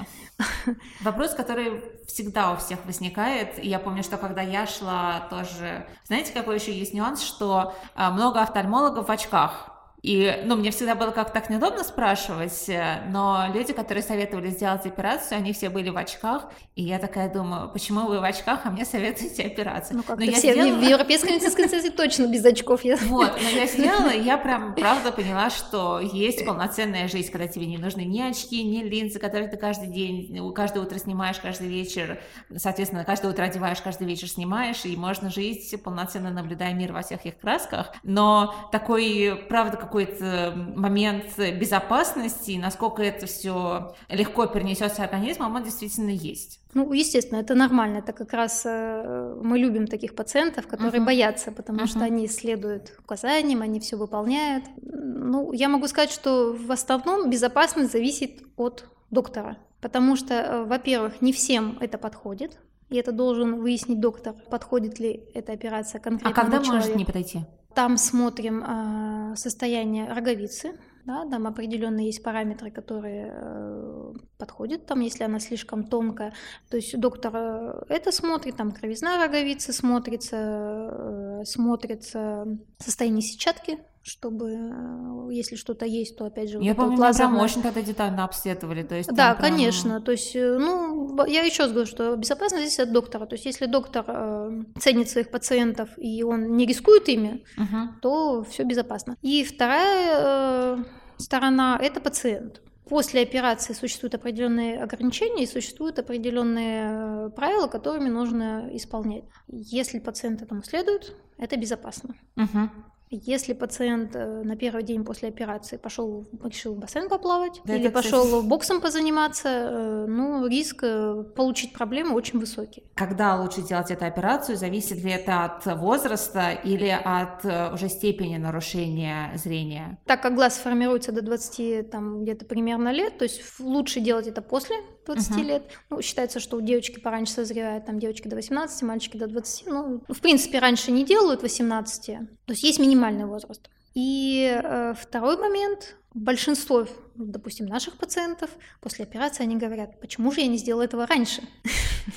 Вопрос, 1.02 1.34
который 1.34 1.82
всегда 2.08 2.54
у 2.54 2.58
всех 2.58 2.86
возникает. 2.86 3.64
И 3.64 3.68
я 3.68 3.80
помню, 3.80 4.04
что 4.04 4.18
когда 4.18 4.42
я 4.42 4.66
шла 4.68 5.28
тоже... 5.30 5.88
Знаете, 6.06 6.34
какой 6.34 6.56
еще 6.56 6.74
есть 6.74 6.94
нюанс, 6.94 7.22
что 7.22 7.74
а, 7.96 8.12
много 8.12 8.42
офтальмологов 8.42 9.08
в 9.08 9.12
очках. 9.12 9.71
И, 10.02 10.42
ну, 10.46 10.56
мне 10.56 10.72
всегда 10.72 10.96
было 10.96 11.12
как-то 11.12 11.34
так 11.34 11.50
неудобно 11.50 11.84
спрашивать, 11.84 12.68
э, 12.70 13.04
но 13.10 13.46
люди, 13.54 13.72
которые 13.72 14.04
советовали 14.04 14.50
сделать 14.50 14.86
операцию, 14.86 15.38
они 15.38 15.54
все 15.54 15.70
были 15.70 15.90
в 15.90 15.98
очках, 15.98 16.52
и 16.76 16.82
я 16.82 16.98
такая 16.98 17.32
думаю, 17.32 17.70
почему 17.70 18.08
вы 18.08 18.20
в 18.20 18.24
очках, 18.24 18.62
а 18.64 18.72
мне 18.72 18.84
советуете 18.84 19.44
операцию? 19.44 19.98
Ну, 19.98 20.04
как-то 20.04 20.26
все 20.32 20.54
сделала... 20.54 20.80
в 20.80 20.82
Европейской 20.82 21.34
медицинской 21.34 21.66
ассоциации 21.66 21.90
точно 21.90 22.26
без 22.26 22.44
очков. 22.44 22.84
Я... 22.84 22.98
Вот, 23.12 23.40
но 23.42 23.50
я 23.50 23.68
сделала, 23.68 24.10
и 24.10 24.22
я 24.22 24.38
прям, 24.38 24.74
правда, 24.80 25.12
поняла, 25.12 25.50
что 25.52 26.00
есть 26.00 26.46
полноценная 26.46 27.08
жизнь, 27.08 27.32
когда 27.32 27.48
тебе 27.48 27.68
не 27.68 27.78
нужны 27.78 28.02
ни 28.02 28.22
очки, 28.22 28.64
ни 28.64 28.82
линзы, 28.84 29.20
которые 29.20 29.50
ты 29.50 29.58
каждый 29.58 29.90
день, 29.90 30.54
каждое 30.54 30.84
утро 30.84 30.98
снимаешь, 30.98 31.38
каждый 31.40 31.68
вечер, 31.68 32.20
соответственно, 32.56 33.04
каждое 33.06 33.32
утро 33.32 33.44
одеваешь, 33.44 33.82
каждый 33.82 34.08
вечер 34.08 34.28
снимаешь, 34.28 34.84
и 34.86 34.96
можно 34.98 35.30
жить 35.30 35.76
полноценно, 35.84 36.32
наблюдая 36.32 36.74
мир 36.74 36.92
во 36.92 37.04
всех 37.04 37.26
их 37.26 37.38
красках, 37.38 37.94
но 38.04 38.56
такой, 38.72 39.46
правда, 39.48 39.78
как 39.78 39.91
какой-то 39.92 40.54
момент 40.76 41.38
безопасности, 41.38 42.58
насколько 42.62 43.04
это 43.04 43.26
все 43.26 43.94
легко 44.10 44.48
перенесется 44.48 45.04
организмом, 45.04 45.56
он 45.56 45.64
действительно 45.64 46.12
есть. 46.12 46.62
Ну, 46.74 46.94
естественно, 46.94 47.40
это 47.40 47.54
нормально. 47.54 47.98
Это 47.98 48.14
как 48.14 48.32
раз 48.32 48.64
э, 48.66 49.36
мы 49.44 49.60
любим 49.60 49.88
таких 49.88 50.16
пациентов, 50.16 50.68
которые 50.68 51.02
uh-huh. 51.02 51.06
боятся, 51.06 51.52
потому 51.52 51.82
uh-huh. 51.82 51.88
что 51.88 52.00
они 52.00 52.28
следуют 52.28 52.94
указаниям, 53.04 53.62
они 53.62 53.82
все 53.82 53.98
выполняют. 53.98 54.64
Ну, 54.82 55.52
я 55.52 55.68
могу 55.68 55.88
сказать, 55.88 56.12
что 56.12 56.54
в 56.54 56.72
основном 56.72 57.30
безопасность 57.30 57.92
зависит 57.92 58.44
от 58.56 58.86
доктора, 59.10 59.58
потому 59.82 60.16
что, 60.16 60.34
э, 60.34 60.64
во-первых, 60.64 61.22
не 61.22 61.34
всем 61.34 61.78
это 61.82 61.98
подходит, 61.98 62.58
и 62.90 62.96
это 62.96 63.12
должен 63.12 63.60
выяснить 63.60 64.00
доктор, 64.00 64.36
подходит 64.50 65.00
ли 65.00 65.24
эта 65.34 65.52
операция 65.52 66.00
конкретно. 66.00 66.30
А 66.30 66.34
когда 66.34 66.60
человеку. 66.60 66.76
может 66.76 66.96
не 66.96 67.06
подойти? 67.06 67.42
Там 67.74 67.98
смотрим 67.98 68.64
э, 68.64 69.36
состояние 69.36 70.12
роговицы, 70.12 70.78
да, 71.06 71.26
там 71.30 71.48
определенные 71.48 72.08
есть 72.08 72.22
параметры, 72.24 72.70
которые 72.70 73.34
э, 73.34 74.14
подходят, 74.38 74.86
там, 74.86 75.00
если 75.00 75.24
она 75.24 75.40
слишком 75.40 75.86
тонкая. 75.86 76.34
То 76.70 76.78
есть 76.78 77.00
доктор 77.00 77.36
э, 77.36 77.84
это 77.90 78.12
смотрит, 78.12 78.58
там 78.58 78.72
кровизна 78.72 79.18
роговицы 79.18 79.74
смотрится, 79.74 80.38
э, 80.38 81.46
смотрится 81.46 82.46
состояние 82.78 83.22
сетчатки 83.22 83.80
чтобы, 84.04 84.52
э, 84.54 85.34
если 85.34 85.56
что-то 85.56 85.86
есть, 85.86 86.18
то 86.18 86.26
опять 86.26 86.50
же... 86.50 86.60
Я 86.62 86.74
помню, 86.74 86.98
лазерное... 86.98 87.34
прям 87.34 87.44
очень 87.44 87.62
тогда 87.62 87.82
детально 87.82 88.24
обследовали, 88.24 88.84
то 88.84 88.96
есть... 88.96 89.10
Да, 89.14 89.36
прям... 89.36 89.52
конечно, 89.52 90.02
то 90.02 90.12
есть, 90.12 90.36
э, 90.36 90.58
ну, 90.58 91.26
я 91.26 91.44
еще 91.44 91.64
раз 91.64 91.72
говорю, 91.72 91.88
что 91.88 92.16
безопасность 92.16 92.66
здесь 92.66 92.80
от 92.80 92.92
доктора, 92.92 93.26
то 93.28 93.36
есть 93.36 93.46
если 93.46 93.68
доктор 93.68 94.06
э, 94.08 94.64
ценит 94.80 95.10
своих 95.10 95.30
пациентов 95.30 95.90
и 95.98 96.24
он 96.24 96.56
не 96.56 96.66
рискует 96.66 97.08
ими, 97.10 97.44
угу. 97.58 98.00
то 98.02 98.44
все 98.44 98.64
безопасно. 98.64 99.18
И 99.22 99.44
вторая 99.44 100.78
э, 100.80 100.84
сторона– 101.18 101.78
это 101.82 102.02
пациент. 102.02 102.62
После 102.90 103.22
операции 103.22 103.74
существуют 103.74 104.16
определенные 104.16 104.84
ограничения 104.84 105.44
и 105.44 105.48
существуют 105.48 106.00
определенные 106.00 107.28
э, 107.28 107.30
правила, 107.30 107.68
которыми 107.68 108.10
нужно 108.10 108.70
исполнять. 108.74 109.24
Если 109.48 110.00
пациент 110.00 110.42
этому 110.42 110.64
следует, 110.64 111.16
это 111.38 111.56
безопасно. 111.56 112.16
Угу. 112.36 112.70
Если 113.14 113.52
пациент 113.52 114.16
э, 114.16 114.42
на 114.44 114.56
первый 114.56 114.84
день 114.84 115.04
после 115.04 115.28
операции 115.28 115.76
пошел, 115.76 116.26
решил 116.46 116.76
в 116.76 116.80
бассейн 116.80 117.10
поплавать 117.10 117.60
да, 117.66 117.76
или 117.76 117.90
пошел 117.90 118.24
кстати... 118.24 118.46
боксом 118.46 118.80
позаниматься, 118.80 119.50
э, 119.50 120.06
ну, 120.08 120.48
риск 120.48 120.80
э, 120.84 121.26
получить 121.36 121.74
проблемы 121.74 122.16
очень 122.16 122.40
высокий. 122.40 122.86
Когда 122.96 123.36
лучше 123.36 123.64
делать 123.64 123.92
эту 123.92 124.06
операцию, 124.06 124.56
зависит 124.56 125.04
ли 125.04 125.12
это 125.12 125.44
от 125.44 125.66
возраста 125.78 126.52
или 126.52 126.88
от 126.88 127.44
уже 127.74 127.90
степени 127.90 128.38
нарушения 128.38 129.34
зрения? 129.36 130.00
Так 130.06 130.22
как 130.22 130.36
глаз 130.36 130.56
формируется 130.56 131.12
до 131.12 131.22
20 131.22 131.90
там 131.90 132.24
где-то 132.24 132.46
примерно 132.46 132.94
лет, 132.94 133.18
то 133.18 133.24
есть 133.24 133.60
лучше 133.60 134.00
делать 134.00 134.28
это 134.28 134.42
после 134.42 134.78
20 135.06 135.32
uh-huh. 135.32 135.44
лет. 135.44 135.64
Ну, 135.90 136.02
считается, 136.02 136.40
что 136.40 136.58
у 136.58 136.62
девочки 136.62 137.00
пораньше 137.00 137.34
созревает, 137.34 137.86
там 137.86 138.00
девочки 138.00 138.28
до 138.28 138.36
18, 138.36 138.82
мальчики 138.84 139.18
до 139.18 139.28
20. 139.28 139.68
Ну, 139.68 140.04
в 140.08 140.22
принципе, 140.22 140.60
раньше 140.60 140.92
не 140.92 141.04
делают 141.04 141.42
18. 141.42 142.06
То 142.06 142.28
есть 142.48 142.64
есть 142.64 142.80
минимальный 142.80 143.26
возраст. 143.26 143.70
И 143.94 144.60
э, 144.64 144.94
второй 144.98 145.38
момент, 145.38 145.96
большинство 146.14 146.88
допустим, 147.16 147.66
наших 147.66 147.98
пациентов, 147.98 148.50
после 148.80 149.06
операции 149.06 149.44
они 149.44 149.58
говорят, 149.58 150.00
почему 150.00 150.32
же 150.32 150.42
я 150.42 150.48
не 150.48 150.58
сделала 150.58 150.84
этого 150.84 151.06
раньше? 151.06 151.42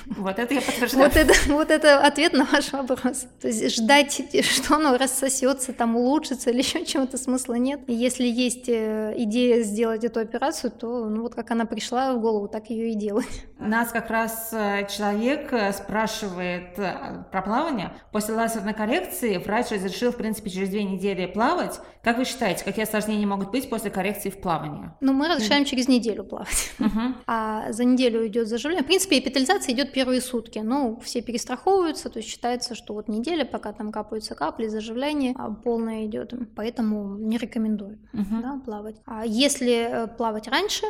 Вот 0.07 0.38
это 0.38 0.55
я 0.55 0.61
подтверждаю. 0.61 1.05
Вот 1.05 1.16
это, 1.16 1.34
вот 1.53 1.70
это 1.70 2.01
ответ 2.01 2.32
на 2.32 2.45
ваш 2.45 2.72
вопрос. 2.72 3.26
То 3.40 3.49
есть 3.49 3.76
ждать, 3.76 4.22
что 4.42 4.76
оно 4.76 4.97
рассосется, 4.97 5.72
там 5.72 5.97
улучшится 5.97 6.51
или 6.51 6.59
еще 6.59 6.84
чего-то 6.86 7.18
смысла 7.18 7.55
нет. 7.55 7.80
И 7.86 7.92
если 7.92 8.26
есть 8.26 8.68
э, 8.68 9.14
идея 9.18 9.62
сделать 9.62 10.05
эту 10.05 10.20
операцию, 10.20 10.70
то 10.70 11.09
ну 11.09 11.22
вот 11.22 11.34
как 11.34 11.51
она 11.51 11.66
пришла 11.66 12.14
в 12.14 12.20
голову, 12.20 12.49
так 12.49 12.70
ее 12.70 12.92
и 12.92 12.95
делать. 12.95 13.26
Нас 13.59 13.90
как 13.90 14.11
раз 14.11 14.51
э, 14.53 14.86
человек 14.88 15.53
э, 15.53 15.72
спрашивает 15.72 16.74
про 16.74 17.42
плавание. 17.42 17.92
После 18.12 18.34
лазерной 18.34 18.74
коррекции 18.74 19.36
врач 19.36 19.70
разрешил, 19.70 20.12
в 20.12 20.16
принципе, 20.16 20.51
через 20.51 20.70
две 20.70 20.84
недели 20.84 21.26
плавать. 21.26 21.80
Как 22.03 22.18
вы 22.18 22.24
считаете, 22.24 22.64
какие 22.64 22.84
осложнения 22.84 23.26
могут 23.26 23.51
быть 23.51 23.68
после 23.68 23.90
коррекции 23.90 24.30
в 24.30 24.38
плавании? 24.38 24.84
Ну, 25.01 25.12
мы 25.12 25.28
разрешаем 25.28 25.62
mm. 25.62 25.66
через 25.66 25.89
неделю 25.89 26.24
плавать. 26.24 26.72
Uh-huh. 26.78 27.14
А 27.26 27.72
за 27.72 27.85
неделю 27.85 28.26
идет 28.26 28.49
заживление. 28.49 28.85
В 28.85 28.87
принципе, 28.87 29.18
эпителизация 29.18 29.74
идет 29.74 29.93
первые 29.93 30.20
сутки. 30.20 30.59
Ну, 30.59 31.01
все 31.05 31.22
перестраховываются, 31.22 32.11
то 32.11 32.18
есть 32.18 32.28
считается, 32.28 32.74
что 32.74 32.95
вот 32.95 33.09
неделя, 33.09 33.45
пока 33.45 33.72
там 33.72 33.93
капаются 33.93 34.35
капли, 34.35 34.66
заживление 34.68 35.35
а 35.37 35.51
полное 35.51 36.07
идет. 36.07 36.35
Поэтому 36.57 37.16
не 37.16 37.39
рекомендую 37.39 37.99
uh-huh. 38.12 38.43
да, 38.43 38.61
плавать. 38.64 38.97
А 39.07 39.24
если 39.26 40.05
э, 40.05 40.07
плавать 40.07 40.49
раньше, 40.49 40.87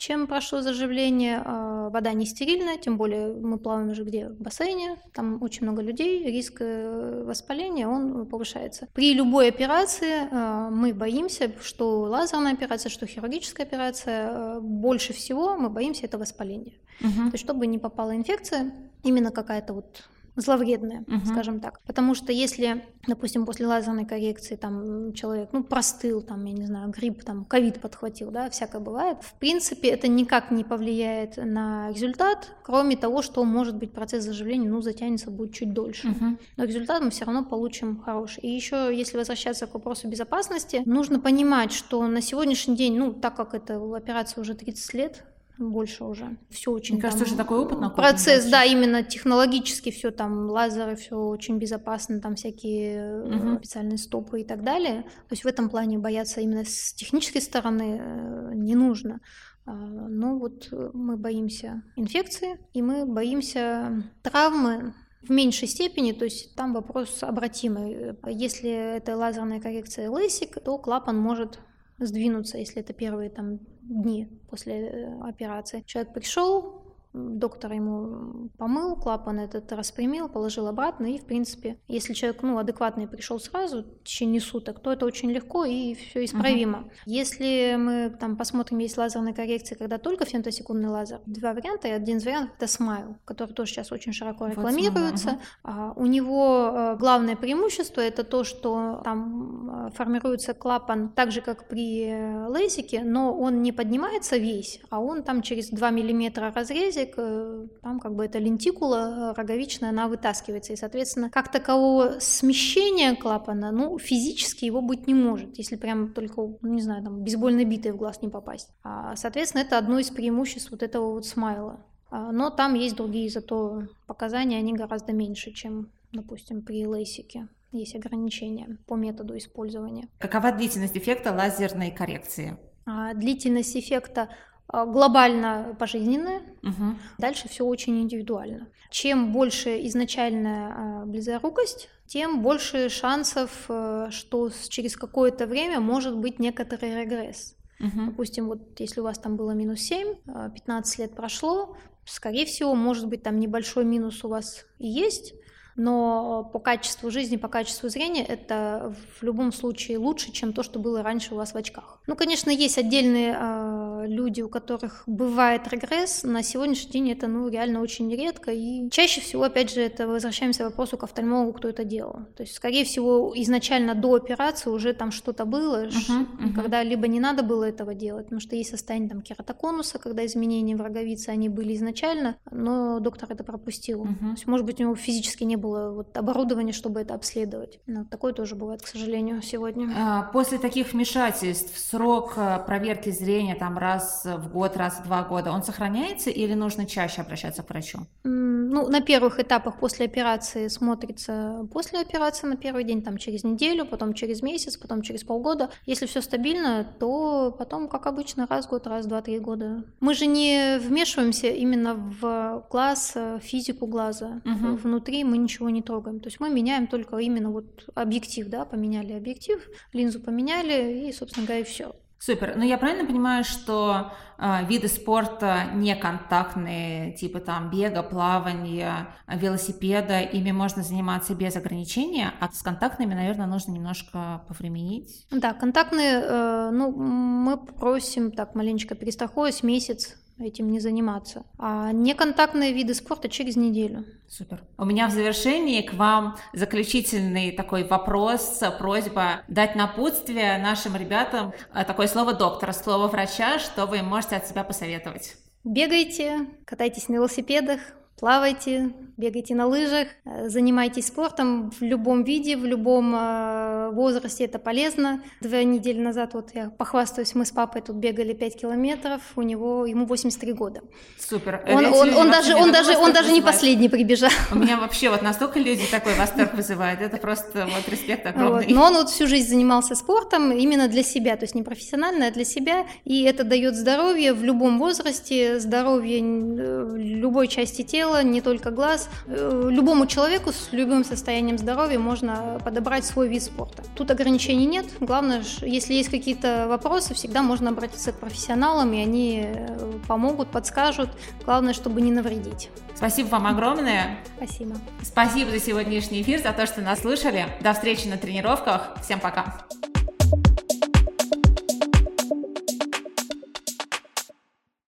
чем 0.00 0.26
прошло 0.26 0.62
заживление. 0.62 1.42
А, 1.44 1.90
вода 1.90 2.12
не 2.14 2.24
стерильная, 2.24 2.78
тем 2.78 2.96
более 2.96 3.34
мы 3.34 3.58
плаваем 3.58 3.90
уже 3.90 4.02
где? 4.02 4.28
В 4.28 4.40
бассейне, 4.40 4.96
там 5.12 5.42
очень 5.42 5.64
много 5.64 5.82
людей, 5.82 6.24
риск 6.24 6.56
э, 6.60 7.22
воспаления, 7.26 7.86
он 7.86 8.26
повышается. 8.26 8.88
При 8.94 9.12
любой 9.12 9.48
операции 9.48 10.26
а, 10.32 10.70
мы 10.70 10.94
боимся, 10.94 11.52
что 11.60 12.00
лазерная 12.00 12.54
операция, 12.54 12.88
что 12.88 13.06
хирургическая 13.06 13.66
операция, 13.66 14.28
а, 14.30 14.60
больше 14.60 15.12
всего 15.12 15.56
мы 15.56 15.68
боимся 15.68 16.06
это 16.06 16.16
воспаления. 16.16 16.72
Угу. 17.00 17.30
То 17.30 17.32
есть 17.32 17.44
чтобы 17.44 17.66
не 17.66 17.78
попала 17.78 18.16
инфекция, 18.16 18.72
именно 19.02 19.30
какая-то 19.30 19.74
вот 19.74 20.02
зловредное, 20.40 21.04
угу. 21.06 21.26
скажем 21.26 21.60
так. 21.60 21.80
Потому 21.86 22.14
что 22.14 22.32
если, 22.32 22.84
допустим, 23.06 23.46
после 23.46 23.66
лазерной 23.66 24.06
коррекции 24.06 24.56
там 24.56 25.12
человек, 25.12 25.50
ну, 25.52 25.62
простыл, 25.62 26.22
там, 26.22 26.44
я 26.44 26.52
не 26.52 26.66
знаю, 26.66 26.90
грипп, 26.90 27.24
там, 27.24 27.44
ковид 27.44 27.80
подхватил, 27.80 28.30
да, 28.30 28.50
всякое 28.50 28.80
бывает, 28.80 29.18
в 29.22 29.34
принципе, 29.34 29.88
это 29.88 30.08
никак 30.08 30.50
не 30.50 30.64
повлияет 30.64 31.36
на 31.36 31.90
результат, 31.90 32.52
кроме 32.62 32.96
того, 32.96 33.22
что, 33.22 33.44
может 33.44 33.76
быть, 33.76 33.92
процесс 33.92 34.24
заживления, 34.24 34.68
ну, 34.68 34.80
затянется, 34.82 35.30
будет 35.30 35.54
чуть 35.54 35.72
дольше. 35.72 36.08
Угу. 36.08 36.38
Но 36.56 36.64
результат 36.64 37.02
мы 37.02 37.10
все 37.10 37.24
равно 37.24 37.44
получим 37.44 38.00
хороший. 38.00 38.40
И 38.42 38.48
еще, 38.48 38.90
если 38.92 39.16
возвращаться 39.16 39.66
к 39.66 39.74
вопросу 39.74 40.08
безопасности, 40.08 40.82
нужно 40.84 41.20
понимать, 41.20 41.72
что 41.72 42.06
на 42.06 42.20
сегодняшний 42.20 42.76
день, 42.76 42.96
ну, 42.96 43.12
так 43.12 43.36
как 43.36 43.54
эта 43.54 43.76
операция 43.94 44.40
уже 44.42 44.54
30 44.54 44.94
лет, 44.94 45.24
больше 45.60 46.04
уже. 46.04 46.36
Все 46.48 46.70
очень. 46.72 46.94
Мне 46.94 47.02
кажется, 47.02 47.24
уже 47.24 47.36
такой 47.36 47.58
опыт 47.58 47.94
Процесс, 47.94 48.46
да, 48.46 48.64
именно 48.64 49.02
технологически 49.02 49.90
все 49.90 50.10
там 50.10 50.48
лазеры, 50.48 50.96
все 50.96 51.16
очень 51.16 51.58
безопасно, 51.58 52.20
там 52.20 52.34
всякие 52.34 53.22
угу. 53.24 53.58
специальные 53.58 53.98
стопы 53.98 54.40
и 54.40 54.44
так 54.44 54.64
далее. 54.64 55.02
То 55.02 55.32
есть 55.32 55.44
в 55.44 55.46
этом 55.46 55.68
плане 55.68 55.98
бояться 55.98 56.40
именно 56.40 56.64
с 56.64 56.94
технической 56.94 57.42
стороны 57.42 58.00
э, 58.00 58.50
не 58.54 58.74
нужно. 58.74 59.20
А, 59.66 59.72
ну 59.72 60.38
вот 60.38 60.68
э, 60.72 60.90
мы 60.94 61.16
боимся 61.16 61.82
инфекции 61.96 62.58
и 62.72 62.82
мы 62.82 63.04
боимся 63.04 64.04
травмы 64.22 64.94
в 65.22 65.30
меньшей 65.30 65.68
степени, 65.68 66.12
то 66.12 66.24
есть 66.24 66.54
там 66.56 66.72
вопрос 66.72 67.22
обратимый. 67.22 68.16
Если 68.26 68.70
это 68.70 69.16
лазерная 69.16 69.60
коррекция 69.60 70.10
лейсик, 70.10 70.62
то 70.64 70.78
клапан 70.78 71.18
может 71.18 71.60
сдвинуться, 72.00 72.58
если 72.58 72.80
это 72.80 72.92
первые 72.92 73.30
там 73.30 73.58
дни 73.82 74.28
после 74.48 74.74
э, 74.74 75.20
операции. 75.22 75.82
Человек 75.86 76.14
пришел, 76.14 76.79
доктор 77.12 77.72
ему 77.72 78.50
помыл, 78.56 78.96
клапан 78.96 79.40
этот 79.40 79.72
распрямил, 79.72 80.28
положил 80.28 80.66
обратно, 80.68 81.06
и, 81.06 81.18
в 81.18 81.24
принципе, 81.24 81.78
если 81.88 82.12
человек, 82.12 82.42
ну, 82.42 82.58
адекватный 82.58 83.08
пришел 83.08 83.40
сразу, 83.40 83.82
в 83.82 84.04
течение 84.04 84.40
суток, 84.40 84.80
то 84.80 84.92
это 84.92 85.06
очень 85.06 85.30
легко 85.30 85.64
и 85.64 85.94
все 85.94 86.24
исправимо. 86.24 86.78
Uh-huh. 86.78 86.90
Если 87.06 87.76
мы 87.76 88.10
там 88.10 88.36
посмотрим, 88.36 88.78
есть 88.78 88.96
лазерная 88.96 89.32
коррекция, 89.32 89.76
когда 89.76 89.98
только 89.98 90.24
фемтосекундный 90.24 90.88
лазер, 90.88 91.20
два 91.26 91.52
варианта, 91.52 91.88
и 91.88 91.90
один 91.90 92.18
из 92.18 92.24
вариантов 92.24 92.54
это 92.56 92.66
Smile, 92.66 93.16
который 93.24 93.52
тоже 93.52 93.72
сейчас 93.72 93.90
очень 93.92 94.12
широко 94.12 94.46
рекламируется. 94.46 95.30
Uh-huh. 95.30 95.38
А, 95.64 95.92
у 95.96 96.06
него 96.06 96.70
э, 96.72 96.96
главное 96.96 97.36
преимущество 97.36 98.00
это 98.00 98.22
то, 98.24 98.44
что 98.44 99.00
там 99.04 99.88
э, 99.88 99.90
формируется 99.92 100.54
клапан 100.54 101.10
так 101.10 101.32
же, 101.32 101.40
как 101.40 101.68
при 101.68 102.06
э, 102.06 102.48
лейсике, 102.48 103.02
но 103.02 103.36
он 103.36 103.62
не 103.62 103.72
поднимается 103.72 104.36
весь, 104.36 104.80
а 104.90 105.00
он 105.00 105.22
там 105.22 105.42
через 105.42 105.70
2 105.70 105.90
миллиметра 105.90 106.52
разрезе 106.54 106.99
э, 107.04 107.66
там 107.82 108.00
как 108.00 108.14
бы 108.14 108.24
эта 108.24 108.38
лентикула 108.38 109.34
роговичная, 109.36 109.90
она 109.90 110.08
вытаскивается, 110.08 110.72
и, 110.72 110.76
соответственно, 110.76 111.30
как 111.30 111.50
такового 111.50 112.16
смещения 112.20 113.14
клапана, 113.14 113.70
ну, 113.70 113.98
физически 113.98 114.64
его 114.64 114.82
быть 114.82 115.06
не 115.06 115.14
может, 115.14 115.58
если 115.58 115.76
прям 115.76 116.12
только, 116.12 116.40
ну, 116.40 116.58
не 116.62 116.82
знаю, 116.82 117.02
там, 117.02 117.22
бейсбольной 117.22 117.64
битой 117.64 117.92
в 117.92 117.96
глаз 117.96 118.22
не 118.22 118.28
попасть. 118.28 118.70
А, 118.82 119.16
соответственно, 119.16 119.62
это 119.62 119.78
одно 119.78 119.98
из 119.98 120.10
преимуществ 120.10 120.70
вот 120.70 120.82
этого 120.82 121.12
вот 121.12 121.26
смайла. 121.26 121.80
А, 122.10 122.32
но 122.32 122.50
там 122.50 122.74
есть 122.74 122.96
другие 122.96 123.30
зато 123.30 123.84
показания, 124.06 124.58
они 124.58 124.72
гораздо 124.72 125.12
меньше, 125.12 125.52
чем, 125.52 125.90
допустим, 126.12 126.62
при 126.62 126.86
лейсике 126.86 127.48
есть 127.72 127.94
ограничения 127.94 128.78
по 128.86 128.96
методу 128.96 129.36
использования. 129.36 130.08
Какова 130.18 130.52
длительность 130.52 130.96
эффекта 130.96 131.32
лазерной 131.32 131.90
коррекции? 131.90 132.56
А, 132.86 133.14
длительность 133.14 133.76
эффекта 133.76 134.28
глобально 134.72 135.76
пожизненное. 135.78 136.42
Угу. 136.62 136.96
Дальше 137.18 137.48
все 137.48 137.64
очень 137.64 138.00
индивидуально. 138.00 138.68
Чем 138.90 139.32
больше 139.32 139.86
изначальная 139.86 140.74
а, 140.74 141.06
близорукость, 141.06 141.88
тем 142.06 142.42
больше 142.42 142.88
шансов, 142.88 143.66
э, 143.68 144.08
что 144.10 144.50
через 144.68 144.96
какое-то 144.96 145.46
время 145.46 145.78
может 145.78 146.16
быть 146.16 146.40
некоторый 146.40 147.00
регресс. 147.00 147.56
Угу. 147.78 148.06
Допустим, 148.06 148.48
вот 148.48 148.78
если 148.80 149.00
у 149.00 149.04
вас 149.04 149.18
там 149.18 149.36
было 149.36 149.52
минус 149.52 149.80
7, 149.80 150.16
15 150.54 150.98
а, 150.98 151.02
лет 151.02 151.14
прошло, 151.14 151.76
скорее 152.04 152.46
всего, 152.46 152.74
может 152.74 153.06
быть, 153.08 153.22
там 153.22 153.38
небольшой 153.38 153.84
минус 153.84 154.24
у 154.24 154.28
вас 154.28 154.66
и 154.78 154.88
есть, 154.88 155.34
но 155.76 156.48
по 156.52 156.58
качеству 156.58 157.10
жизни, 157.10 157.36
по 157.36 157.48
качеству 157.48 157.88
зрения 157.88 158.24
это 158.24 158.94
в 159.18 159.22
любом 159.22 159.52
случае 159.52 159.98
лучше, 159.98 160.32
чем 160.32 160.52
то, 160.52 160.62
что 160.62 160.78
было 160.78 161.02
раньше 161.02 161.34
у 161.34 161.36
вас 161.36 161.52
в 161.52 161.56
очках. 161.56 162.00
Ну, 162.06 162.16
конечно, 162.16 162.50
есть 162.50 162.78
отдельные 162.78 163.36
э, 163.38 164.04
люди, 164.06 164.42
у 164.42 164.48
которых 164.48 165.04
бывает 165.06 165.68
регресс. 165.68 166.22
На 166.24 166.42
сегодняшний 166.42 166.90
день 166.90 167.10
это, 167.12 167.28
ну, 167.28 167.48
реально 167.48 167.80
очень 167.80 168.10
редко. 168.14 168.50
И 168.52 168.90
чаще 168.90 169.20
всего, 169.20 169.44
опять 169.44 169.72
же, 169.72 169.80
это 169.80 170.08
возвращаемся 170.08 170.64
к 170.64 170.66
вопросу 170.66 170.96
к 170.96 171.04
офтальмологу, 171.04 171.52
кто 171.52 171.68
это 171.68 171.84
делал. 171.84 172.26
То 172.36 172.42
есть, 172.42 172.54
скорее 172.54 172.84
всего, 172.84 173.32
изначально 173.36 173.94
до 173.94 174.14
операции 174.14 174.70
уже 174.70 174.92
там 174.92 175.12
что-то 175.12 175.44
было, 175.44 175.86
uh-huh, 175.86 175.92
uh-huh. 175.92 176.54
когда 176.54 176.82
либо 176.82 177.06
не 177.06 177.20
надо 177.20 177.42
было 177.42 177.64
этого 177.64 177.94
делать, 177.94 178.24
потому 178.24 178.40
что 178.40 178.56
есть 178.56 178.70
состояние 178.70 179.08
там 179.08 179.22
кератоконуса, 179.22 179.98
когда 179.98 180.26
изменения 180.26 180.76
в 180.76 180.80
роговице, 180.80 181.28
они 181.28 181.48
были 181.48 181.74
изначально, 181.76 182.36
но 182.50 182.98
доктор 183.00 183.30
это 183.32 183.44
пропустил. 183.44 184.04
Uh-huh. 184.04 184.18
То 184.18 184.32
есть, 184.32 184.46
может 184.46 184.66
быть, 184.66 184.80
у 184.80 184.82
него 184.82 184.96
физически 184.96 185.44
не 185.44 185.56
было 185.56 185.69
было 185.70 185.90
вот 185.90 186.16
оборудования, 186.16 186.72
чтобы 186.72 187.00
это 187.00 187.14
обследовать. 187.14 187.80
Но 187.86 188.04
такое 188.04 188.32
тоже 188.32 188.56
бывает, 188.56 188.82
к 188.82 188.86
сожалению, 188.86 189.42
сегодня. 189.42 189.88
А, 189.96 190.22
после 190.32 190.58
таких 190.58 190.92
вмешательств 190.92 191.78
срок 191.78 192.34
э, 192.36 192.58
проверки 192.66 193.10
зрения 193.10 193.54
там 193.54 193.78
раз 193.78 194.24
в 194.24 194.52
год, 194.52 194.76
раз 194.76 194.98
в 194.98 195.04
два 195.04 195.22
года, 195.22 195.52
он 195.52 195.62
сохраняется 195.62 196.30
или 196.30 196.54
нужно 196.54 196.86
чаще 196.86 197.22
обращаться 197.22 197.62
к 197.62 197.70
врачу? 197.70 197.98
Ну, 198.24 198.88
на 198.88 199.00
первых 199.00 199.38
этапах 199.40 199.78
после 199.78 200.06
операции 200.06 200.68
смотрится 200.68 201.66
после 201.72 202.00
операции 202.00 202.46
на 202.46 202.56
первый 202.56 202.84
день, 202.84 203.02
там 203.02 203.18
через 203.18 203.44
неделю, 203.44 203.84
потом 203.84 204.14
через 204.14 204.42
месяц, 204.42 204.76
потом 204.76 205.02
через 205.02 205.24
полгода. 205.24 205.70
Если 205.86 206.06
все 206.06 206.20
стабильно, 206.20 206.86
то 206.98 207.54
потом, 207.58 207.88
как 207.88 208.06
обычно, 208.06 208.46
раз 208.48 208.66
в 208.66 208.70
год, 208.70 208.86
раз 208.86 209.06
в 209.06 209.08
два-три 209.08 209.38
года. 209.38 209.84
Мы 210.00 210.14
же 210.14 210.26
не 210.26 210.78
вмешиваемся 210.78 211.48
именно 211.48 211.94
в 211.94 212.66
глаз, 212.70 213.12
э, 213.14 213.38
физику 213.42 213.86
глаза. 213.86 214.40
Угу. 214.44 214.76
Внутри 214.82 215.24
мы 215.24 215.36
ничего 215.50 215.70
не 215.70 215.82
трогаем. 215.82 216.20
То 216.20 216.28
есть 216.28 216.40
мы 216.40 216.48
меняем 216.48 216.86
только 216.86 217.16
именно 217.18 217.50
вот 217.50 217.88
объектив, 217.94 218.48
да, 218.48 218.64
поменяли 218.64 219.12
объектив, 219.12 219.60
линзу 219.92 220.20
поменяли 220.20 221.08
и, 221.08 221.12
собственно 221.12 221.46
говоря, 221.46 221.62
и 221.62 221.64
все. 221.64 221.94
Супер. 222.18 222.52
Но 222.54 222.64
я 222.64 222.76
правильно 222.76 223.06
понимаю, 223.06 223.44
что 223.44 224.12
э, 224.36 224.66
виды 224.66 224.88
спорта 224.88 225.70
не 225.72 225.96
контактные, 225.96 227.14
типа 227.14 227.40
там 227.40 227.70
бега, 227.70 228.02
плавания, 228.02 229.08
велосипеда, 229.26 230.20
ими 230.20 230.50
можно 230.50 230.82
заниматься 230.82 231.34
без 231.34 231.56
ограничения, 231.56 232.34
а 232.38 232.52
с 232.52 232.62
контактными, 232.62 233.14
наверное, 233.14 233.46
нужно 233.46 233.72
немножко 233.72 234.44
повременить? 234.48 235.26
Да, 235.30 235.54
контактные, 235.54 236.20
э, 236.22 236.70
ну, 236.70 236.92
мы 236.92 237.56
просим 237.56 238.32
так 238.32 238.54
маленечко 238.54 238.94
перестраховывать 238.94 239.62
месяц 239.62 240.14
этим 240.40 240.70
не 240.70 240.80
заниматься. 240.80 241.44
А 241.58 241.92
неконтактные 241.92 242.72
виды 242.72 242.94
спорта 242.94 243.28
через 243.28 243.56
неделю. 243.56 244.04
Супер. 244.28 244.62
У 244.78 244.84
меня 244.84 245.08
в 245.08 245.10
завершении 245.10 245.82
к 245.82 245.94
вам 245.94 246.36
заключительный 246.52 247.52
такой 247.52 247.84
вопрос, 247.84 248.62
просьба 248.78 249.42
дать 249.48 249.76
напутствие 249.76 250.58
нашим 250.58 250.96
ребятам. 250.96 251.52
А, 251.72 251.84
такое 251.84 252.06
слово 252.06 252.32
доктора, 252.32 252.72
слово 252.72 253.08
врача, 253.08 253.58
что 253.58 253.86
вы 253.86 254.02
можете 254.02 254.36
от 254.36 254.46
себя 254.46 254.64
посоветовать. 254.64 255.36
Бегайте, 255.64 256.46
катайтесь 256.64 257.08
на 257.08 257.14
велосипедах, 257.14 257.80
плавайте, 258.18 258.92
бегайте 259.16 259.54
на 259.54 259.66
лыжах, 259.66 260.08
э, 260.24 260.48
занимайтесь 260.48 261.08
спортом 261.08 261.70
в 261.70 261.82
любом 261.82 262.22
виде, 262.22 262.56
в 262.56 262.64
любом 262.64 263.14
э, 263.14 263.79
возрасте, 263.90 264.44
это 264.44 264.58
полезно. 264.58 265.22
Две 265.40 265.64
недели 265.64 266.00
назад, 266.00 266.34
вот 266.34 266.50
я 266.54 266.70
похвастаюсь, 266.70 267.34
мы 267.34 267.44
с 267.44 267.50
папой 267.50 267.82
тут 267.82 267.96
бегали 267.96 268.32
5 268.32 268.60
километров, 268.60 269.22
у 269.36 269.42
него, 269.42 269.86
ему 269.86 270.06
83 270.06 270.52
года. 270.52 270.82
Супер. 271.18 271.62
Он, 271.68 271.86
он, 271.86 272.14
он, 272.14 272.30
даже, 272.30 272.54
он 272.56 272.72
даже, 272.72 272.96
он 272.96 273.12
даже 273.12 273.32
не 273.32 273.40
последний 273.40 273.88
прибежал. 273.88 274.30
У 274.52 274.56
меня 274.56 274.76
вообще 274.76 275.10
вот 275.10 275.22
настолько 275.22 275.58
люди 275.58 275.84
такой 275.90 276.14
восторг 276.14 276.54
вызывают, 276.54 277.00
это 277.00 277.16
просто 277.16 277.66
вот 277.66 277.88
респект 277.88 278.26
огромный. 278.26 278.66
Вот. 278.66 278.74
Но 278.74 278.84
он 278.84 278.94
вот 278.94 279.10
всю 279.10 279.26
жизнь 279.26 279.48
занимался 279.48 279.94
спортом 279.94 280.52
именно 280.52 280.88
для 280.88 281.02
себя, 281.02 281.36
то 281.36 281.44
есть 281.44 281.54
не 281.54 281.62
профессионально, 281.62 282.26
а 282.26 282.30
для 282.30 282.44
себя, 282.44 282.86
и 283.04 283.22
это 283.22 283.44
дает 283.44 283.76
здоровье 283.76 284.32
в 284.32 284.44
любом 284.44 284.78
возрасте, 284.78 285.60
здоровье 285.60 286.20
э, 286.20 286.90
любой 286.96 287.48
части 287.48 287.82
тела, 287.82 288.00
тела, 288.00 288.22
не 288.22 288.40
только 288.40 288.70
глаз. 288.70 289.08
Э, 289.26 289.68
любому 289.70 290.06
человеку 290.06 290.52
с 290.52 290.72
любым 290.72 291.04
состоянием 291.04 291.58
здоровья 291.58 291.98
можно 291.98 292.58
подобрать 292.64 293.04
свой 293.04 293.28
вид 293.28 293.42
спорта. 293.42 293.79
Тут 293.94 294.10
ограничений 294.10 294.66
нет. 294.66 294.86
Главное, 295.00 295.42
если 295.62 295.94
есть 295.94 296.08
какие-то 296.08 296.66
вопросы, 296.68 297.14
всегда 297.14 297.42
можно 297.42 297.70
обратиться 297.70 298.12
к 298.12 298.20
профессионалам, 298.20 298.92
и 298.92 299.00
они 299.00 299.42
э, 299.44 299.98
помогут, 300.06 300.50
подскажут. 300.50 301.10
Главное, 301.44 301.72
чтобы 301.72 302.00
не 302.00 302.12
навредить. 302.12 302.70
Спасибо 302.94 303.28
вам 303.28 303.46
огромное. 303.46 304.18
Спасибо. 304.36 304.76
Спасибо 305.02 305.50
за 305.50 305.60
сегодняшний 305.60 306.22
эфир, 306.22 306.40
за 306.40 306.52
то, 306.52 306.66
что 306.66 306.80
нас 306.80 307.00
слышали. 307.00 307.46
До 307.62 307.72
встречи 307.72 308.06
на 308.06 308.16
тренировках. 308.16 308.94
Всем 309.02 309.20
пока. 309.20 309.66